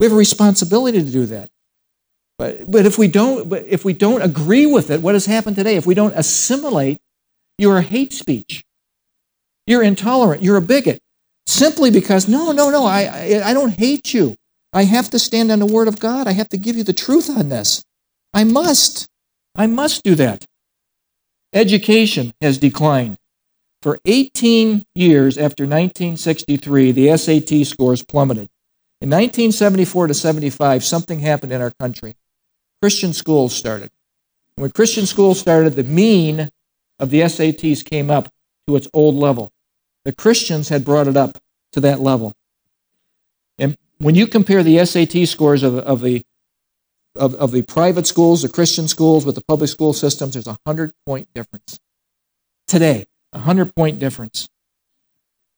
We 0.00 0.06
have 0.06 0.12
a 0.12 0.16
responsibility 0.16 1.02
to 1.02 1.10
do 1.10 1.26
that. 1.26 1.48
But, 2.38 2.70
but 2.70 2.84
if 2.84 2.98
we 2.98 3.08
don't 3.08 3.48
but 3.48 3.64
if 3.66 3.84
we 3.84 3.94
don't 3.94 4.20
agree 4.20 4.66
with 4.66 4.90
it, 4.90 5.00
what 5.00 5.14
has 5.14 5.26
happened 5.26 5.56
today? 5.56 5.76
If 5.76 5.86
we 5.86 5.94
don't 5.94 6.14
assimilate, 6.14 6.98
you're 7.58 7.78
a 7.78 7.82
hate 7.82 8.12
speech. 8.12 8.62
You're 9.66 9.82
intolerant. 9.82 10.42
You're 10.42 10.58
a 10.58 10.62
bigot. 10.62 11.00
Simply 11.46 11.90
because, 11.90 12.28
no, 12.28 12.52
no, 12.52 12.70
no, 12.70 12.84
I, 12.84 13.02
I, 13.02 13.42
I 13.50 13.54
don't 13.54 13.78
hate 13.78 14.12
you. 14.12 14.36
I 14.72 14.84
have 14.84 15.10
to 15.10 15.18
stand 15.18 15.50
on 15.50 15.60
the 15.60 15.66
Word 15.66 15.88
of 15.88 15.98
God. 15.98 16.26
I 16.26 16.32
have 16.32 16.48
to 16.50 16.58
give 16.58 16.76
you 16.76 16.84
the 16.84 16.92
truth 16.92 17.30
on 17.30 17.48
this. 17.48 17.82
I 18.34 18.44
must. 18.44 19.06
I 19.54 19.66
must 19.66 20.02
do 20.02 20.14
that. 20.16 20.44
Education 21.52 22.34
has 22.42 22.58
declined. 22.58 23.16
For 23.80 23.98
18 24.04 24.84
years 24.94 25.38
after 25.38 25.64
1963, 25.64 26.92
the 26.92 27.16
SAT 27.16 27.66
scores 27.66 28.04
plummeted. 28.04 28.48
In 29.00 29.10
1974 29.10 30.08
to 30.08 30.14
75, 30.14 30.84
something 30.84 31.20
happened 31.20 31.52
in 31.52 31.62
our 31.62 31.70
country. 31.70 32.14
Christian 32.86 33.12
schools 33.12 33.52
started. 33.52 33.90
when 34.54 34.70
Christian 34.70 35.06
schools 35.06 35.40
started, 35.40 35.70
the 35.70 35.82
mean 35.82 36.52
of 37.00 37.10
the 37.10 37.22
SATs 37.22 37.84
came 37.84 38.12
up 38.12 38.32
to 38.68 38.76
its 38.76 38.86
old 38.94 39.16
level. 39.16 39.50
The 40.04 40.12
Christians 40.12 40.68
had 40.68 40.84
brought 40.84 41.08
it 41.08 41.16
up 41.16 41.36
to 41.72 41.80
that 41.80 41.98
level. 41.98 42.32
And 43.58 43.76
when 43.98 44.14
you 44.14 44.28
compare 44.28 44.62
the 44.62 44.86
SAT 44.86 45.26
scores 45.26 45.64
of, 45.64 45.78
of 45.78 46.00
the 46.00 46.22
of, 47.16 47.34
of 47.34 47.50
the 47.50 47.62
private 47.62 48.06
schools, 48.06 48.42
the 48.42 48.48
Christian 48.48 48.86
schools 48.86 49.26
with 49.26 49.34
the 49.34 49.44
public 49.48 49.68
school 49.68 49.92
systems, 49.92 50.34
there's 50.34 50.46
a 50.46 50.56
hundred 50.64 50.92
point 51.04 51.26
difference. 51.34 51.80
Today, 52.68 53.06
a 53.32 53.40
hundred 53.40 53.74
point 53.74 53.98
difference. 53.98 54.48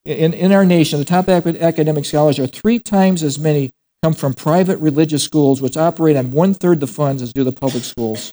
In, 0.06 0.32
in 0.32 0.50
our 0.50 0.64
nation, 0.64 0.98
the 0.98 1.04
top 1.04 1.28
academic 1.28 2.06
scholars 2.06 2.38
are 2.38 2.46
three 2.46 2.78
times 2.78 3.22
as 3.22 3.38
many 3.38 3.74
come 4.02 4.14
from 4.14 4.34
private 4.34 4.78
religious 4.78 5.22
schools, 5.22 5.60
which 5.60 5.76
operate 5.76 6.16
on 6.16 6.30
one 6.30 6.54
third 6.54 6.80
the 6.80 6.86
funds 6.86 7.22
as 7.22 7.32
do 7.32 7.44
the 7.44 7.52
public 7.52 7.84
schools. 7.84 8.32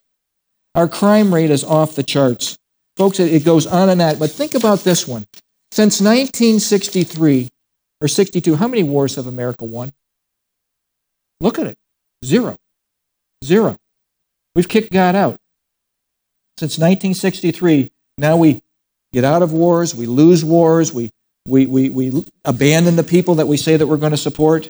Our 0.76 0.88
crime 0.88 1.34
rate 1.34 1.50
is 1.50 1.64
off 1.64 1.96
the 1.96 2.04
charts. 2.04 2.58
Folks, 2.98 3.20
it 3.20 3.44
goes 3.44 3.66
on 3.66 3.90
and 3.90 4.02
on. 4.02 4.20
But 4.20 4.32
think 4.32 4.56
about 4.56 4.80
this 4.80 5.08
one. 5.08 5.26
Since 5.72 6.00
1963 6.00 7.50
or 8.02 8.08
62, 8.08 8.56
how 8.56 8.68
many 8.68 8.84
wars 8.84 9.16
have 9.16 9.28
America 9.28 9.66
won? 9.66 9.92
Look 11.42 11.60
at 11.60 11.68
it. 11.68 11.78
Zero. 12.24 12.58
Zero. 13.44 13.78
We've 14.56 14.68
kicked 14.68 14.94
God 14.94 15.16
out. 15.16 15.40
Since 16.58 16.78
1963, 16.78 17.92
now 18.18 18.38
we 18.38 18.62
get 19.12 19.26
out 19.26 19.42
of 19.42 19.52
wars, 19.52 19.94
we 19.94 20.06
lose 20.06 20.46
wars, 20.46 20.94
we, 20.94 21.12
we, 21.46 21.66
we, 21.66 21.90
we 21.90 22.26
abandon 22.46 22.96
the 22.96 23.04
people 23.04 23.36
that 23.36 23.48
we 23.48 23.58
say 23.58 23.76
that 23.76 23.88
we're 23.88 23.98
going 23.98 24.12
to 24.12 24.18
support. 24.18 24.70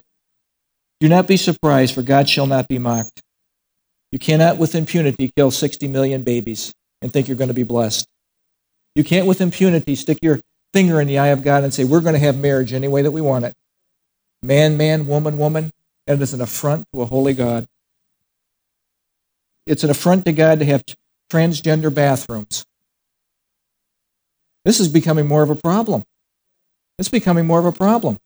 Do 1.00 1.08
not 1.08 1.26
be 1.26 1.36
surprised, 1.36 1.94
for 1.94 2.02
God 2.02 2.28
shall 2.28 2.46
not 2.46 2.68
be 2.68 2.78
mocked. 2.78 3.22
You 4.12 4.18
cannot 4.18 4.56
with 4.58 4.74
impunity 4.74 5.30
kill 5.36 5.50
60 5.50 5.88
million 5.88 6.22
babies 6.22 6.72
and 7.02 7.12
think 7.12 7.28
you're 7.28 7.36
going 7.36 7.48
to 7.48 7.54
be 7.54 7.64
blessed. 7.64 8.06
You 8.94 9.04
can't 9.04 9.26
with 9.26 9.40
impunity 9.40 9.94
stick 9.94 10.18
your 10.22 10.40
finger 10.72 11.00
in 11.00 11.08
the 11.08 11.18
eye 11.18 11.28
of 11.28 11.42
God 11.42 11.64
and 11.64 11.74
say, 11.74 11.84
we're 11.84 12.00
going 12.00 12.14
to 12.14 12.18
have 12.18 12.38
marriage 12.38 12.72
any 12.72 12.88
way 12.88 13.02
that 13.02 13.10
we 13.10 13.20
want 13.20 13.44
it. 13.44 13.52
Man, 14.42 14.76
man, 14.76 15.06
woman, 15.06 15.36
woman. 15.38 15.70
And 16.06 16.20
it 16.20 16.22
is 16.22 16.32
an 16.32 16.40
affront 16.40 16.86
to 16.94 17.02
a 17.02 17.06
holy 17.06 17.34
God. 17.34 17.66
It's 19.66 19.84
an 19.84 19.90
affront 19.90 20.24
to 20.26 20.32
God 20.32 20.60
to 20.60 20.64
have 20.64 20.82
transgender 21.30 21.92
bathrooms. 21.92 22.64
This 24.64 24.80
is 24.80 24.88
becoming 24.88 25.26
more 25.26 25.42
of 25.42 25.50
a 25.50 25.56
problem. 25.56 26.04
It's 26.98 27.08
becoming 27.08 27.46
more 27.46 27.58
of 27.58 27.66
a 27.66 27.72
problem. 27.72 28.18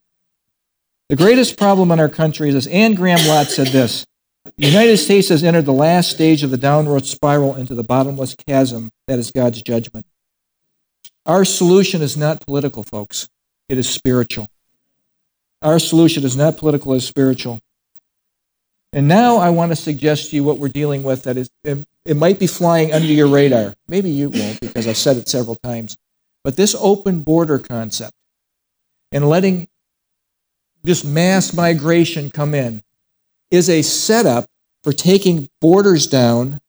The 1.11 1.17
greatest 1.17 1.59
problem 1.59 1.91
in 1.91 1.99
our 1.99 2.09
country 2.09 2.51
is 2.51 2.55
this. 2.55 2.67
Anne 2.69 2.95
Graham 2.95 3.19
Lotz 3.19 3.49
said 3.49 3.67
this 3.67 4.07
The 4.45 4.67
United 4.69 4.97
States 4.99 5.29
has 5.31 5.43
entered 5.43 5.65
the 5.65 5.73
last 5.73 6.09
stage 6.09 6.45
of 6.45 6.53
the 6.53 6.57
downward 6.57 7.05
spiral 7.05 7.57
into 7.57 7.75
the 7.75 7.83
bottomless 7.83 8.37
chasm 8.37 8.91
that 9.09 9.19
is 9.19 9.33
God's 9.33 9.61
judgment. 9.61 10.07
Our 11.27 11.45
solution 11.45 12.01
is 12.01 12.17
not 12.17 12.47
political, 12.47 12.85
folks, 12.85 13.29
it 13.69 13.77
is 13.77 13.91
spiritual. 13.91 14.49
Our 15.63 15.81
solution 15.81 16.23
is 16.23 16.37
not 16.37 16.57
political, 16.57 16.95
it's 16.95 17.07
spiritual. 17.07 17.59
And 18.93 19.09
now 19.09 19.39
I 19.39 19.51
want 19.51 19.73
to 19.73 19.77
suggest 19.77 20.31
to 20.31 20.37
you 20.37 20.45
what 20.45 20.59
we're 20.59 20.69
dealing 20.69 21.03
with 21.03 21.25
that 21.25 21.37
is, 21.37 21.51
it 21.65 22.17
might 22.17 22.39
be 22.39 22.47
flying 22.47 22.93
under 22.93 23.09
your 23.09 23.27
radar. 23.27 23.75
Maybe 23.89 24.11
you 24.11 24.31
won't 24.31 24.61
because 24.61 24.87
I've 24.87 24.97
said 24.97 25.17
it 25.17 25.29
several 25.29 25.57
times. 25.57 25.97
But 26.45 26.55
this 26.55 26.77
open 26.79 27.23
border 27.23 27.59
concept 27.59 28.15
and 29.11 29.29
letting 29.29 29.67
this 30.83 31.05
mass 31.05 31.53
migration 31.53 32.31
come 32.31 32.55
in 32.55 32.83
is 33.51 33.69
a 33.69 33.83
setup 33.83 34.47
for 34.83 34.93
taking 34.93 35.49
borders 35.61 36.07
down 36.07 36.61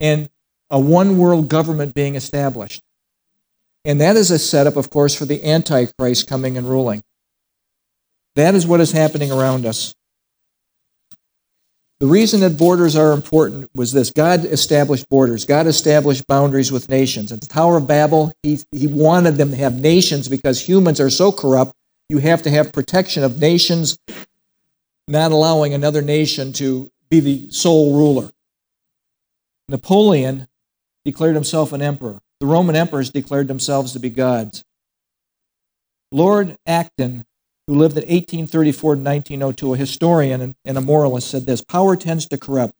and 0.00 0.28
a 0.70 0.78
one 0.78 1.18
world 1.18 1.48
government 1.48 1.94
being 1.94 2.14
established. 2.14 2.82
And 3.84 4.00
that 4.00 4.16
is 4.16 4.30
a 4.30 4.38
setup, 4.38 4.76
of 4.76 4.90
course, 4.90 5.14
for 5.14 5.24
the 5.24 5.42
Antichrist 5.44 6.28
coming 6.28 6.58
and 6.58 6.68
ruling. 6.68 7.02
That 8.36 8.54
is 8.54 8.66
what 8.66 8.80
is 8.80 8.92
happening 8.92 9.32
around 9.32 9.64
us. 9.64 9.94
The 12.00 12.06
reason 12.06 12.40
that 12.40 12.56
borders 12.56 12.94
are 12.94 13.12
important 13.12 13.68
was 13.74 13.92
this 13.92 14.12
God 14.12 14.44
established 14.44 15.08
borders, 15.08 15.44
God 15.44 15.66
established 15.66 16.26
boundaries 16.28 16.70
with 16.70 16.88
nations. 16.88 17.32
At 17.32 17.40
the 17.40 17.48
Tower 17.48 17.78
of 17.78 17.88
Babel, 17.88 18.32
he, 18.42 18.60
he 18.70 18.86
wanted 18.86 19.32
them 19.32 19.50
to 19.50 19.56
have 19.56 19.74
nations 19.74 20.28
because 20.28 20.60
humans 20.60 21.00
are 21.00 21.10
so 21.10 21.32
corrupt, 21.32 21.72
you 22.08 22.18
have 22.18 22.42
to 22.42 22.50
have 22.50 22.72
protection 22.72 23.22
of 23.22 23.40
nations, 23.40 23.98
not 25.06 25.32
allowing 25.32 25.74
another 25.74 26.02
nation 26.02 26.52
to 26.54 26.90
be 27.10 27.20
the 27.20 27.50
sole 27.50 27.96
ruler. 27.96 28.30
Napoleon 29.68 30.48
declared 31.04 31.34
himself 31.34 31.72
an 31.72 31.82
emperor. 31.82 32.20
The 32.40 32.46
Roman 32.46 32.76
emperors 32.76 33.10
declared 33.10 33.48
themselves 33.48 33.92
to 33.92 33.98
be 33.98 34.10
gods. 34.10 34.64
Lord 36.10 36.56
Acton 36.66 37.24
who 37.68 37.74
lived 37.74 37.98
in 37.98 38.08
1834 38.08 38.94
to 38.94 39.00
1902, 39.00 39.74
a 39.74 39.76
historian 39.76 40.56
and 40.64 40.78
a 40.78 40.80
moralist, 40.80 41.30
said 41.30 41.44
this 41.44 41.60
Power 41.60 41.96
tends 41.96 42.26
to 42.26 42.38
corrupt, 42.38 42.72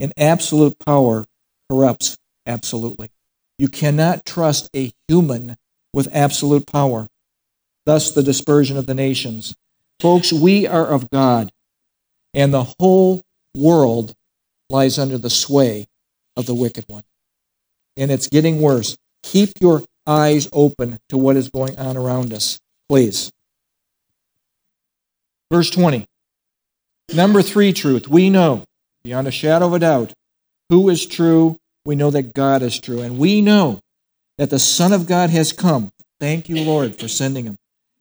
and 0.00 0.14
absolute 0.16 0.78
power 0.78 1.26
corrupts 1.70 2.16
absolutely. 2.46 3.10
You 3.58 3.68
cannot 3.68 4.24
trust 4.24 4.70
a 4.74 4.92
human 5.06 5.58
with 5.92 6.08
absolute 6.10 6.66
power. 6.66 7.08
Thus, 7.86 8.10
the 8.12 8.22
dispersion 8.22 8.76
of 8.76 8.86
the 8.86 8.94
nations. 8.94 9.54
Folks, 10.00 10.32
we 10.32 10.66
are 10.66 10.86
of 10.86 11.10
God, 11.10 11.50
and 12.32 12.52
the 12.52 12.74
whole 12.78 13.22
world 13.56 14.14
lies 14.70 14.98
under 14.98 15.18
the 15.18 15.30
sway 15.30 15.86
of 16.36 16.46
the 16.46 16.54
wicked 16.54 16.84
one. 16.88 17.04
And 17.96 18.10
it's 18.10 18.28
getting 18.28 18.60
worse. 18.60 18.96
Keep 19.22 19.60
your 19.60 19.82
eyes 20.06 20.48
open 20.52 20.98
to 21.08 21.16
what 21.16 21.36
is 21.36 21.48
going 21.48 21.78
on 21.78 21.96
around 21.96 22.32
us, 22.32 22.58
please. 22.88 23.30
Verse 25.52 25.70
20. 25.70 26.06
Number 27.14 27.42
three 27.42 27.72
truth. 27.72 28.08
We 28.08 28.30
know, 28.30 28.64
beyond 29.04 29.28
a 29.28 29.30
shadow 29.30 29.66
of 29.66 29.74
a 29.74 29.78
doubt, 29.78 30.12
who 30.70 30.88
is 30.88 31.06
true. 31.06 31.58
We 31.84 31.96
know 31.96 32.10
that 32.10 32.34
God 32.34 32.62
is 32.62 32.80
true. 32.80 33.00
And 33.00 33.18
we 33.18 33.40
know 33.40 33.80
that 34.38 34.50
the 34.50 34.58
Son 34.58 34.92
of 34.92 35.06
God 35.06 35.30
has 35.30 35.52
come. 35.52 35.90
Thank 36.18 36.48
you, 36.48 36.64
Lord, 36.64 36.98
for 36.98 37.08
sending 37.08 37.44
him. 37.44 37.56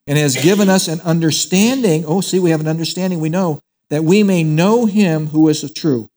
And 0.06 0.18
has 0.18 0.36
given 0.36 0.70
us 0.70 0.88
an 0.88 1.00
understanding. 1.02 2.04
Oh, 2.06 2.22
see, 2.22 2.40
we 2.40 2.52
have 2.52 2.60
an 2.60 2.68
understanding. 2.68 3.20
We 3.20 3.30
know 3.30 3.62
that 3.90 4.04
we 4.04 4.24
may 4.24 4.44
know 4.44 4.86
him 4.86 5.28
who 5.28 5.48
is 5.48 5.72
true. 5.74 6.10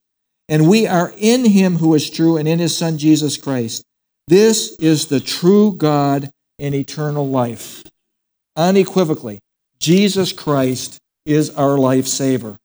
And 0.49 0.69
we 0.69 0.87
are 0.87 1.13
in 1.17 1.45
him 1.45 1.77
who 1.77 1.95
is 1.95 2.11
true 2.11 2.37
and 2.37 2.49
in 2.49 2.59
his 2.59 2.77
Son, 2.77 2.99
Jesus 2.99 3.37
Christ. 3.37 3.85
This 4.29 4.73
is 4.79 5.07
the 5.07 5.21
true 5.21 5.73
God 5.77 6.31
and 6.59 6.75
eternal 6.75 7.29
life. 7.29 7.85
Unequivocally, 8.57 9.41
Jesus 9.79 10.33
Christ 10.33 10.99
is 11.25 11.51
our 11.51 11.77
life 11.77 12.07
saver. 12.07 12.57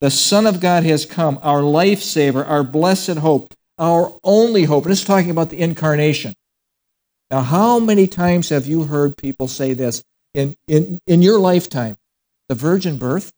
The 0.00 0.10
Son 0.10 0.46
of 0.46 0.60
God 0.60 0.84
has 0.84 1.06
come, 1.06 1.38
our 1.42 1.62
life 1.62 2.02
saver, 2.02 2.44
our 2.44 2.62
blessed 2.62 3.18
hope, 3.18 3.52
our 3.78 4.12
only 4.22 4.64
hope. 4.64 4.84
And 4.84 4.92
it's 4.92 5.04
talking 5.04 5.30
about 5.30 5.50
the 5.50 5.58
incarnation. 5.58 6.34
Now, 7.30 7.40
how 7.40 7.78
many 7.78 8.06
times 8.06 8.48
have 8.50 8.66
you 8.66 8.84
heard 8.84 9.16
people 9.16 9.48
say 9.48 9.74
this 9.74 10.02
in, 10.38 10.54
in, 10.68 11.00
in 11.06 11.22
your 11.22 11.38
lifetime? 11.38 11.96
The 12.48 12.54
virgin 12.54 12.96
birth? 12.96 13.32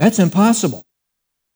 That's 0.00 0.18
impossible. 0.18 0.82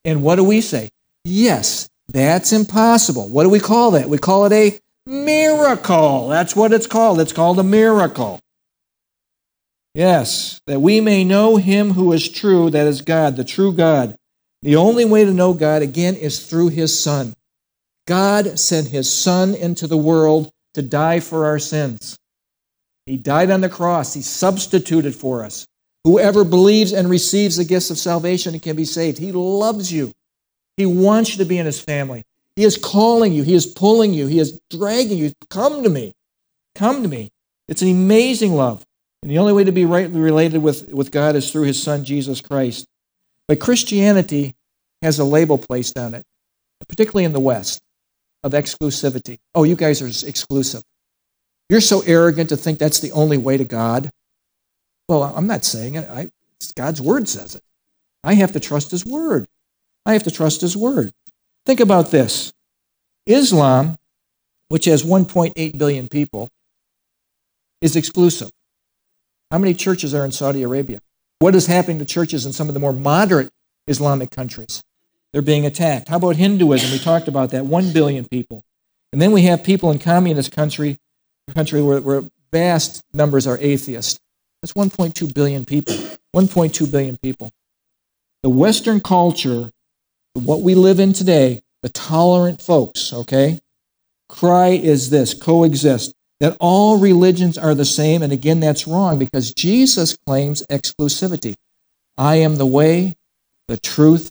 And 0.04 0.22
what 0.22 0.36
do 0.36 0.44
we 0.44 0.60
say? 0.60 0.90
Yes, 1.24 1.88
that's 2.08 2.52
impossible. 2.52 3.28
What 3.28 3.44
do 3.44 3.48
we 3.48 3.60
call 3.60 3.92
that? 3.92 4.08
We 4.08 4.18
call 4.18 4.44
it 4.44 4.52
a 4.52 4.78
miracle. 5.06 6.28
That's 6.28 6.54
what 6.54 6.72
it's 6.72 6.86
called. 6.86 7.20
It's 7.20 7.32
called 7.32 7.58
a 7.58 7.64
miracle. 7.64 8.40
Yes, 9.94 10.60
that 10.66 10.80
we 10.80 11.00
may 11.00 11.22
know 11.22 11.56
him 11.56 11.92
who 11.92 12.12
is 12.12 12.28
true, 12.28 12.70
that 12.70 12.86
is 12.86 13.02
God, 13.02 13.36
the 13.36 13.44
true 13.44 13.72
God. 13.72 14.16
The 14.62 14.76
only 14.76 15.04
way 15.04 15.24
to 15.24 15.32
know 15.32 15.52
God, 15.54 15.82
again, 15.82 16.16
is 16.16 16.46
through 16.46 16.68
his 16.68 16.98
Son. 16.98 17.34
God 18.06 18.58
sent 18.58 18.88
his 18.88 19.12
Son 19.12 19.54
into 19.54 19.86
the 19.86 19.96
world 19.96 20.50
to 20.74 20.82
die 20.82 21.20
for 21.20 21.46
our 21.46 21.58
sins. 21.58 22.18
He 23.06 23.16
died 23.16 23.50
on 23.50 23.60
the 23.60 23.68
cross, 23.68 24.14
he 24.14 24.22
substituted 24.22 25.14
for 25.14 25.44
us. 25.44 25.66
Whoever 26.04 26.44
believes 26.44 26.92
and 26.92 27.08
receives 27.08 27.56
the 27.56 27.64
gifts 27.64 27.90
of 27.90 27.98
salvation 27.98 28.58
can 28.58 28.76
be 28.76 28.84
saved. 28.84 29.18
He 29.18 29.32
loves 29.32 29.92
you. 29.92 30.12
He 30.76 30.86
wants 30.86 31.32
you 31.32 31.38
to 31.38 31.44
be 31.44 31.58
in 31.58 31.66
his 31.66 31.80
family. 31.80 32.24
He 32.56 32.64
is 32.64 32.76
calling 32.76 33.32
you. 33.32 33.42
He 33.42 33.54
is 33.54 33.66
pulling 33.66 34.12
you. 34.12 34.26
He 34.26 34.38
is 34.38 34.60
dragging 34.70 35.18
you. 35.18 35.32
Come 35.48 35.82
to 35.84 35.88
me. 35.88 36.12
Come 36.74 37.02
to 37.02 37.08
me. 37.08 37.30
It's 37.68 37.82
an 37.82 37.88
amazing 37.88 38.54
love. 38.54 38.84
And 39.22 39.30
the 39.30 39.38
only 39.38 39.52
way 39.52 39.64
to 39.64 39.72
be 39.72 39.84
rightly 39.84 40.20
related 40.20 40.58
with, 40.58 40.92
with 40.92 41.12
God 41.12 41.36
is 41.36 41.50
through 41.50 41.62
his 41.62 41.80
son, 41.80 42.04
Jesus 42.04 42.40
Christ. 42.40 42.86
But 43.46 43.60
Christianity 43.60 44.54
has 45.02 45.18
a 45.18 45.24
label 45.24 45.58
placed 45.58 45.96
on 45.96 46.14
it, 46.14 46.24
particularly 46.88 47.24
in 47.24 47.32
the 47.32 47.40
West, 47.40 47.80
of 48.42 48.52
exclusivity. 48.52 49.38
Oh, 49.54 49.62
you 49.62 49.76
guys 49.76 50.02
are 50.02 50.28
exclusive. 50.28 50.82
You're 51.72 51.80
so 51.80 52.02
arrogant 52.02 52.50
to 52.50 52.56
think 52.58 52.78
that's 52.78 53.00
the 53.00 53.12
only 53.12 53.38
way 53.38 53.56
to 53.56 53.64
God. 53.64 54.10
Well, 55.08 55.22
I'm 55.22 55.46
not 55.46 55.64
saying 55.64 55.94
it. 55.94 56.06
I, 56.06 56.28
God's 56.76 57.00
word 57.00 57.30
says 57.30 57.54
it. 57.54 57.62
I 58.22 58.34
have 58.34 58.52
to 58.52 58.60
trust 58.60 58.90
his 58.90 59.06
word. 59.06 59.46
I 60.04 60.12
have 60.12 60.22
to 60.24 60.30
trust 60.30 60.60
his 60.60 60.76
word. 60.76 61.12
Think 61.64 61.80
about 61.80 62.10
this 62.10 62.52
Islam, 63.24 63.96
which 64.68 64.84
has 64.84 65.02
1.8 65.02 65.78
billion 65.78 66.08
people, 66.08 66.50
is 67.80 67.96
exclusive. 67.96 68.50
How 69.50 69.56
many 69.56 69.72
churches 69.72 70.12
are 70.12 70.26
in 70.26 70.32
Saudi 70.32 70.62
Arabia? 70.62 71.00
What 71.38 71.54
is 71.54 71.68
happening 71.68 72.00
to 72.00 72.04
churches 72.04 72.44
in 72.44 72.52
some 72.52 72.68
of 72.68 72.74
the 72.74 72.80
more 72.80 72.92
moderate 72.92 73.48
Islamic 73.86 74.30
countries? 74.30 74.82
They're 75.32 75.40
being 75.40 75.64
attacked. 75.64 76.08
How 76.08 76.18
about 76.18 76.36
Hinduism? 76.36 76.92
We 76.92 76.98
talked 76.98 77.28
about 77.28 77.48
that. 77.52 77.64
1 77.64 77.92
billion 77.94 78.26
people. 78.26 78.62
And 79.10 79.22
then 79.22 79.32
we 79.32 79.44
have 79.44 79.64
people 79.64 79.90
in 79.90 79.98
communist 79.98 80.52
country, 80.52 80.98
country 81.54 81.82
where, 81.82 82.00
where 82.00 82.22
vast 82.52 83.02
numbers 83.12 83.46
are 83.46 83.58
atheists. 83.60 84.20
That's 84.62 84.72
1.2 84.74 85.34
billion 85.34 85.64
people. 85.64 85.94
1.2 86.34 86.90
billion 86.90 87.16
people. 87.16 87.50
The 88.42 88.50
Western 88.50 89.00
culture 89.00 89.70
what 90.34 90.62
we 90.62 90.74
live 90.74 90.98
in 90.98 91.12
today, 91.12 91.62
the 91.82 91.88
tolerant 91.88 92.62
folks, 92.62 93.12
okay? 93.12 93.60
Cry 94.28 94.68
is 94.68 95.10
this 95.10 95.34
coexist, 95.34 96.14
that 96.40 96.56
all 96.58 96.98
religions 96.98 97.58
are 97.58 97.74
the 97.74 97.84
same. 97.84 98.22
And 98.22 98.32
again, 98.32 98.60
that's 98.60 98.86
wrong 98.86 99.18
because 99.18 99.52
Jesus 99.52 100.16
claims 100.26 100.66
exclusivity. 100.70 101.54
I 102.16 102.36
am 102.36 102.56
the 102.56 102.66
way, 102.66 103.16
the 103.68 103.76
truth, 103.76 104.30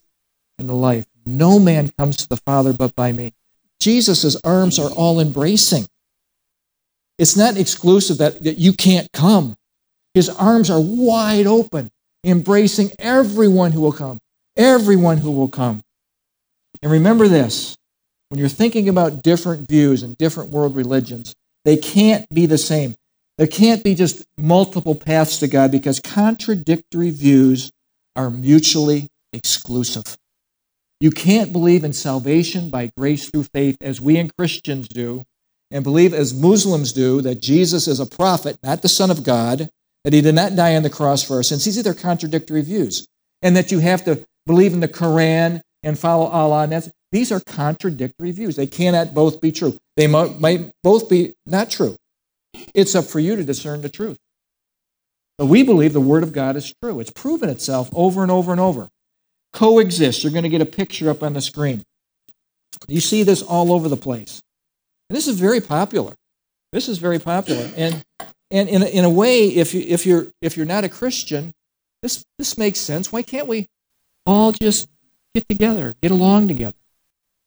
and 0.58 0.68
the 0.68 0.74
life. 0.74 1.06
No 1.26 1.60
man 1.60 1.90
comes 1.98 2.18
to 2.18 2.28
the 2.28 2.38
Father 2.38 2.74
but 2.74 2.96
by 2.96 3.12
me. 3.12 3.34
Jesus' 3.80 4.36
arms 4.44 4.80
are 4.80 4.90
all 4.90 5.20
embracing. 5.20 5.88
It's 7.22 7.38
not 7.38 7.56
exclusive 7.56 8.18
that, 8.18 8.44
that 8.46 8.58
you 8.58 8.74
can't 8.74 9.08
come. 9.14 9.56
His 10.16 10.28
arms 10.28 10.72
are 10.72 10.82
wide 10.82 11.46
open, 11.46 11.92
embracing 12.24 12.90
everyone 12.98 13.74
who 13.74 13.82
will 13.82 13.92
come. 13.92 14.18
Everyone 14.58 15.18
who 15.18 15.30
will 15.30 15.48
come. 15.48 15.84
And 16.82 16.92
remember 16.92 17.28
this 17.28 17.78
when 18.30 18.40
you're 18.40 18.50
thinking 18.50 18.90
about 18.90 19.22
different 19.22 19.70
views 19.70 20.02
and 20.02 20.18
different 20.18 20.50
world 20.50 20.76
religions, 20.76 21.36
they 21.64 21.78
can't 21.78 22.28
be 22.34 22.48
the 22.48 22.58
same. 22.58 22.96
There 23.38 23.46
can't 23.46 23.84
be 23.84 23.94
just 23.94 24.26
multiple 24.36 24.96
paths 24.96 25.38
to 25.42 25.48
God 25.48 25.72
because 25.72 26.00
contradictory 26.00 27.12
views 27.12 27.72
are 28.16 28.32
mutually 28.32 29.10
exclusive. 29.32 30.18
You 31.00 31.12
can't 31.12 31.52
believe 31.52 31.84
in 31.84 31.94
salvation 31.94 32.72
by 32.72 32.90
grace 32.98 33.30
through 33.30 33.44
faith 33.44 33.78
as 33.80 34.02
we 34.02 34.18
and 34.18 34.36
Christians 34.36 34.88
do, 34.88 35.24
and 35.72 35.84
believe 35.84 36.14
as 36.14 36.34
Muslims 36.34 36.94
do 36.94 37.22
that 37.22 37.42
Jesus 37.42 37.88
is 37.88 38.00
a 38.00 38.06
prophet, 38.06 38.58
not 38.64 38.82
the 38.82 38.90
Son 38.90 39.10
of 39.10 39.24
God, 39.24 39.70
that 40.04 40.14
he 40.14 40.22
did 40.22 40.36
not 40.36 40.56
die 40.56 40.76
on 40.76 40.84
the 40.84 40.90
cross 40.90 41.24
for 41.24 41.36
our 41.36 41.44
sins. 41.44 41.66
These 41.66 41.88
are 41.88 41.94
contradictory 41.94 42.62
views. 42.62 43.08
And 43.42 43.56
that 43.56 43.72
you 43.72 43.80
have 43.80 44.04
to 44.06 44.26
believe 44.46 44.74
in 44.74 44.82
the 44.82 44.88
Quran 44.88 45.62
and 45.84 45.98
follow 45.98 46.26
Allah. 46.26 46.64
And 46.64 46.74
that's, 46.74 46.90
these 47.12 47.32
are 47.32 47.40
contradictory 47.40 48.32
views. 48.32 48.56
They 48.56 48.68
cannot 48.68 49.14
both 49.14 49.42
be 49.42 49.52
true. 49.52 49.78
They 49.98 50.08
might, 50.08 50.40
might 50.40 50.72
both 50.84 51.10
be 51.10 51.34
not 51.46 51.70
true. 51.70 51.96
It's 52.76 52.96
up 52.96 53.06
for 53.06 53.20
you 53.20 53.36
to 53.36 53.44
discern 53.44 53.82
the 53.82 53.90
truth. 53.90 54.18
But 55.38 55.48
we 55.48 55.64
believe 55.64 55.94
the 55.94 56.02
Word 56.02 56.24
of 56.24 56.34
God 56.34 56.56
is 56.56 56.74
true. 56.84 57.00
It's 57.00 57.12
proven 57.12 57.50
itself 57.50 57.90
over 57.94 58.22
and 58.22 58.32
over 58.32 58.52
and 58.52 58.62
over. 58.62 58.90
Coexist. 59.54 60.24
You're 60.24 60.34
going 60.34 60.44
to 60.44 60.50
get 60.50 60.62
a 60.62 60.66
picture 60.66 61.10
up 61.10 61.24
on 61.24 61.34
the 61.34 61.42
screen. 61.42 61.84
You 62.88 63.02
see 63.02 63.24
this 63.24 63.42
all 63.42 63.72
over 63.72 63.90
the 63.90 63.98
place. 63.98 64.42
And 65.12 65.18
this 65.18 65.28
is 65.28 65.38
very 65.38 65.60
popular. 65.60 66.16
This 66.72 66.88
is 66.88 66.98
very 66.98 67.20
popular. 67.20 67.70
And, 67.76 68.02
and 68.50 68.70
in, 68.70 68.82
a, 68.82 68.86
in 68.86 69.04
a 69.04 69.10
way, 69.10 69.50
if, 69.50 69.74
you, 69.74 69.84
if, 69.86 70.06
you're, 70.06 70.28
if 70.42 70.56
you're 70.56 70.66
not 70.66 70.86
a 70.86 70.90
Christian, 70.90 71.52
this, 72.02 72.24
this 72.40 72.58
makes 72.58 72.80
sense. 72.80 73.12
Why 73.12 73.22
can't 73.22 73.46
we 73.46 73.68
all 74.26 74.54
just 74.54 74.88
Get 75.34 75.48
together, 75.48 75.94
get 76.02 76.12
along 76.12 76.50
together, 76.50 76.76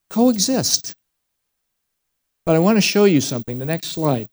coexist. 0.08 0.94
But 2.46 2.56
I 2.56 2.58
want 2.58 2.78
to 2.78 2.82
show 2.82 3.04
you 3.04 3.20
something. 3.20 3.58
The 3.58 3.66
next 3.66 3.88
slide. 3.88 4.28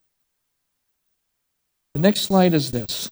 The 1.94 2.00
next 2.00 2.22
slide 2.22 2.54
is 2.54 2.72
this 2.72 3.10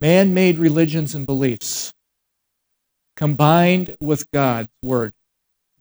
man 0.00 0.34
made 0.34 0.58
religions 0.58 1.14
and 1.14 1.26
beliefs 1.26 1.92
combined 3.16 3.96
with 4.00 4.28
God's 4.32 4.68
word. 4.82 5.12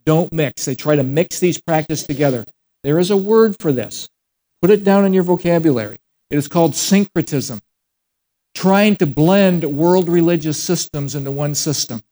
Don't 0.05 0.32
mix. 0.32 0.66
They 0.66 0.76
try 0.76 0.95
to 0.95 1.03
mix 1.03 1.39
these 1.39 1.59
practices 1.59 2.05
together. 2.05 2.45
There 2.86 3.00
is 3.00 3.10
a 3.10 3.18
word 3.18 3.56
for 3.60 3.72
this. 3.72 4.08
Put 4.62 4.70
it 4.70 4.84
down 4.84 5.06
in 5.06 5.14
your 5.14 5.24
vocabulary. 5.24 5.98
It 6.30 6.38
is 6.38 6.48
called 6.48 6.76
syncretism, 6.76 7.60
trying 8.54 8.96
to 8.98 9.08
blend 9.08 9.64
world 9.64 10.08
religious 10.08 10.62
systems 10.62 11.16
into 11.16 11.32
one 11.32 11.56
system 11.56 12.04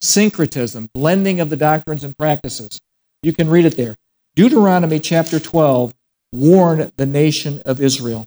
syncretism, 0.00 0.88
blending 0.94 1.40
of 1.40 1.50
the 1.50 1.56
doctrines 1.56 2.04
and 2.04 2.16
practices. 2.16 2.80
You 3.24 3.32
can 3.32 3.50
read 3.50 3.66
it 3.66 3.76
there. 3.76 3.96
Deuteronomy 4.36 5.00
chapter 5.00 5.40
12 5.40 5.92
warned 6.32 6.92
the 6.96 7.04
nation 7.04 7.60
of 7.66 7.80
Israel. 7.80 8.26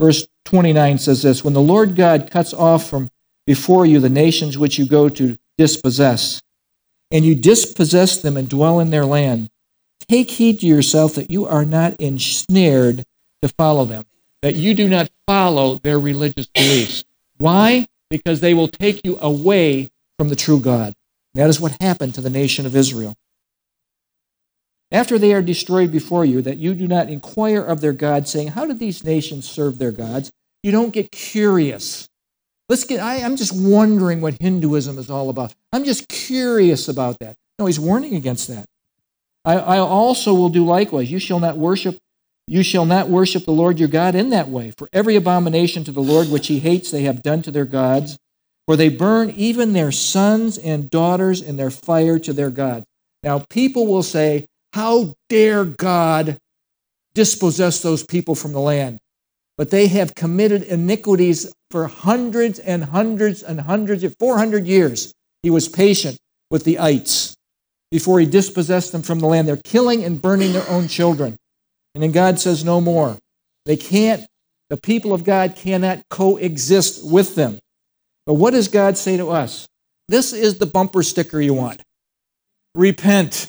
Verse 0.00 0.28
29 0.44 0.98
says 0.98 1.22
this 1.22 1.42
When 1.42 1.54
the 1.54 1.60
Lord 1.60 1.96
God 1.96 2.30
cuts 2.30 2.54
off 2.54 2.88
from 2.88 3.10
before 3.48 3.84
you 3.84 3.98
the 3.98 4.08
nations 4.08 4.56
which 4.56 4.78
you 4.78 4.86
go 4.86 5.08
to 5.08 5.36
dispossess, 5.58 6.40
and 7.10 7.24
you 7.24 7.34
dispossess 7.34 8.22
them 8.22 8.36
and 8.36 8.48
dwell 8.48 8.78
in 8.78 8.90
their 8.90 9.04
land, 9.04 9.50
take 10.08 10.30
heed 10.30 10.60
to 10.60 10.66
yourself 10.66 11.14
that 11.14 11.30
you 11.30 11.46
are 11.46 11.64
not 11.64 11.94
ensnared 12.00 13.04
to 13.42 13.48
follow 13.48 13.84
them, 13.84 14.04
that 14.42 14.54
you 14.54 14.74
do 14.74 14.88
not 14.88 15.10
follow 15.26 15.76
their 15.76 15.98
religious 15.98 16.46
beliefs. 16.46 17.04
Why? 17.36 17.86
Because 18.10 18.40
they 18.40 18.54
will 18.54 18.68
take 18.68 19.00
you 19.04 19.18
away 19.20 19.90
from 20.18 20.28
the 20.28 20.36
true 20.36 20.60
God. 20.60 20.94
That 21.34 21.48
is 21.48 21.60
what 21.60 21.80
happened 21.80 22.14
to 22.14 22.20
the 22.20 22.30
nation 22.30 22.66
of 22.66 22.74
Israel. 22.74 23.14
After 24.90 25.18
they 25.18 25.34
are 25.34 25.42
destroyed 25.42 25.92
before 25.92 26.24
you, 26.24 26.40
that 26.42 26.56
you 26.56 26.74
do 26.74 26.88
not 26.88 27.10
inquire 27.10 27.62
of 27.62 27.80
their 27.80 27.92
God, 27.92 28.26
saying, 28.26 28.48
How 28.48 28.66
did 28.66 28.78
these 28.78 29.04
nations 29.04 29.48
serve 29.48 29.78
their 29.78 29.92
gods? 29.92 30.32
You 30.62 30.72
don't 30.72 30.92
get 30.92 31.12
curious. 31.12 32.08
Let's 32.68 32.84
get, 32.84 33.00
I, 33.00 33.22
I'm 33.22 33.36
just 33.36 33.54
wondering 33.54 34.20
what 34.20 34.40
Hinduism 34.40 34.98
is 34.98 35.10
all 35.10 35.30
about. 35.30 35.54
I'm 35.72 35.84
just 35.84 36.08
curious 36.08 36.88
about 36.88 37.18
that. 37.20 37.36
No, 37.58 37.66
he's 37.66 37.78
warning 37.80 38.14
against 38.14 38.48
that. 38.48 38.66
I, 39.44 39.54
I 39.54 39.78
also 39.78 40.34
will 40.34 40.48
do 40.48 40.64
likewise. 40.64 41.10
You 41.10 41.18
shall 41.18 41.40
not 41.40 41.56
worship 41.56 41.98
you 42.48 42.62
shall 42.62 42.86
not 42.86 43.10
worship 43.10 43.44
the 43.44 43.52
Lord 43.52 43.78
your 43.78 43.90
God 43.90 44.14
in 44.14 44.30
that 44.30 44.48
way. 44.48 44.72
For 44.78 44.88
every 44.90 45.16
abomination 45.16 45.84
to 45.84 45.92
the 45.92 46.00
Lord 46.00 46.30
which 46.30 46.46
he 46.46 46.60
hates, 46.60 46.90
they 46.90 47.02
have 47.02 47.22
done 47.22 47.42
to 47.42 47.50
their 47.50 47.66
gods, 47.66 48.16
for 48.66 48.74
they 48.74 48.88
burn 48.88 49.28
even 49.30 49.74
their 49.74 49.92
sons 49.92 50.56
and 50.56 50.90
daughters 50.90 51.42
in 51.42 51.58
their 51.58 51.70
fire 51.70 52.18
to 52.20 52.32
their 52.32 52.48
God. 52.48 52.84
Now, 53.22 53.44
people 53.50 53.86
will 53.86 54.02
say, 54.02 54.46
How 54.72 55.14
dare 55.28 55.66
God 55.66 56.38
dispossess 57.14 57.82
those 57.82 58.02
people 58.02 58.34
from 58.34 58.52
the 58.54 58.60
land? 58.60 58.98
But 59.58 59.70
they 59.70 59.88
have 59.88 60.14
committed 60.14 60.62
iniquities 60.62 61.52
for 61.70 61.86
hundreds 61.86 62.58
and 62.60 62.82
hundreds 62.82 63.42
and 63.42 63.60
hundreds 63.60 64.04
of 64.04 64.16
400 64.18 64.66
years. 64.66 65.12
He 65.42 65.50
was 65.50 65.68
patient 65.68 66.16
with 66.50 66.64
the 66.64 66.78
ites 66.78 67.36
before 67.90 68.20
he 68.20 68.26
dispossessed 68.26 68.92
them 68.92 69.02
from 69.02 69.20
the 69.20 69.26
land. 69.26 69.48
They're 69.48 69.56
killing 69.56 70.04
and 70.04 70.20
burning 70.20 70.52
their 70.52 70.68
own 70.68 70.88
children. 70.88 71.36
And 71.94 72.02
then 72.02 72.12
God 72.12 72.38
says 72.38 72.64
no 72.64 72.80
more. 72.80 73.18
They 73.64 73.76
can't, 73.76 74.26
the 74.70 74.76
people 74.76 75.12
of 75.12 75.24
God 75.24 75.56
cannot 75.56 76.02
coexist 76.10 77.10
with 77.10 77.34
them. 77.34 77.58
But 78.26 78.34
what 78.34 78.52
does 78.52 78.68
God 78.68 78.96
say 78.98 79.16
to 79.16 79.30
us? 79.30 79.66
This 80.08 80.32
is 80.32 80.58
the 80.58 80.66
bumper 80.66 81.02
sticker 81.02 81.40
you 81.40 81.54
want. 81.54 81.82
Repent. 82.74 83.48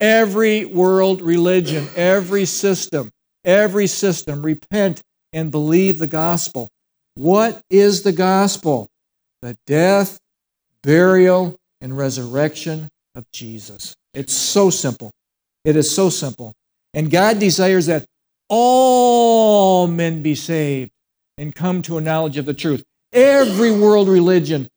Every 0.00 0.66
world 0.66 1.22
religion, 1.22 1.88
every 1.96 2.44
system, 2.44 3.10
every 3.44 3.86
system, 3.86 4.42
repent 4.42 5.00
and 5.32 5.50
believe 5.50 5.98
the 5.98 6.06
gospel. 6.06 6.68
What 7.14 7.62
is 7.70 8.02
the 8.02 8.12
gospel? 8.12 8.88
The 9.40 9.56
death, 9.66 10.18
burial, 10.82 11.56
and 11.80 11.96
resurrection 11.96 12.90
of 13.16 13.30
Jesus. 13.32 13.94
It's 14.14 14.32
so 14.32 14.70
simple. 14.70 15.10
It 15.64 15.74
is 15.74 15.92
so 15.92 16.10
simple. 16.10 16.52
And 16.94 17.10
God 17.10 17.40
desires 17.40 17.86
that 17.86 18.04
all 18.48 19.88
men 19.88 20.22
be 20.22 20.34
saved 20.34 20.90
and 21.36 21.54
come 21.54 21.82
to 21.82 21.98
a 21.98 22.00
knowledge 22.00 22.36
of 22.36 22.46
the 22.46 22.54
truth. 22.54 22.84
Every 23.12 23.72
world 23.72 24.08
religion 24.08 24.68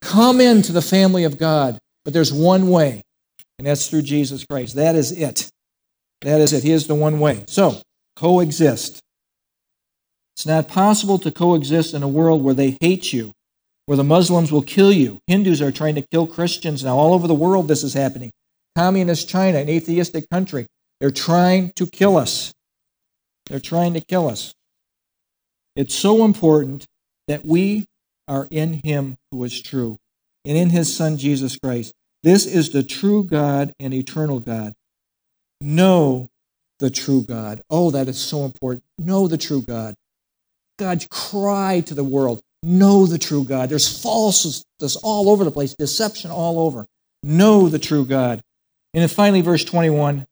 come 0.00 0.40
into 0.40 0.72
the 0.72 0.82
family 0.82 1.24
of 1.24 1.38
God, 1.38 1.78
but 2.04 2.14
there's 2.14 2.32
one 2.32 2.70
way, 2.70 3.02
and 3.58 3.66
that's 3.66 3.88
through 3.88 4.02
Jesus 4.02 4.44
Christ. 4.44 4.76
That 4.76 4.94
is 4.94 5.12
it. 5.12 5.50
That 6.22 6.40
is 6.40 6.52
it. 6.52 6.62
He 6.62 6.70
is 6.70 6.86
the 6.86 6.94
one 6.94 7.20
way. 7.20 7.44
So, 7.48 7.80
coexist. 8.16 9.00
It's 10.36 10.46
not 10.46 10.68
possible 10.68 11.18
to 11.18 11.32
coexist 11.32 11.94
in 11.94 12.02
a 12.02 12.08
world 12.08 12.44
where 12.44 12.54
they 12.54 12.76
hate 12.80 13.12
you, 13.12 13.32
where 13.88 13.96
the 13.96 14.04
Muslims 14.04 14.52
will 14.52 14.60
kill 14.60 14.92
you. 14.92 15.18
Hindus 15.28 15.62
are 15.62 15.72
trying 15.72 15.94
to 15.94 16.02
kill 16.02 16.26
Christians 16.26 16.84
now. 16.84 16.98
All 16.98 17.14
over 17.14 17.26
the 17.26 17.32
world, 17.32 17.68
this 17.68 17.82
is 17.82 17.94
happening. 17.94 18.30
Communist 18.76 19.30
China, 19.30 19.56
an 19.56 19.70
atheistic 19.70 20.28
country, 20.28 20.66
they're 21.00 21.10
trying 21.10 21.72
to 21.76 21.86
kill 21.86 22.18
us. 22.18 22.52
They're 23.46 23.58
trying 23.58 23.94
to 23.94 24.02
kill 24.02 24.28
us. 24.28 24.52
It's 25.74 25.94
so 25.94 26.26
important 26.26 26.84
that 27.28 27.46
we 27.46 27.86
are 28.28 28.46
in 28.50 28.82
Him 28.84 29.16
who 29.30 29.42
is 29.42 29.58
true 29.62 29.96
and 30.44 30.54
in 30.54 30.68
His 30.68 30.94
Son, 30.94 31.16
Jesus 31.16 31.56
Christ. 31.56 31.94
This 32.22 32.44
is 32.44 32.68
the 32.68 32.82
true 32.82 33.24
God 33.24 33.72
and 33.80 33.94
eternal 33.94 34.38
God. 34.38 34.74
Know 35.62 36.28
the 36.78 36.90
true 36.90 37.22
God. 37.22 37.62
Oh, 37.70 37.90
that 37.92 38.06
is 38.06 38.18
so 38.18 38.44
important. 38.44 38.84
Know 38.98 39.28
the 39.28 39.38
true 39.38 39.62
God. 39.62 39.94
God's 40.78 41.08
cry 41.10 41.80
to 41.86 41.94
the 41.94 42.04
world 42.04 42.42
know 42.62 43.06
the 43.06 43.18
true 43.18 43.44
God. 43.44 43.68
There's 43.68 44.02
falseness 44.02 44.64
all 45.02 45.30
over 45.30 45.44
the 45.44 45.50
place, 45.50 45.74
deception 45.74 46.30
all 46.30 46.60
over. 46.60 46.86
Know 47.22 47.68
the 47.68 47.78
true 47.78 48.04
God. 48.04 48.42
And 48.94 49.02
then 49.02 49.08
finally, 49.08 49.40
verse 49.40 49.64
21, 49.64 50.26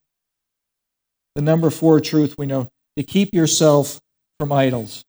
the 1.35 1.43
number 1.43 1.70
four 1.70 2.01
truth 2.01 2.37
we 2.39 2.47
know 2.47 2.68
to 2.97 3.03
keep 3.03 3.35
yourself 3.35 4.01
from 4.39 4.53
idols. 4.53 5.05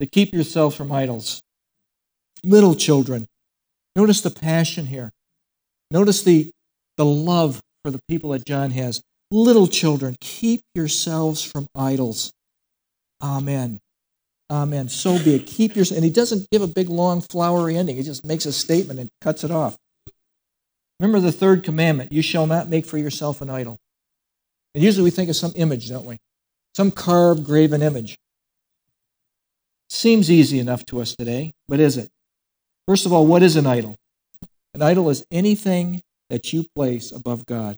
To 0.00 0.06
keep 0.06 0.32
yourself 0.32 0.74
from 0.74 0.92
idols. 0.92 1.42
Little 2.44 2.74
children, 2.74 3.26
notice 3.96 4.20
the 4.20 4.30
passion 4.30 4.86
here. 4.86 5.12
Notice 5.90 6.22
the, 6.22 6.50
the 6.96 7.04
love 7.04 7.60
for 7.84 7.90
the 7.90 8.00
people 8.08 8.30
that 8.30 8.44
John 8.44 8.70
has. 8.72 9.02
Little 9.30 9.66
children, 9.66 10.16
keep 10.20 10.62
yourselves 10.74 11.42
from 11.42 11.68
idols. 11.74 12.32
Amen. 13.22 13.80
Amen. 14.50 14.88
So 14.88 15.22
be 15.22 15.34
it. 15.34 15.46
Keep 15.46 15.76
your 15.76 15.84
and 15.94 16.02
he 16.02 16.10
doesn't 16.10 16.48
give 16.50 16.62
a 16.62 16.66
big 16.66 16.88
long 16.88 17.20
flowery 17.20 17.76
ending. 17.76 17.96
He 17.96 18.02
just 18.02 18.24
makes 18.24 18.46
a 18.46 18.52
statement 18.52 18.98
and 18.98 19.10
cuts 19.20 19.44
it 19.44 19.50
off. 19.50 19.76
Remember 21.00 21.20
the 21.20 21.32
third 21.32 21.62
commandment, 21.62 22.10
you 22.10 22.22
shall 22.22 22.46
not 22.46 22.68
make 22.68 22.84
for 22.84 22.98
yourself 22.98 23.40
an 23.40 23.50
idol. 23.50 23.78
And 24.74 24.82
usually 24.82 25.04
we 25.04 25.10
think 25.10 25.30
of 25.30 25.36
some 25.36 25.52
image, 25.54 25.88
don't 25.88 26.04
we? 26.04 26.18
Some 26.74 26.90
carved, 26.90 27.44
graven 27.44 27.82
image. 27.82 28.16
Seems 29.90 30.30
easy 30.30 30.58
enough 30.58 30.84
to 30.86 31.00
us 31.00 31.14
today, 31.14 31.52
but 31.68 31.80
is 31.80 31.96
it? 31.96 32.10
First 32.86 33.06
of 33.06 33.12
all, 33.12 33.26
what 33.26 33.42
is 33.42 33.56
an 33.56 33.66
idol? 33.66 33.96
An 34.74 34.82
idol 34.82 35.08
is 35.10 35.24
anything 35.30 36.02
that 36.30 36.52
you 36.52 36.66
place 36.74 37.12
above 37.12 37.46
God. 37.46 37.76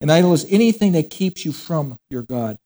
An 0.00 0.10
idol 0.10 0.32
is 0.32 0.46
anything 0.50 0.92
that 0.92 1.10
keeps 1.10 1.44
you 1.44 1.52
from 1.52 1.96
your 2.10 2.22
God. 2.22 2.58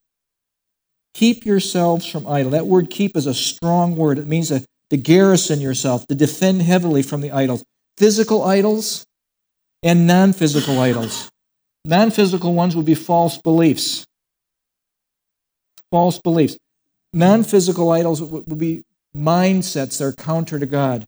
Keep 1.17 1.47
yourselves 1.47 2.05
from 2.05 2.27
idol. 2.27 2.51
That 2.51 2.67
word 2.67 2.91
keep 2.91 3.17
is 3.17 3.25
a 3.25 3.33
strong 3.33 3.95
word. 3.95 4.19
It 4.19 4.27
means 4.27 4.49
to, 4.49 4.63
to 4.91 4.97
garrison 4.97 5.59
yourself, 5.59 6.05
to 6.09 6.15
defend 6.15 6.61
heavily 6.61 7.01
from 7.01 7.21
the 7.21 7.31
idols. 7.31 7.63
Physical 7.97 8.43
idols 8.43 9.03
and 9.81 10.05
non 10.05 10.31
physical 10.31 10.79
idols. 10.79 11.27
Non 11.83 12.11
physical 12.11 12.53
ones 12.53 12.75
would 12.75 12.85
be 12.85 12.93
false 12.93 13.41
beliefs. 13.41 14.05
False 15.89 16.19
beliefs. 16.19 16.55
Non 17.13 17.43
physical 17.43 17.89
idols 17.91 18.21
would 18.21 18.59
be 18.59 18.83
mindsets 19.15 19.97
that 19.97 20.03
are 20.03 20.13
counter 20.13 20.59
to 20.59 20.67
God. 20.67 21.03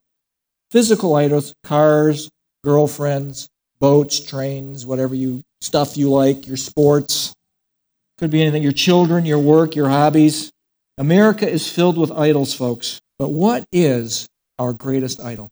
Physical 0.72 1.14
idols, 1.14 1.54
cars, 1.64 2.32
girlfriends, 2.64 3.48
boats, 3.80 4.20
trains, 4.20 4.88
whatever 4.88 5.14
you 5.14 5.44
stuff 5.62 5.98
you 5.98 6.10
like, 6.10 6.48
your 6.48 6.58
sports, 6.58 7.36
could 8.20 8.30
be 8.30 8.42
anything 8.42 8.62
your 8.62 8.72
children, 8.74 9.26
your 9.26 9.40
work, 9.40 9.76
your 9.76 9.90
hobbies. 9.90 10.52
America 10.98 11.50
is 11.50 11.72
filled 11.72 11.98
with 11.98 12.12
idols, 12.12 12.54
folks. 12.54 13.00
But 13.18 13.30
what 13.30 13.64
is 13.72 14.28
our 14.60 14.74
greatest 14.74 15.22
idol? 15.22 15.50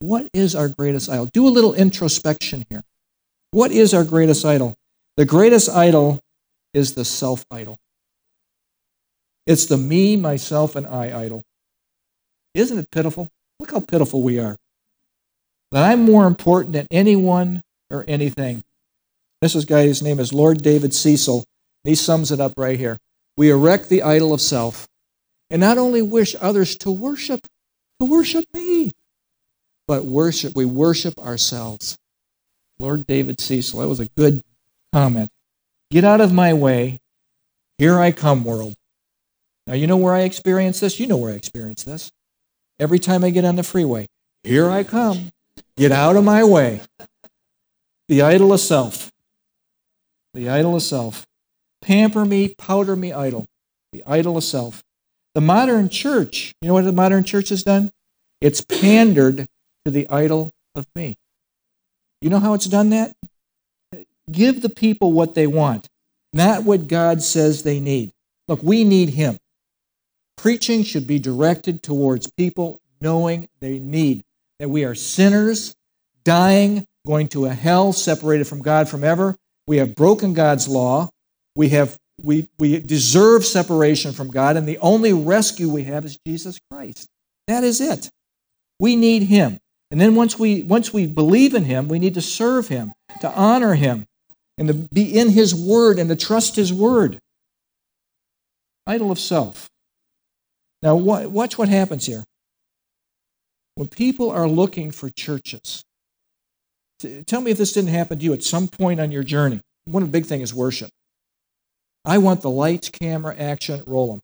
What 0.00 0.28
is 0.34 0.54
our 0.54 0.68
greatest 0.68 1.08
idol? 1.08 1.26
Do 1.26 1.46
a 1.46 1.48
little 1.48 1.72
introspection 1.72 2.66
here. 2.68 2.82
What 3.52 3.70
is 3.70 3.94
our 3.94 4.04
greatest 4.04 4.44
idol? 4.44 4.74
The 5.16 5.24
greatest 5.24 5.70
idol 5.70 6.20
is 6.74 6.94
the 6.94 7.04
self 7.04 7.44
idol. 7.50 7.78
It's 9.46 9.66
the 9.66 9.78
me, 9.78 10.16
myself, 10.16 10.74
and 10.76 10.86
I 10.86 11.18
idol. 11.18 11.44
Isn't 12.54 12.78
it 12.78 12.90
pitiful? 12.90 13.28
Look 13.60 13.70
how 13.70 13.80
pitiful 13.80 14.22
we 14.22 14.40
are. 14.40 14.56
That 15.72 15.84
I'm 15.84 16.02
more 16.02 16.26
important 16.26 16.72
than 16.72 16.86
anyone 16.90 17.62
or 17.90 18.04
anything. 18.08 18.62
This 19.40 19.54
is 19.54 19.64
guy, 19.64 19.82
his 19.82 20.02
name 20.02 20.18
is 20.18 20.32
Lord 20.32 20.62
David 20.62 20.92
Cecil. 20.92 21.44
He 21.86 21.94
sums 21.94 22.32
it 22.32 22.40
up 22.40 22.54
right 22.56 22.78
here. 22.78 22.98
We 23.36 23.50
erect 23.50 23.88
the 23.88 24.02
idol 24.02 24.32
of 24.32 24.40
self 24.40 24.88
and 25.50 25.60
not 25.60 25.78
only 25.78 26.02
wish 26.02 26.34
others 26.40 26.76
to 26.78 26.90
worship, 26.90 27.46
to 28.00 28.06
worship 28.06 28.44
me, 28.52 28.92
but 29.86 30.04
worship, 30.04 30.56
we 30.56 30.64
worship 30.64 31.16
ourselves. 31.18 31.96
Lord 32.78 33.06
David 33.06 33.40
Cecil, 33.40 33.80
that 33.80 33.88
was 33.88 34.00
a 34.00 34.08
good 34.16 34.42
comment. 34.92 35.30
Get 35.90 36.04
out 36.04 36.20
of 36.20 36.32
my 36.32 36.52
way. 36.52 36.98
Here 37.78 37.98
I 37.98 38.10
come, 38.10 38.42
world. 38.42 38.74
Now, 39.66 39.74
you 39.74 39.86
know 39.86 39.96
where 39.96 40.14
I 40.14 40.20
experience 40.20 40.80
this? 40.80 40.98
You 40.98 41.06
know 41.06 41.16
where 41.16 41.32
I 41.32 41.36
experience 41.36 41.84
this. 41.84 42.10
Every 42.80 42.98
time 42.98 43.22
I 43.22 43.30
get 43.30 43.44
on 43.44 43.56
the 43.56 43.62
freeway, 43.62 44.08
here 44.42 44.68
I 44.68 44.82
come. 44.82 45.30
Get 45.76 45.92
out 45.92 46.16
of 46.16 46.24
my 46.24 46.42
way. 46.42 46.80
The 48.08 48.22
idol 48.22 48.52
of 48.52 48.60
self. 48.60 49.10
The 50.34 50.48
idol 50.48 50.76
of 50.76 50.82
self 50.82 51.25
pamper 51.86 52.24
me, 52.24 52.54
powder 52.58 52.96
me 52.96 53.12
idol, 53.12 53.46
the 53.92 54.02
idol 54.06 54.36
of 54.36 54.44
self. 54.44 54.82
The 55.34 55.40
modern 55.40 55.88
church, 55.88 56.52
you 56.60 56.68
know 56.68 56.74
what 56.74 56.84
the 56.84 56.92
modern 56.92 57.24
church 57.24 57.50
has 57.50 57.62
done? 57.62 57.92
It's 58.40 58.60
pandered 58.60 59.46
to 59.84 59.90
the 59.90 60.08
idol 60.10 60.50
of 60.74 60.86
me. 60.96 61.16
You 62.20 62.30
know 62.30 62.40
how 62.40 62.54
it's 62.54 62.66
done 62.66 62.90
that? 62.90 63.14
Give 64.30 64.60
the 64.60 64.68
people 64.68 65.12
what 65.12 65.34
they 65.34 65.46
want, 65.46 65.86
not 66.32 66.64
what 66.64 66.88
God 66.88 67.22
says 67.22 67.62
they 67.62 67.78
need. 67.78 68.12
Look, 68.48 68.62
we 68.62 68.82
need 68.82 69.10
Him. 69.10 69.38
Preaching 70.36 70.82
should 70.82 71.06
be 71.06 71.18
directed 71.18 71.82
towards 71.82 72.30
people 72.32 72.80
knowing 73.00 73.48
they 73.60 73.78
need 73.78 74.24
that 74.58 74.68
we 74.68 74.84
are 74.84 74.94
sinners, 74.94 75.76
dying, 76.24 76.86
going 77.06 77.28
to 77.28 77.46
a 77.46 77.54
hell 77.54 77.92
separated 77.92 78.46
from 78.46 78.62
God 78.62 78.88
from 78.88 79.04
ever. 79.04 79.36
We 79.66 79.76
have 79.76 79.94
broken 79.94 80.34
God's 80.34 80.66
law. 80.68 81.10
We 81.56 81.70
have 81.70 81.96
we 82.22 82.48
we 82.58 82.78
deserve 82.80 83.44
separation 83.44 84.12
from 84.12 84.28
God, 84.28 84.56
and 84.56 84.68
the 84.68 84.78
only 84.78 85.12
rescue 85.12 85.68
we 85.68 85.84
have 85.84 86.04
is 86.04 86.18
Jesus 86.26 86.60
Christ. 86.70 87.08
That 87.48 87.64
is 87.64 87.80
it. 87.80 88.10
We 88.78 88.94
need 88.94 89.24
Him. 89.24 89.58
And 89.90 90.00
then 90.00 90.14
once 90.14 90.38
we 90.38 90.62
once 90.62 90.92
we 90.92 91.06
believe 91.06 91.54
in 91.54 91.64
Him, 91.64 91.88
we 91.88 91.98
need 91.98 92.14
to 92.14 92.22
serve 92.22 92.68
Him, 92.68 92.92
to 93.20 93.32
honor 93.32 93.74
Him, 93.74 94.06
and 94.58 94.68
to 94.68 94.74
be 94.74 95.18
in 95.18 95.30
His 95.30 95.54
Word 95.54 95.98
and 95.98 96.10
to 96.10 96.16
trust 96.16 96.56
His 96.56 96.72
Word. 96.72 97.18
Idol 98.86 99.10
of 99.10 99.18
self. 99.18 99.68
Now 100.82 100.94
watch 100.94 101.58
what 101.58 101.68
happens 101.68 102.06
here. 102.06 102.22
When 103.76 103.88
people 103.88 104.30
are 104.30 104.48
looking 104.48 104.90
for 104.90 105.10
churches, 105.10 105.82
tell 107.26 107.40
me 107.40 107.50
if 107.50 107.58
this 107.58 107.72
didn't 107.72 107.90
happen 107.90 108.18
to 108.18 108.24
you 108.24 108.32
at 108.32 108.42
some 108.42 108.68
point 108.68 109.00
on 109.00 109.10
your 109.10 109.24
journey. 109.24 109.60
One 109.86 110.06
big 110.06 110.26
things 110.26 110.42
is 110.44 110.54
worship. 110.54 110.90
I 112.06 112.18
want 112.18 112.40
the 112.40 112.50
lights, 112.50 112.88
camera, 112.88 113.36
action, 113.36 113.82
roll 113.86 114.12
them. 114.12 114.22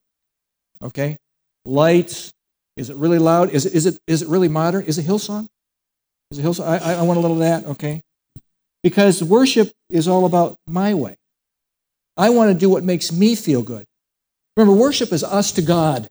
Okay? 0.83 1.19
Lights. 1.65 2.33
Is 2.77 2.89
it 2.89 2.97
really 2.97 3.19
loud? 3.19 3.51
Is 3.51 3.67
it, 3.67 3.75
is 3.75 3.87
it, 3.87 3.99
is 4.07 4.23
it 4.23 4.29
really 4.29 4.49
modern? 4.49 4.85
Is 4.85 4.99
it 4.99 5.05
Hillsong? 5.05 5.49
Is 6.31 6.39
it 6.39 6.45
Hillsong? 6.45 6.65
I, 6.65 6.95
I 6.95 7.03
want 7.03 7.19
a 7.19 7.21
little 7.21 7.37
of 7.37 7.41
that, 7.41 7.67
okay? 7.73 8.01
Because 8.83 9.23
worship 9.23 9.73
is 9.91 10.09
all 10.09 10.25
about 10.25 10.57
my 10.67 10.95
way. 10.95 11.17
I 12.17 12.31
want 12.31 12.53
to 12.53 12.59
do 12.59 12.71
what 12.71 12.85
makes 12.85 13.13
me 13.13 13.35
feel 13.35 13.63
good. 13.63 13.85
Remember, 14.57 14.79
worship 14.81 15.13
is 15.13 15.25
us 15.25 15.53
to 15.53 15.63
God. 15.63 16.07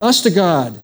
Us 0.00 0.22
to 0.22 0.30
God, 0.30 0.80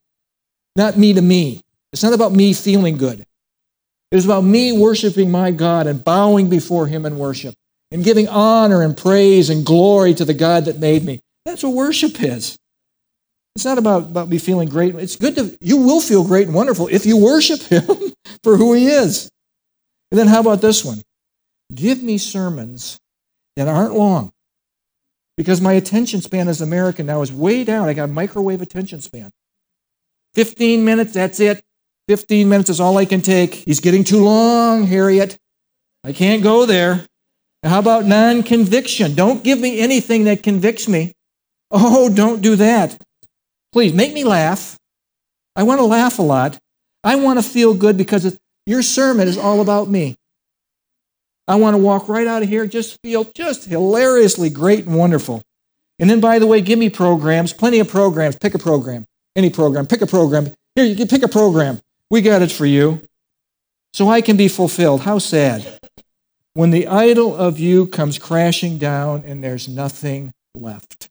not 0.75 0.97
me 0.97 1.13
to 1.13 1.23
me. 1.23 1.61
It's 1.93 2.03
not 2.03 2.15
about 2.15 2.33
me 2.33 2.53
feeling 2.53 2.97
good. 2.97 3.21
It 3.21 4.17
is 4.17 4.25
about 4.25 4.43
me 4.43 4.73
worshiping 4.73 5.31
my 5.31 5.51
God 5.51 5.87
and 5.87 6.03
bowing 6.03 6.49
before 6.49 6.87
Him 6.87 7.07
in 7.07 7.17
worship 7.17 7.55
and 7.95 8.03
giving 8.03 8.27
honor 8.27 8.83
and 8.83 8.97
praise 8.97 9.49
and 9.49 9.65
glory 9.65 10.13
to 10.15 10.25
the 10.25 10.35
God 10.35 10.65
that 10.65 10.81
made 10.81 11.05
me. 11.05 11.21
That's 11.45 11.63
what 11.63 11.75
worship 11.75 12.21
is. 12.21 12.59
It's 13.55 13.65
not 13.65 13.79
about, 13.79 14.03
about 14.03 14.29
me 14.29 14.39
feeling 14.39 14.69
great. 14.69 14.97
It's 14.97 15.15
good 15.15 15.37
to, 15.37 15.57
you 15.61 15.77
will 15.77 16.01
feel 16.01 16.25
great 16.25 16.49
and 16.49 16.57
wonderful 16.57 16.89
if 16.89 17.07
you 17.07 17.17
worship 17.17 17.61
Him 17.71 17.87
for 18.43 18.57
who 18.57 18.73
He 18.75 18.87
is. 18.89 19.31
And 20.11 20.19
then 20.19 20.27
how 20.27 20.41
about 20.41 20.61
this 20.61 20.85
one? 20.85 21.03
Give 21.73 22.03
me 22.03 22.19
sermons 22.19 22.99
that 23.55 23.69
aren't 23.69 23.95
long. 23.95 24.33
Because 25.37 25.61
my 25.61 25.75
attention 25.75 26.21
span 26.21 26.49
as 26.49 26.61
American 26.61 27.07
now 27.07 27.23
is 27.23 27.33
way 27.33 27.63
down. 27.63 27.89
I 27.89 27.95
got 27.95 28.05
a 28.05 28.13
microwave 28.13 28.61
attention 28.61 29.03
span. 29.03 29.31
15 30.35 30.85
minutes, 30.85 31.13
that's 31.13 31.39
it. 31.39 31.63
15 32.09 32.49
minutes 32.49 32.71
is 32.71 32.81
all 32.81 32.99
I 32.99 33.05
can 33.05 33.21
take. 33.21 33.55
He's 33.55 33.79
getting 33.79 34.03
too 34.03 34.25
long, 34.25 34.85
Harriet. 34.85 35.39
I 36.03 36.13
can't 36.13 36.43
go 36.43 36.67
there. 36.67 37.07
How 37.65 37.79
about 37.79 38.05
non 38.05 38.43
conviction? 38.43 39.15
Don't 39.15 39.43
give 39.43 39.59
me 39.59 39.81
anything 39.81 40.25
that 40.25 40.43
convicts 40.43 40.87
me. 40.87 41.13
Oh, 41.71 42.13
don't 42.15 42.43
do 42.43 42.57
that. 42.57 42.97
Please 43.73 43.93
make 43.95 44.13
me 44.13 44.23
laugh. 44.23 44.77
I 45.57 45.63
want 45.63 45.81
to 45.81 45.85
laugh 45.85 46.19
a 46.19 46.23
lot. 46.23 46.59
I 47.03 47.17
want 47.17 47.39
to 47.39 47.43
feel 47.43 47.75
good 47.75 47.97
because 47.97 48.39
your 48.67 48.83
sermon 48.83 49.29
is 49.29 49.39
all 49.39 49.61
about 49.61 49.89
me. 49.89 50.15
I 51.49 51.57
want 51.57 51.75
to 51.75 51.79
walk 51.79 52.09
right 52.09 52.27
out 52.27 52.43
of 52.43 52.49
here, 52.49 52.67
just 52.67 52.99
feel 53.03 53.25
just 53.35 53.67
hilariously 53.67 54.51
great 54.51 54.87
and 54.87 54.97
wonderful. 54.97 55.43
And 55.99 56.09
then, 56.09 56.21
by 56.21 56.39
the 56.39 56.47
way, 56.47 56.61
give 56.61 56.79
me 56.79 56.91
programs, 56.91 57.53
plenty 57.53 57.79
of 57.81 57.89
programs. 57.89 58.37
Pick 58.37 58.55
a 58.55 58.59
program, 58.59 59.05
any 59.37 59.51
program, 59.51 59.87
pick 59.87 60.01
a 60.01 60.07
program. 60.07 60.53
Here, 60.75 60.85
you 60.85 60.97
can 60.97 61.09
pick 61.09 61.23
a 61.23 61.29
program. 61.29 61.81
We 62.11 62.21
got 62.21 62.43
it 62.43 62.51
for 62.51 62.67
you. 62.67 63.03
So 63.93 64.09
I 64.09 64.23
can 64.23 64.37
be 64.37 64.49
fulfilled. 64.49 65.03
How 65.03 65.19
sad. 65.19 65.79
When 66.55 66.71
the 66.71 66.87
idol 66.87 67.37
of 67.37 67.59
you 67.59 67.87
comes 67.89 68.19
crashing 68.19 68.79
down 68.79 69.25
and 69.27 69.43
there's 69.43 69.69
nothing 69.69 70.33
left, 70.55 71.09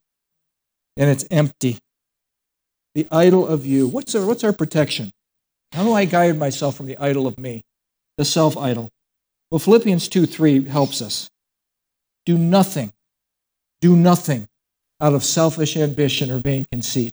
and 0.96 1.10
it's 1.10 1.26
empty. 1.30 1.78
The 2.94 3.06
idol 3.10 3.46
of 3.46 3.66
you. 3.66 3.86
What's 3.86 4.14
our, 4.14 4.24
what's 4.24 4.44
our 4.44 4.52
protection? 4.52 5.10
How 5.72 5.84
do 5.84 5.92
I 5.92 6.04
guide 6.04 6.38
myself 6.38 6.76
from 6.76 6.86
the 6.86 6.96
idol 6.98 7.26
of 7.26 7.38
me? 7.38 7.62
The 8.16 8.24
self 8.24 8.56
idol. 8.56 8.90
Well, 9.50 9.58
Philippians 9.58 10.08
2 10.08 10.26
3 10.26 10.64
helps 10.68 11.02
us. 11.02 11.28
Do 12.24 12.38
nothing, 12.38 12.92
do 13.80 13.96
nothing 13.96 14.48
out 15.00 15.12
of 15.12 15.24
selfish 15.24 15.76
ambition 15.76 16.30
or 16.30 16.38
vain 16.38 16.64
conceit, 16.70 17.12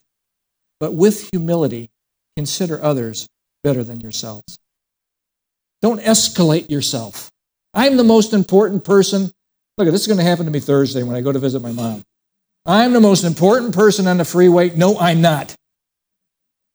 but 0.79 0.93
with 0.93 1.29
humility 1.31 1.89
consider 2.37 2.81
others 2.81 3.27
better 3.63 3.83
than 3.83 3.99
yourselves. 3.99 4.57
Don't 5.81 5.99
escalate 5.99 6.69
yourself. 6.69 7.30
I'm 7.73 7.97
the 7.97 8.03
most 8.03 8.33
important 8.33 8.83
person. 8.83 9.31
Look, 9.77 9.87
this 9.89 10.01
is 10.01 10.07
going 10.07 10.19
to 10.19 10.23
happen 10.23 10.45
to 10.45 10.51
me 10.51 10.59
Thursday 10.59 11.03
when 11.03 11.15
I 11.15 11.21
go 11.21 11.31
to 11.31 11.39
visit 11.39 11.61
my 11.61 11.71
mom. 11.71 12.03
I'm 12.65 12.93
the 12.93 12.99
most 12.99 13.23
important 13.23 13.73
person 13.73 14.07
on 14.07 14.17
the 14.17 14.25
freeway. 14.25 14.69
No, 14.75 14.97
I'm 14.99 15.21
not. 15.21 15.55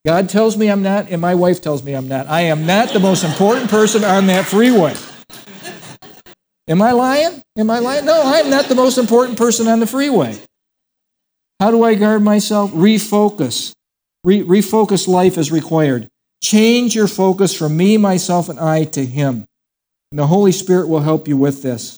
God 0.05 0.29
tells 0.29 0.57
me 0.57 0.69
I'm 0.69 0.83
not, 0.83 1.09
and 1.09 1.21
my 1.21 1.35
wife 1.35 1.61
tells 1.61 1.83
me 1.83 1.93
I'm 1.93 2.07
not. 2.07 2.27
I 2.27 2.41
am 2.41 2.65
not 2.65 2.89
the 2.89 2.99
most 2.99 3.23
important 3.23 3.69
person 3.69 4.03
on 4.03 4.27
that 4.27 4.45
freeway. 4.45 4.95
Am 6.67 6.81
I 6.81 6.91
lying? 6.91 7.41
Am 7.57 7.69
I 7.69 7.79
lying? 7.79 8.05
No, 8.05 8.21
I'm 8.23 8.49
not 8.49 8.65
the 8.65 8.75
most 8.75 8.97
important 8.97 9.37
person 9.37 9.67
on 9.67 9.79
the 9.79 9.87
freeway. 9.87 10.37
How 11.59 11.71
do 11.71 11.83
I 11.83 11.95
guard 11.95 12.21
myself? 12.21 12.71
Refocus. 12.71 13.73
Re- 14.23 14.43
refocus 14.43 15.07
life 15.07 15.37
as 15.37 15.51
required. 15.51 16.07
Change 16.43 16.95
your 16.95 17.07
focus 17.07 17.53
from 17.55 17.77
me, 17.77 17.97
myself, 17.97 18.49
and 18.49 18.59
I 18.59 18.83
to 18.85 19.05
Him. 19.05 19.45
And 20.11 20.19
the 20.19 20.27
Holy 20.27 20.51
Spirit 20.51 20.87
will 20.87 21.01
help 21.01 21.27
you 21.27 21.37
with 21.37 21.61
this. 21.61 21.97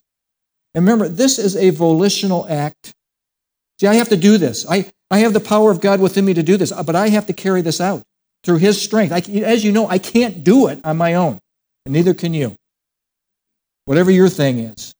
And 0.73 0.85
remember, 0.85 1.07
this 1.07 1.39
is 1.39 1.55
a 1.55 1.69
volitional 1.69 2.45
act. 2.49 2.91
See, 3.79 3.87
I 3.87 3.95
have 3.95 4.09
to 4.09 4.17
do 4.17 4.37
this. 4.37 4.65
I, 4.69 4.89
I 5.09 5.19
have 5.19 5.33
the 5.33 5.39
power 5.39 5.71
of 5.71 5.81
God 5.81 5.99
within 5.99 6.25
me 6.25 6.33
to 6.33 6.43
do 6.43 6.57
this, 6.57 6.71
but 6.71 6.95
I 6.95 7.09
have 7.09 7.27
to 7.27 7.33
carry 7.33 7.61
this 7.61 7.81
out 7.81 8.03
through 8.43 8.57
His 8.57 8.81
strength. 8.81 9.11
I, 9.11 9.19
as 9.41 9.63
you 9.63 9.71
know, 9.71 9.87
I 9.87 9.97
can't 9.97 10.43
do 10.43 10.67
it 10.67 10.79
on 10.83 10.97
my 10.97 11.15
own, 11.15 11.39
and 11.85 11.93
neither 11.93 12.13
can 12.13 12.33
you 12.33 12.55
whatever 13.89 14.11
your 14.11 14.29
thing 14.29 14.59
is. 14.59 14.93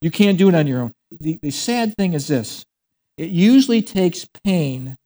You 0.00 0.10
can't 0.10 0.36
do 0.36 0.48
it 0.48 0.54
on 0.56 0.66
your 0.66 0.80
own. 0.80 0.92
The, 1.20 1.38
the 1.40 1.52
sad 1.52 1.94
thing 1.96 2.14
is 2.14 2.26
this 2.26 2.64
it 3.16 3.30
usually 3.30 3.80
takes 3.80 4.26
pain 4.42 4.96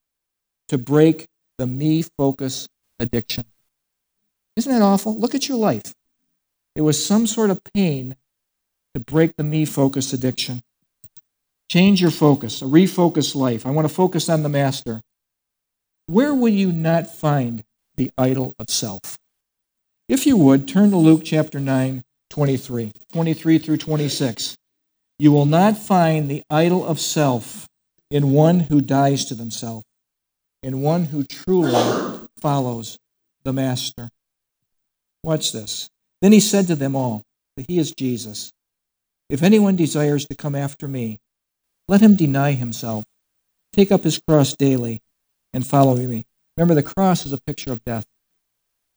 to 0.68 0.78
break 0.78 1.26
the 1.58 1.66
me 1.66 2.04
focus 2.16 2.66
addiction. 2.98 3.44
Isn't 4.56 4.72
that 4.72 4.80
awful? 4.80 5.18
Look 5.18 5.34
at 5.34 5.46
your 5.46 5.58
life. 5.58 5.92
It 6.74 6.80
was 6.82 7.04
some 7.04 7.26
sort 7.26 7.50
of 7.50 7.62
pain 7.74 8.16
to 8.94 9.00
break 9.00 9.36
the 9.36 9.44
me 9.44 9.64
focus 9.64 10.12
addiction. 10.12 10.62
Change 11.70 12.00
your 12.00 12.10
focus, 12.10 12.62
a 12.62 12.66
refocused 12.66 13.34
life. 13.34 13.66
I 13.66 13.70
want 13.70 13.88
to 13.88 13.94
focus 13.94 14.28
on 14.28 14.42
the 14.42 14.48
Master. 14.48 15.00
Where 16.06 16.34
will 16.34 16.48
you 16.48 16.72
not 16.72 17.14
find 17.14 17.64
the 17.96 18.10
idol 18.18 18.54
of 18.58 18.68
self? 18.68 19.18
If 20.08 20.26
you 20.26 20.36
would, 20.36 20.68
turn 20.68 20.90
to 20.90 20.96
Luke 20.96 21.22
chapter 21.24 21.60
9, 21.60 22.02
23, 22.30 22.92
23 23.12 23.58
through 23.58 23.76
26. 23.76 24.56
You 25.18 25.32
will 25.32 25.46
not 25.46 25.78
find 25.78 26.30
the 26.30 26.42
idol 26.50 26.84
of 26.84 26.98
self 26.98 27.66
in 28.10 28.32
one 28.32 28.60
who 28.60 28.80
dies 28.80 29.24
to 29.26 29.34
themselves, 29.34 29.86
in 30.62 30.82
one 30.82 31.06
who 31.06 31.24
truly 31.24 32.28
follows 32.40 32.98
the 33.44 33.52
Master. 33.52 34.10
Watch 35.22 35.52
this. 35.52 35.88
Then 36.22 36.32
he 36.32 36.40
said 36.40 36.66
to 36.68 36.74
them 36.74 36.96
all 36.96 37.24
that 37.56 37.66
he 37.68 37.78
is 37.78 37.92
Jesus. 37.92 38.52
If 39.28 39.42
anyone 39.42 39.76
desires 39.76 40.26
to 40.26 40.34
come 40.34 40.54
after 40.54 40.88
me, 40.88 41.18
let 41.88 42.00
him 42.00 42.14
deny 42.14 42.52
himself, 42.52 43.04
take 43.74 43.92
up 43.92 44.04
his 44.04 44.20
cross 44.26 44.54
daily, 44.54 45.02
and 45.52 45.66
follow 45.66 45.96
me. 45.96 46.24
Remember, 46.56 46.74
the 46.74 46.82
cross 46.82 47.26
is 47.26 47.32
a 47.34 47.40
picture 47.40 47.72
of 47.72 47.84
death. 47.84 48.06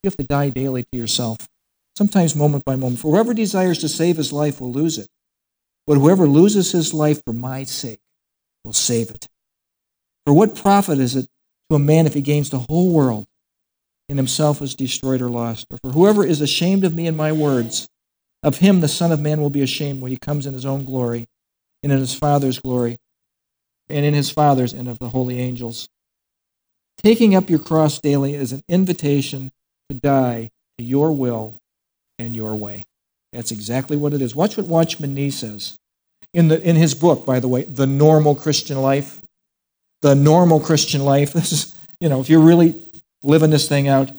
You 0.03 0.07
have 0.07 0.17
to 0.17 0.23
die 0.23 0.49
daily 0.49 0.83
to 0.83 0.97
yourself 0.97 1.49
sometimes 1.97 2.35
moment 2.35 2.65
by 2.65 2.75
moment. 2.75 2.99
For 2.99 3.11
whoever 3.11 3.33
desires 3.33 3.79
to 3.79 3.89
save 3.89 4.17
his 4.17 4.33
life 4.33 4.59
will 4.59 4.71
lose 4.71 4.97
it. 4.97 5.07
But 5.87 5.97
whoever 5.97 6.27
loses 6.27 6.71
his 6.71 6.93
life 6.93 7.21
for 7.25 7.33
my 7.33 7.63
sake 7.63 7.99
will 8.63 8.73
save 8.73 9.09
it. 9.09 9.27
For 10.25 10.33
what 10.33 10.55
profit 10.55 10.99
is 10.99 11.15
it 11.15 11.27
to 11.69 11.75
a 11.75 11.79
man 11.79 12.05
if 12.05 12.13
he 12.13 12.21
gains 12.21 12.49
the 12.49 12.59
whole 12.59 12.91
world 12.91 13.27
and 14.09 14.19
himself 14.19 14.61
is 14.61 14.75
destroyed 14.75 15.21
or 15.21 15.29
lost? 15.29 15.65
Or 15.71 15.77
for 15.77 15.91
whoever 15.91 16.25
is 16.25 16.41
ashamed 16.41 16.83
of 16.83 16.95
me 16.95 17.07
and 17.07 17.17
my 17.17 17.31
words, 17.31 17.87
of 18.43 18.59
him 18.59 18.81
the 18.81 18.87
Son 18.87 19.11
of 19.11 19.19
Man 19.19 19.41
will 19.41 19.49
be 19.49 19.61
ashamed 19.61 20.01
when 20.01 20.11
he 20.11 20.17
comes 20.17 20.45
in 20.45 20.53
his 20.53 20.65
own 20.65 20.85
glory 20.85 21.27
and 21.83 21.91
in 21.91 21.99
his 21.99 22.13
Father's 22.13 22.59
glory 22.59 22.97
and 23.89 24.05
in 24.05 24.13
his 24.13 24.29
Father's 24.29 24.73
and 24.73 24.87
of 24.87 24.99
the 24.99 25.09
holy 25.09 25.39
angels. 25.39 25.87
Taking 26.97 27.35
up 27.35 27.49
your 27.49 27.59
cross 27.59 27.99
daily 27.99 28.35
is 28.35 28.51
an 28.51 28.63
invitation 28.69 29.51
to 29.89 29.95
die 29.95 30.51
to 30.77 30.83
your 30.83 31.11
will 31.11 31.57
and 32.17 32.35
your 32.35 32.55
way. 32.55 32.83
That's 33.33 33.51
exactly 33.51 33.97
what 33.97 34.13
it 34.13 34.21
is. 34.21 34.35
Watch 34.35 34.57
what 34.57 34.67
Watchman 34.67 35.13
Nee 35.13 35.29
says. 35.29 35.77
In, 36.33 36.47
the, 36.47 36.61
in 36.61 36.75
his 36.75 36.93
book, 36.93 37.25
by 37.25 37.39
the 37.39 37.47
way, 37.47 37.63
The 37.63 37.87
Normal 37.87 38.35
Christian 38.35 38.81
Life. 38.81 39.21
The 40.01 40.15
Normal 40.15 40.59
Christian 40.59 41.03
Life. 41.03 41.33
This 41.33 41.51
is, 41.51 41.75
you 41.99 42.09
know, 42.09 42.21
if 42.21 42.29
you're 42.29 42.39
really 42.39 42.71
living 43.25 43.49
this 43.49 43.67
thing 43.67 43.87
out, 43.87 44.11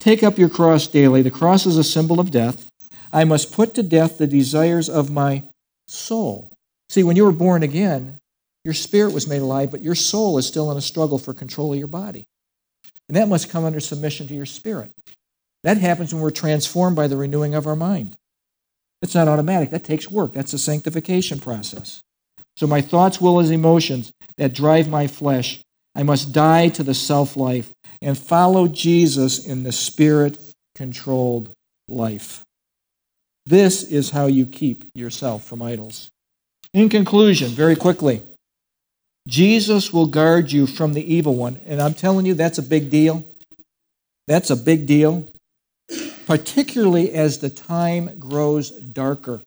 take 0.00 0.22
up 0.22 0.38
your 0.38 0.48
cross 0.48 0.86
daily. 0.86 1.22
The 1.22 1.30
cross 1.30 1.66
is 1.66 1.76
a 1.76 1.84
symbol 1.84 2.18
of 2.18 2.30
death. 2.30 2.70
I 3.12 3.24
must 3.24 3.52
put 3.52 3.74
to 3.74 3.82
death 3.82 4.18
the 4.18 4.26
desires 4.26 4.88
of 4.88 5.10
my 5.10 5.44
soul. 5.86 6.50
See, 6.88 7.02
when 7.02 7.16
you 7.16 7.24
were 7.24 7.32
born 7.32 7.62
again, 7.62 8.18
your 8.64 8.74
spirit 8.74 9.14
was 9.14 9.28
made 9.28 9.42
alive, 9.42 9.70
but 9.70 9.82
your 9.82 9.94
soul 9.94 10.38
is 10.38 10.46
still 10.46 10.70
in 10.72 10.76
a 10.76 10.82
struggle 10.82 11.18
for 11.18 11.32
control 11.32 11.72
of 11.72 11.78
your 11.78 11.88
body. 11.88 12.26
And 13.08 13.16
that 13.16 13.28
must 13.28 13.50
come 13.50 13.64
under 13.64 13.78
submission 13.78 14.26
to 14.28 14.34
your 14.34 14.46
spirit. 14.46 14.90
That 15.62 15.76
happens 15.76 16.12
when 16.12 16.22
we're 16.22 16.30
transformed 16.30 16.96
by 16.96 17.06
the 17.06 17.16
renewing 17.16 17.54
of 17.54 17.66
our 17.66 17.76
mind. 17.76 18.16
It's 19.02 19.14
not 19.14 19.28
automatic. 19.28 19.70
That 19.70 19.84
takes 19.84 20.10
work. 20.10 20.32
That's 20.32 20.52
a 20.52 20.58
sanctification 20.58 21.38
process. 21.38 22.02
So 22.56 22.66
my 22.66 22.80
thoughts, 22.80 23.20
will, 23.20 23.38
and 23.38 23.50
emotions 23.50 24.12
that 24.38 24.54
drive 24.54 24.88
my 24.88 25.06
flesh, 25.06 25.60
I 25.94 26.02
must 26.02 26.32
die 26.32 26.68
to 26.70 26.82
the 26.82 26.94
self 26.94 27.36
life 27.36 27.72
and 28.02 28.16
follow 28.16 28.68
Jesus 28.68 29.46
in 29.46 29.62
the 29.62 29.72
spirit 29.72 30.38
controlled 30.74 31.50
life. 31.88 32.42
This 33.46 33.82
is 33.84 34.10
how 34.10 34.26
you 34.26 34.46
keep 34.46 34.84
yourself 34.94 35.44
from 35.44 35.62
idols. 35.62 36.10
In 36.74 36.88
conclusion, 36.88 37.48
very 37.50 37.76
quickly, 37.76 38.22
Jesus 39.28 39.92
will 39.92 40.06
guard 40.06 40.52
you 40.52 40.66
from 40.66 40.92
the 40.92 41.14
evil 41.14 41.34
one. 41.34 41.60
And 41.66 41.80
I'm 41.80 41.94
telling 41.94 42.26
you, 42.26 42.34
that's 42.34 42.58
a 42.58 42.62
big 42.62 42.90
deal. 42.90 43.24
That's 44.26 44.50
a 44.50 44.56
big 44.56 44.86
deal 44.86 45.28
particularly 46.26 47.12
as 47.12 47.38
the 47.38 47.48
time 47.48 48.18
grows 48.18 48.70
darker. 48.70 49.40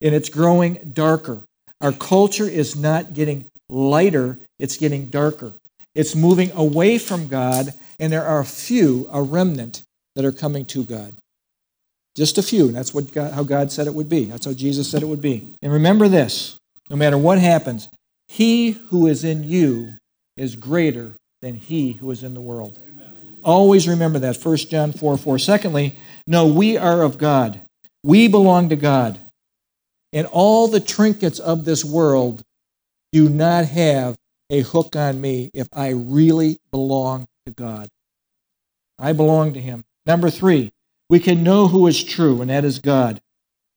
And 0.00 0.14
it's 0.14 0.28
growing 0.28 0.90
darker. 0.92 1.42
Our 1.80 1.92
culture 1.92 2.48
is 2.48 2.76
not 2.76 3.14
getting 3.14 3.46
lighter, 3.68 4.38
it's 4.58 4.76
getting 4.76 5.06
darker. 5.06 5.52
It's 5.94 6.14
moving 6.14 6.50
away 6.52 6.98
from 6.98 7.28
God, 7.28 7.72
and 7.98 8.12
there 8.12 8.24
are 8.24 8.40
a 8.40 8.44
few, 8.44 9.08
a 9.12 9.22
remnant, 9.22 9.82
that 10.16 10.24
are 10.24 10.32
coming 10.32 10.64
to 10.66 10.84
God. 10.84 11.12
Just 12.16 12.38
a 12.38 12.42
few. 12.42 12.70
That's 12.70 12.94
what 12.94 13.12
God, 13.12 13.32
how 13.32 13.42
God 13.42 13.72
said 13.72 13.86
it 13.86 13.94
would 13.94 14.08
be. 14.08 14.26
That's 14.26 14.46
how 14.46 14.52
Jesus 14.52 14.88
said 14.88 15.02
it 15.02 15.08
would 15.08 15.20
be. 15.20 15.48
And 15.62 15.72
remember 15.72 16.08
this 16.08 16.58
no 16.90 16.96
matter 16.96 17.18
what 17.18 17.38
happens, 17.38 17.88
he 18.28 18.72
who 18.72 19.06
is 19.06 19.24
in 19.24 19.42
you 19.44 19.94
is 20.36 20.56
greater 20.56 21.14
than 21.42 21.54
he 21.54 21.92
who 21.92 22.10
is 22.10 22.22
in 22.22 22.34
the 22.34 22.40
world. 22.40 22.78
Always 23.42 23.88
remember 23.88 24.18
that. 24.20 24.36
1 24.36 24.56
John 24.56 24.92
4 24.92 25.18
4. 25.18 25.38
Secondly, 25.38 25.96
no, 26.26 26.46
we 26.46 26.76
are 26.76 27.02
of 27.02 27.18
God. 27.18 27.60
We 28.02 28.28
belong 28.28 28.70
to 28.70 28.76
God. 28.76 29.18
And 30.12 30.26
all 30.28 30.68
the 30.68 30.80
trinkets 30.80 31.38
of 31.38 31.64
this 31.64 31.84
world 31.84 32.42
do 33.12 33.28
not 33.28 33.66
have 33.66 34.16
a 34.50 34.60
hook 34.60 34.96
on 34.96 35.20
me 35.20 35.50
if 35.54 35.68
I 35.72 35.90
really 35.90 36.58
belong 36.70 37.26
to 37.46 37.52
God. 37.52 37.88
I 38.98 39.12
belong 39.12 39.54
to 39.54 39.60
him. 39.60 39.84
Number 40.06 40.30
three, 40.30 40.72
we 41.08 41.18
can 41.18 41.42
know 41.42 41.68
who 41.68 41.86
is 41.86 42.02
true, 42.02 42.40
and 42.40 42.50
that 42.50 42.64
is 42.64 42.78
God. 42.78 43.20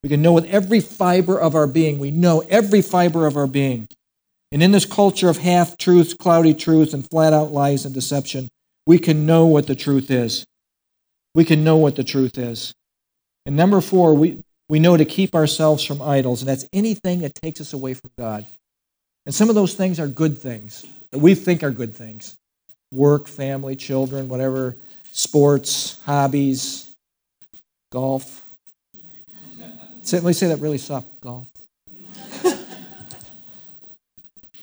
We 0.03 0.09
can 0.09 0.21
know 0.21 0.33
with 0.33 0.45
every 0.45 0.79
fiber 0.79 1.39
of 1.39 1.55
our 1.55 1.67
being. 1.67 1.99
We 1.99 2.11
know 2.11 2.41
every 2.49 2.81
fiber 2.81 3.25
of 3.25 3.35
our 3.35 3.47
being. 3.47 3.87
And 4.51 4.63
in 4.63 4.71
this 4.71 4.85
culture 4.85 5.29
of 5.29 5.37
half 5.37 5.77
truths, 5.77 6.13
cloudy 6.13 6.53
truths, 6.53 6.93
and 6.93 7.09
flat 7.09 7.33
out 7.33 7.51
lies 7.51 7.85
and 7.85 7.93
deception, 7.93 8.47
we 8.85 8.99
can 8.99 9.25
know 9.25 9.45
what 9.47 9.67
the 9.67 9.75
truth 9.75 10.09
is. 10.09 10.45
We 11.35 11.43
can 11.43 11.63
know 11.63 11.77
what 11.77 11.95
the 11.95 12.03
truth 12.03 12.37
is. 12.37 12.73
And 13.45 13.55
number 13.55 13.81
four, 13.81 14.13
we, 14.13 14.39
we 14.69 14.79
know 14.79 14.95
to 14.95 15.05
keep 15.05 15.35
ourselves 15.35 15.83
from 15.83 16.01
idols, 16.01 16.41
and 16.41 16.49
that's 16.49 16.65
anything 16.71 17.19
that 17.19 17.35
takes 17.35 17.59
us 17.59 17.73
away 17.73 17.93
from 17.93 18.11
God. 18.17 18.45
And 19.27 19.35
some 19.35 19.49
of 19.49 19.55
those 19.55 19.73
things 19.73 19.99
are 19.99 20.07
good 20.07 20.37
things 20.37 20.85
that 21.11 21.19
we 21.19 21.35
think 21.35 21.61
are 21.61 21.69
good 21.69 21.93
things 21.93 22.37
work, 22.93 23.27
family, 23.27 23.75
children, 23.75 24.29
whatever, 24.29 24.77
sports, 25.11 25.99
hobbies, 26.05 26.95
golf. 27.91 28.45
Let 30.13 30.23
me 30.23 30.31
say 30.31 30.47
that 30.47 30.61
really 30.61 30.77
soft 30.77 31.19
golf. 31.19 31.49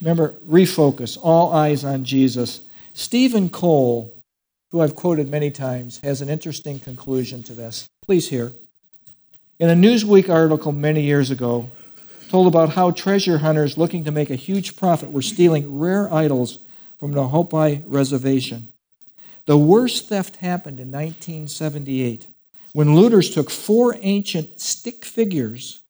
Remember, 0.00 0.30
refocus, 0.48 1.18
all 1.22 1.52
eyes 1.52 1.84
on 1.84 2.02
Jesus. 2.02 2.60
Steven 2.94 3.50
Cole, 3.50 4.14
who 4.72 4.80
I've 4.80 4.94
quoted 4.94 5.28
many 5.28 5.50
times, 5.50 6.00
has 6.00 6.22
an 6.22 6.30
interesting 6.30 6.80
conclusion 6.80 7.42
to 7.42 7.52
this. 7.52 7.86
Please 8.02 8.30
hear. 8.30 8.52
In 9.58 9.68
a 9.68 9.74
Newsweek 9.74 10.30
article 10.30 10.72
many 10.72 11.02
years 11.02 11.30
ago, 11.30 11.68
told 12.34 12.48
about 12.48 12.70
how 12.70 12.90
treasure 12.90 13.38
hunters 13.38 13.78
looking 13.78 14.02
to 14.02 14.10
make 14.10 14.28
a 14.28 14.34
huge 14.34 14.74
profit 14.74 15.12
were 15.12 15.22
stealing 15.22 15.78
rare 15.78 16.12
idols 16.12 16.58
from 16.98 17.12
the 17.12 17.28
Hopi 17.28 17.84
Reservation. 17.86 18.72
The 19.46 19.56
worst 19.56 20.08
theft 20.08 20.34
happened 20.38 20.80
in 20.80 20.90
1978 20.90 22.26
when 22.72 22.96
looters 22.96 23.32
took 23.32 23.50
four 23.50 23.94
ancient 24.00 24.58
stick 24.58 25.04
figures 25.04 25.84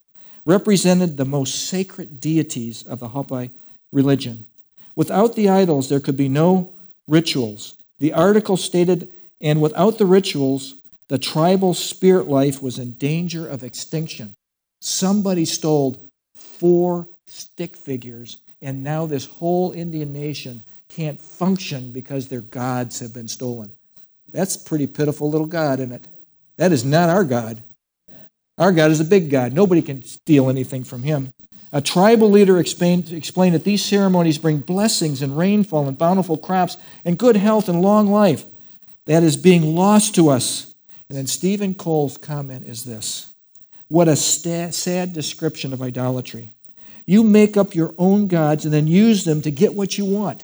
represented 0.45 1.16
the 1.16 1.24
most 1.24 1.66
sacred 1.66 2.20
deities 2.20 2.82
of 2.82 3.01
the 3.01 3.09
Hopi 3.09 3.51
religion. 3.90 4.45
Without 4.95 5.36
the 5.36 5.49
idols, 5.49 5.88
there 5.88 5.99
could 5.99 6.18
be 6.18 6.28
no 6.28 6.74
rituals. 7.09 7.74
The 8.01 8.12
article 8.12 8.59
stated, 8.59 9.09
and 9.40 9.62
without 9.62 9.97
the 9.97 10.05
rituals, 10.05 10.74
the 11.09 11.16
tribal 11.16 11.72
spirit 11.72 12.28
life 12.28 12.61
was 12.61 12.78
in 12.78 12.92
danger 12.92 13.49
of 13.49 13.64
extinction. 13.64 14.34
Somebody 14.82 15.47
stole 15.47 16.05
four 16.59 17.07
stick 17.26 17.76
figures, 17.76 18.38
and 18.62 18.82
now 18.82 19.07
this 19.07 19.26
whole 19.26 19.72
Indian 19.72 20.12
nation 20.12 20.62
can't 20.88 21.20
function 21.20 21.90
because 21.92 22.28
their 22.28 22.40
gods 22.40 23.00
have 23.00 23.12
been 23.12 23.28
stolen. 23.28 23.72
That's 24.32 24.57
pretty 24.57 24.86
pitiful 24.86 25.30
little 25.30 25.46
God, 25.46 25.80
isn't 25.80 25.92
it? 25.92 26.07
That 26.57 26.72
is 26.72 26.84
not 26.84 27.09
our 27.09 27.24
God. 27.24 27.62
Our 28.59 28.72
God 28.72 28.90
is 28.90 29.00
a 29.00 29.05
big 29.05 29.30
God. 29.30 29.52
Nobody 29.52 29.82
can 29.82 30.02
steal 30.02 30.48
anything 30.48 30.84
from 30.84 31.02
him. 31.02 31.32
A 31.72 31.80
tribal 31.80 32.30
leader 32.30 32.59
explained, 32.59 33.11
explained 33.11 33.57
that 33.57 33.64
these 33.64 33.84
ceremonies 33.84 34.38
bring 34.38 34.59
blessings 34.59 35.22
and 35.22 35.36
rainfall 35.36 35.88
and 35.88 35.98
bountiful 35.98 36.36
crops 36.36 36.76
and 37.05 37.18
good 37.18 37.34
health 37.34 37.68
and 37.68 37.82
long 37.82 38.07
life. 38.07 38.44
That 39.07 39.24
is 39.24 39.36
being 39.36 39.74
lost 39.74 40.14
to 40.14 40.28
us. 40.28 40.72
And 41.09 41.18
then 41.18 41.26
Steven 41.26 41.74
Cole's 41.74 42.16
comment 42.16 42.64
is 42.64 42.84
this 42.84 43.34
What 43.95 44.09
a 44.09 44.16
sad 44.16 45.12
description 45.12 45.72
of 45.72 45.80
idolatry. 45.80 46.53
You 47.07 47.22
make 47.22 47.57
up 47.57 47.76
your 47.76 47.95
own 47.97 48.26
gods 48.26 48.64
and 48.64 48.74
then 48.74 48.88
use 48.88 49.24
them 49.24 49.40
to 49.42 49.53
get 49.53 49.72
what 49.72 49.97
you 49.97 50.05
want. 50.05 50.42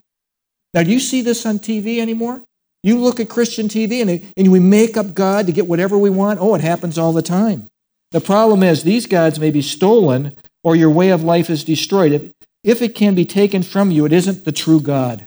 Now, 0.73 0.85
do 0.85 0.93
you 0.93 1.01
see 1.01 1.21
this 1.21 1.45
on 1.45 1.59
TV 1.59 1.99
anymore? 1.99 2.45
You 2.85 3.01
look 3.01 3.19
at 3.19 3.29
Christian 3.29 3.67
TV 3.67 4.03
and, 4.03 4.33
and 4.37 4.53
we 4.53 4.61
make 4.61 4.97
up 4.97 5.15
God 5.15 5.47
to 5.47 5.53
get 5.53 5.67
whatever 5.67 5.99
we 5.99 6.11
want. 6.11 6.39
Oh, 6.41 6.55
it 6.55 6.61
happens 6.61 6.97
all 6.97 7.13
the 7.13 7.23
time. 7.23 7.67
The 8.13 8.21
problem 8.21 8.63
is 8.63 8.85
these 8.85 9.07
gods 9.07 9.41
may 9.41 9.51
be 9.51 9.63
stolen 9.63 10.37
or 10.63 10.77
your 10.77 10.91
way 10.91 11.11
of 11.11 11.25
life 11.25 11.51
is 11.51 11.65
destroyed. 11.65 12.13
If, 12.13 12.33
if 12.63 12.83
it 12.83 12.95
can 12.95 13.17
be 13.17 13.25
taken 13.25 13.65
from 13.65 13.91
you, 13.91 14.05
it 14.05 14.13
isn't 14.13 14.45
the 14.45 14.53
true 14.53 14.81
God. 14.81 15.27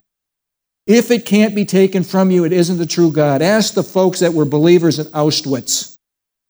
If 0.88 1.12
it 1.12 1.26
can't 1.26 1.54
be 1.54 1.66
taken 1.66 2.06
from 2.06 2.32
you, 2.32 2.46
it 2.46 2.54
isn't 2.54 2.78
the 2.78 2.86
true 2.86 3.12
God. 3.12 3.42
Ask 3.42 3.74
the 3.74 3.84
folks 3.84 4.22
that 4.22 4.34
were 4.34 4.46
believers 4.46 4.98
at 4.98 5.08
Auschwitz. 5.08 5.98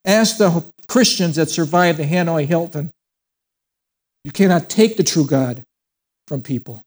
Ask 0.05 0.37
the 0.37 0.63
Christians 0.87 1.35
that 1.37 1.49
survived 1.49 1.99
the 1.99 2.03
Hanoi 2.03 2.45
Hilton. 2.45 2.91
You 4.23 4.31
cannot 4.31 4.69
take 4.69 4.97
the 4.97 5.03
true 5.03 5.25
God 5.25 5.63
from 6.27 6.41
people. 6.41 6.81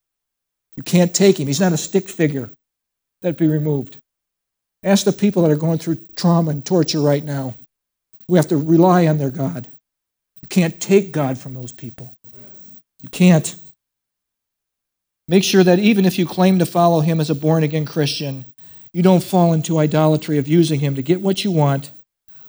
You 0.76 0.82
can't 0.82 1.14
take 1.14 1.38
him. 1.38 1.46
He's 1.46 1.60
not 1.60 1.72
a 1.72 1.76
stick 1.76 2.08
figure 2.08 2.50
that'd 3.22 3.36
be 3.36 3.48
removed. 3.48 3.98
Ask 4.82 5.04
the 5.04 5.12
people 5.12 5.42
that 5.42 5.50
are 5.50 5.56
going 5.56 5.78
through 5.78 5.98
trauma 6.14 6.50
and 6.50 6.64
torture 6.64 7.00
right 7.00 7.24
now 7.24 7.54
who 8.28 8.36
have 8.36 8.48
to 8.48 8.56
rely 8.56 9.06
on 9.06 9.18
their 9.18 9.30
God. 9.30 9.68
You 10.42 10.48
can't 10.48 10.80
take 10.80 11.12
God 11.12 11.38
from 11.38 11.54
those 11.54 11.72
people. 11.72 12.14
You 13.02 13.08
can't. 13.08 13.54
Make 15.28 15.42
sure 15.42 15.64
that 15.64 15.78
even 15.78 16.04
if 16.04 16.18
you 16.18 16.26
claim 16.26 16.58
to 16.60 16.66
follow 16.66 17.00
him 17.00 17.20
as 17.20 17.30
a 17.30 17.34
born 17.34 17.64
again 17.64 17.84
Christian, 17.84 18.44
you 18.92 19.02
don't 19.02 19.22
fall 19.22 19.52
into 19.52 19.78
idolatry 19.78 20.38
of 20.38 20.46
using 20.46 20.80
him 20.80 20.94
to 20.94 21.02
get 21.02 21.20
what 21.20 21.42
you 21.42 21.50
want 21.50 21.90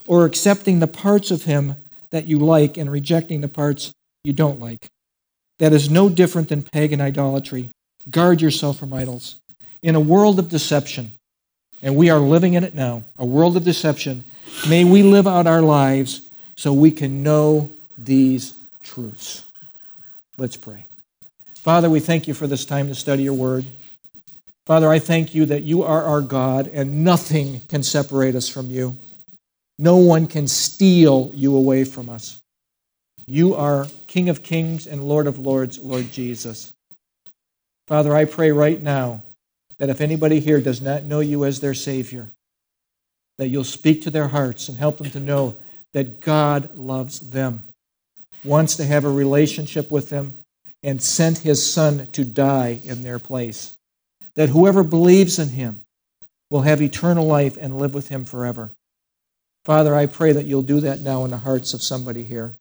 or 0.08 0.26
accepting 0.26 0.80
the 0.80 0.88
parts 0.88 1.30
of 1.30 1.44
him 1.44 1.76
that 2.12 2.26
you 2.26 2.40
like 2.40 2.78
and 2.78 2.92
rejecting 2.92 3.42
the 3.42 3.48
parts 3.48 3.94
you 4.24 4.34
don't 4.34 4.60
like. 4.60 4.88
That 5.60 5.74
is 5.74 5.90
no 5.90 6.10
different 6.10 6.50
than 6.50 6.64
pagan 6.64 7.02
idolatry. 7.02 7.70
Guard 8.10 8.42
yourself 8.42 8.80
from 8.80 8.94
idols. 8.94 9.36
In 9.82 9.96
a 9.96 10.00
world 10.00 10.40
of 10.40 10.50
deception, 10.50 11.12
and 11.82 11.96
we 11.96 12.10
are 12.10 12.20
living 12.20 12.54
in 12.54 12.64
it 12.64 12.74
now, 12.74 13.04
a 13.18 13.26
world 13.26 13.58
of 13.58 13.64
deception, 13.64 14.24
may 14.68 14.84
we 14.84 15.04
live 15.04 15.28
out 15.28 15.46
our 15.46 15.62
lives 15.62 16.22
so 16.56 16.74
we 16.74 16.92
can 16.92 17.22
know 17.22 17.70
these 17.98 18.54
truths. 18.82 19.44
Let's 20.38 20.58
pray. 20.58 20.86
Father, 21.56 21.90
we 21.90 22.00
thank 22.00 22.28
you 22.28 22.34
for 22.34 22.48
this 22.48 22.66
time 22.66 22.88
to 22.88 22.96
study 22.96 23.24
your 23.24 23.34
word. 23.34 23.66
Father, 24.66 24.90
I 24.90 25.00
thank 25.00 25.36
you 25.36 25.46
that 25.48 25.64
you 25.64 25.84
are 25.84 26.04
our 26.04 26.22
God 26.22 26.68
and 26.68 27.04
nothing 27.04 27.62
can 27.68 27.84
separate 27.84 28.36
us 28.36 28.48
from 28.48 28.70
you. 28.70 28.96
No 29.80 29.98
one 29.98 30.28
can 30.28 30.48
steal 30.48 31.32
you 31.34 31.56
away 31.56 31.84
from 31.84 32.10
us. 32.10 32.42
You 33.28 33.56
are 33.56 33.88
King 34.08 34.30
of 34.30 34.42
kings 34.42 34.88
and 34.88 35.08
Lord 35.08 35.28
of 35.28 35.38
lords, 35.38 35.80
Lord 35.80 36.12
Jesus. 36.12 36.74
Father, 37.88 38.16
I 38.16 38.26
pray 38.26 38.52
right 38.52 38.82
now 38.82 39.22
that 39.78 39.90
if 39.90 40.02
anybody 40.02 40.40
here 40.40 40.62
does 40.62 40.82
not 40.82 41.04
know 41.04 41.20
you 41.20 41.46
as 41.46 41.60
their 41.60 41.74
Savior, 41.74 42.30
that 43.38 43.50
you'll 43.50 43.64
speak 43.64 44.02
to 44.04 44.10
their 44.10 44.28
hearts 44.28 44.68
and 44.68 44.78
help 44.78 44.98
them 44.98 45.10
to 45.12 45.20
know 45.20 45.56
that 45.94 46.22
God 46.22 46.78
loves 46.78 47.20
them, 47.20 47.64
wants 48.44 48.78
to 48.78 48.86
have 48.86 49.06
a 49.06 49.10
relationship 49.10 49.92
with 49.92 50.10
them, 50.10 50.34
and 50.84 51.02
sent 51.02 51.40
his 51.40 51.72
Son 51.72 52.08
to 52.14 52.24
die 52.24 52.80
in 52.84 53.04
their 53.04 53.20
place. 53.20 53.78
That 54.36 54.50
whoever 54.50 54.84
believes 54.84 55.40
in 55.40 55.50
him 55.50 55.82
will 56.50 56.62
have 56.62 56.82
eternal 56.82 57.26
life 57.26 57.58
and 57.60 57.78
live 57.78 57.94
with 57.94 58.10
him 58.10 58.26
forever. 58.26 58.72
Father, 59.68 59.94
I 59.94 60.06
pray 60.06 60.32
that 60.32 60.46
you'll 60.46 60.62
do 60.62 60.80
that 60.80 61.02
now 61.02 61.26
in 61.26 61.32
the 61.32 61.38
hearts 61.38 61.74
of 61.74 61.84
somebody 61.84 62.24
here. 62.24 62.56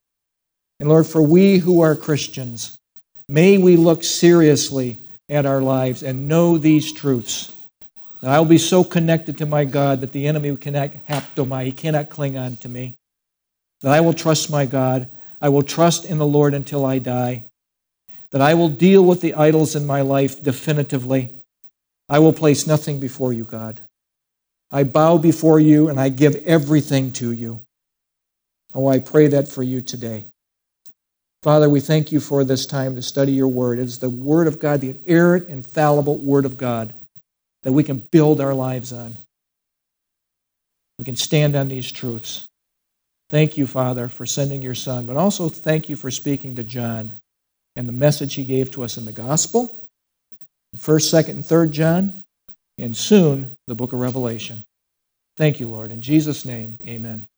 And 0.80 0.88
Lord, 0.88 1.06
for 1.06 1.22
we 1.22 1.58
who 1.58 1.80
are 1.80 1.94
Christians, 1.94 2.76
may 3.28 3.58
we 3.58 3.76
look 3.76 4.02
seriously 4.02 4.98
at 5.28 5.46
our 5.46 5.62
lives 5.62 6.02
and 6.02 6.26
know 6.26 6.58
these 6.58 6.92
truths. 6.92 7.52
That 8.22 8.32
I 8.32 8.40
will 8.40 8.46
be 8.46 8.58
so 8.58 8.82
connected 8.82 9.38
to 9.38 9.46
my 9.46 9.64
God 9.64 10.00
that 10.00 10.10
the 10.10 10.26
enemy 10.26 10.56
cannot 10.56 10.94
haptomai, 11.08 11.66
he 11.66 11.70
cannot 11.70 12.10
cling 12.10 12.36
on 12.36 12.56
to 12.56 12.68
me. 12.68 12.96
That 13.82 13.92
I 13.92 14.00
will 14.00 14.12
trust 14.12 14.50
my 14.50 14.66
God. 14.66 15.08
I 15.40 15.50
will 15.50 15.62
trust 15.62 16.06
in 16.06 16.18
the 16.18 16.26
Lord 16.26 16.54
until 16.54 16.84
I 16.84 16.98
die. 16.98 17.44
That 18.32 18.40
I 18.40 18.54
will 18.54 18.68
deal 18.68 19.04
with 19.04 19.20
the 19.20 19.34
idols 19.34 19.76
in 19.76 19.86
my 19.86 20.00
life 20.00 20.42
definitively. 20.42 21.30
I 22.08 22.18
will 22.18 22.32
place 22.32 22.66
nothing 22.66 22.98
before 22.98 23.32
you, 23.32 23.44
God. 23.44 23.80
I 24.76 24.84
bow 24.84 25.16
before 25.16 25.58
you 25.58 25.88
and 25.88 25.98
I 25.98 26.10
give 26.10 26.36
everything 26.44 27.10
to 27.12 27.32
you. 27.32 27.62
Oh, 28.74 28.86
I 28.88 28.98
pray 28.98 29.28
that 29.28 29.48
for 29.48 29.62
you 29.62 29.80
today. 29.80 30.26
Father, 31.42 31.70
we 31.70 31.80
thank 31.80 32.12
you 32.12 32.20
for 32.20 32.44
this 32.44 32.66
time 32.66 32.94
to 32.94 33.00
study 33.00 33.32
your 33.32 33.48
word. 33.48 33.78
It 33.78 33.84
is 33.84 34.00
the 34.00 34.10
word 34.10 34.46
of 34.46 34.58
God, 34.58 34.82
the 34.82 34.90
inerrant, 34.90 35.48
infallible 35.48 36.18
word 36.18 36.44
of 36.44 36.58
God 36.58 36.92
that 37.62 37.72
we 37.72 37.84
can 37.84 38.00
build 38.10 38.38
our 38.38 38.52
lives 38.52 38.92
on. 38.92 39.14
We 40.98 41.06
can 41.06 41.16
stand 41.16 41.56
on 41.56 41.68
these 41.68 41.90
truths. 41.90 42.46
Thank 43.30 43.56
you, 43.56 43.66
Father, 43.66 44.08
for 44.08 44.26
sending 44.26 44.60
your 44.60 44.74
son, 44.74 45.06
but 45.06 45.16
also 45.16 45.48
thank 45.48 45.88
you 45.88 45.96
for 45.96 46.10
speaking 46.10 46.56
to 46.56 46.62
John 46.62 47.12
and 47.76 47.88
the 47.88 47.94
message 47.94 48.34
he 48.34 48.44
gave 48.44 48.72
to 48.72 48.82
us 48.82 48.98
in 48.98 49.06
the 49.06 49.12
gospel, 49.12 49.74
1st, 50.76 51.24
2nd, 51.24 51.30
and 51.30 51.44
3rd 51.44 51.70
John, 51.70 52.24
and 52.78 52.96
soon 52.96 53.56
the 53.66 53.74
book 53.74 53.92
of 53.92 54.00
Revelation. 54.00 54.64
Thank 55.36 55.60
you, 55.60 55.68
Lord. 55.68 55.92
In 55.92 56.00
Jesus' 56.00 56.44
name, 56.44 56.78
amen. 56.82 57.28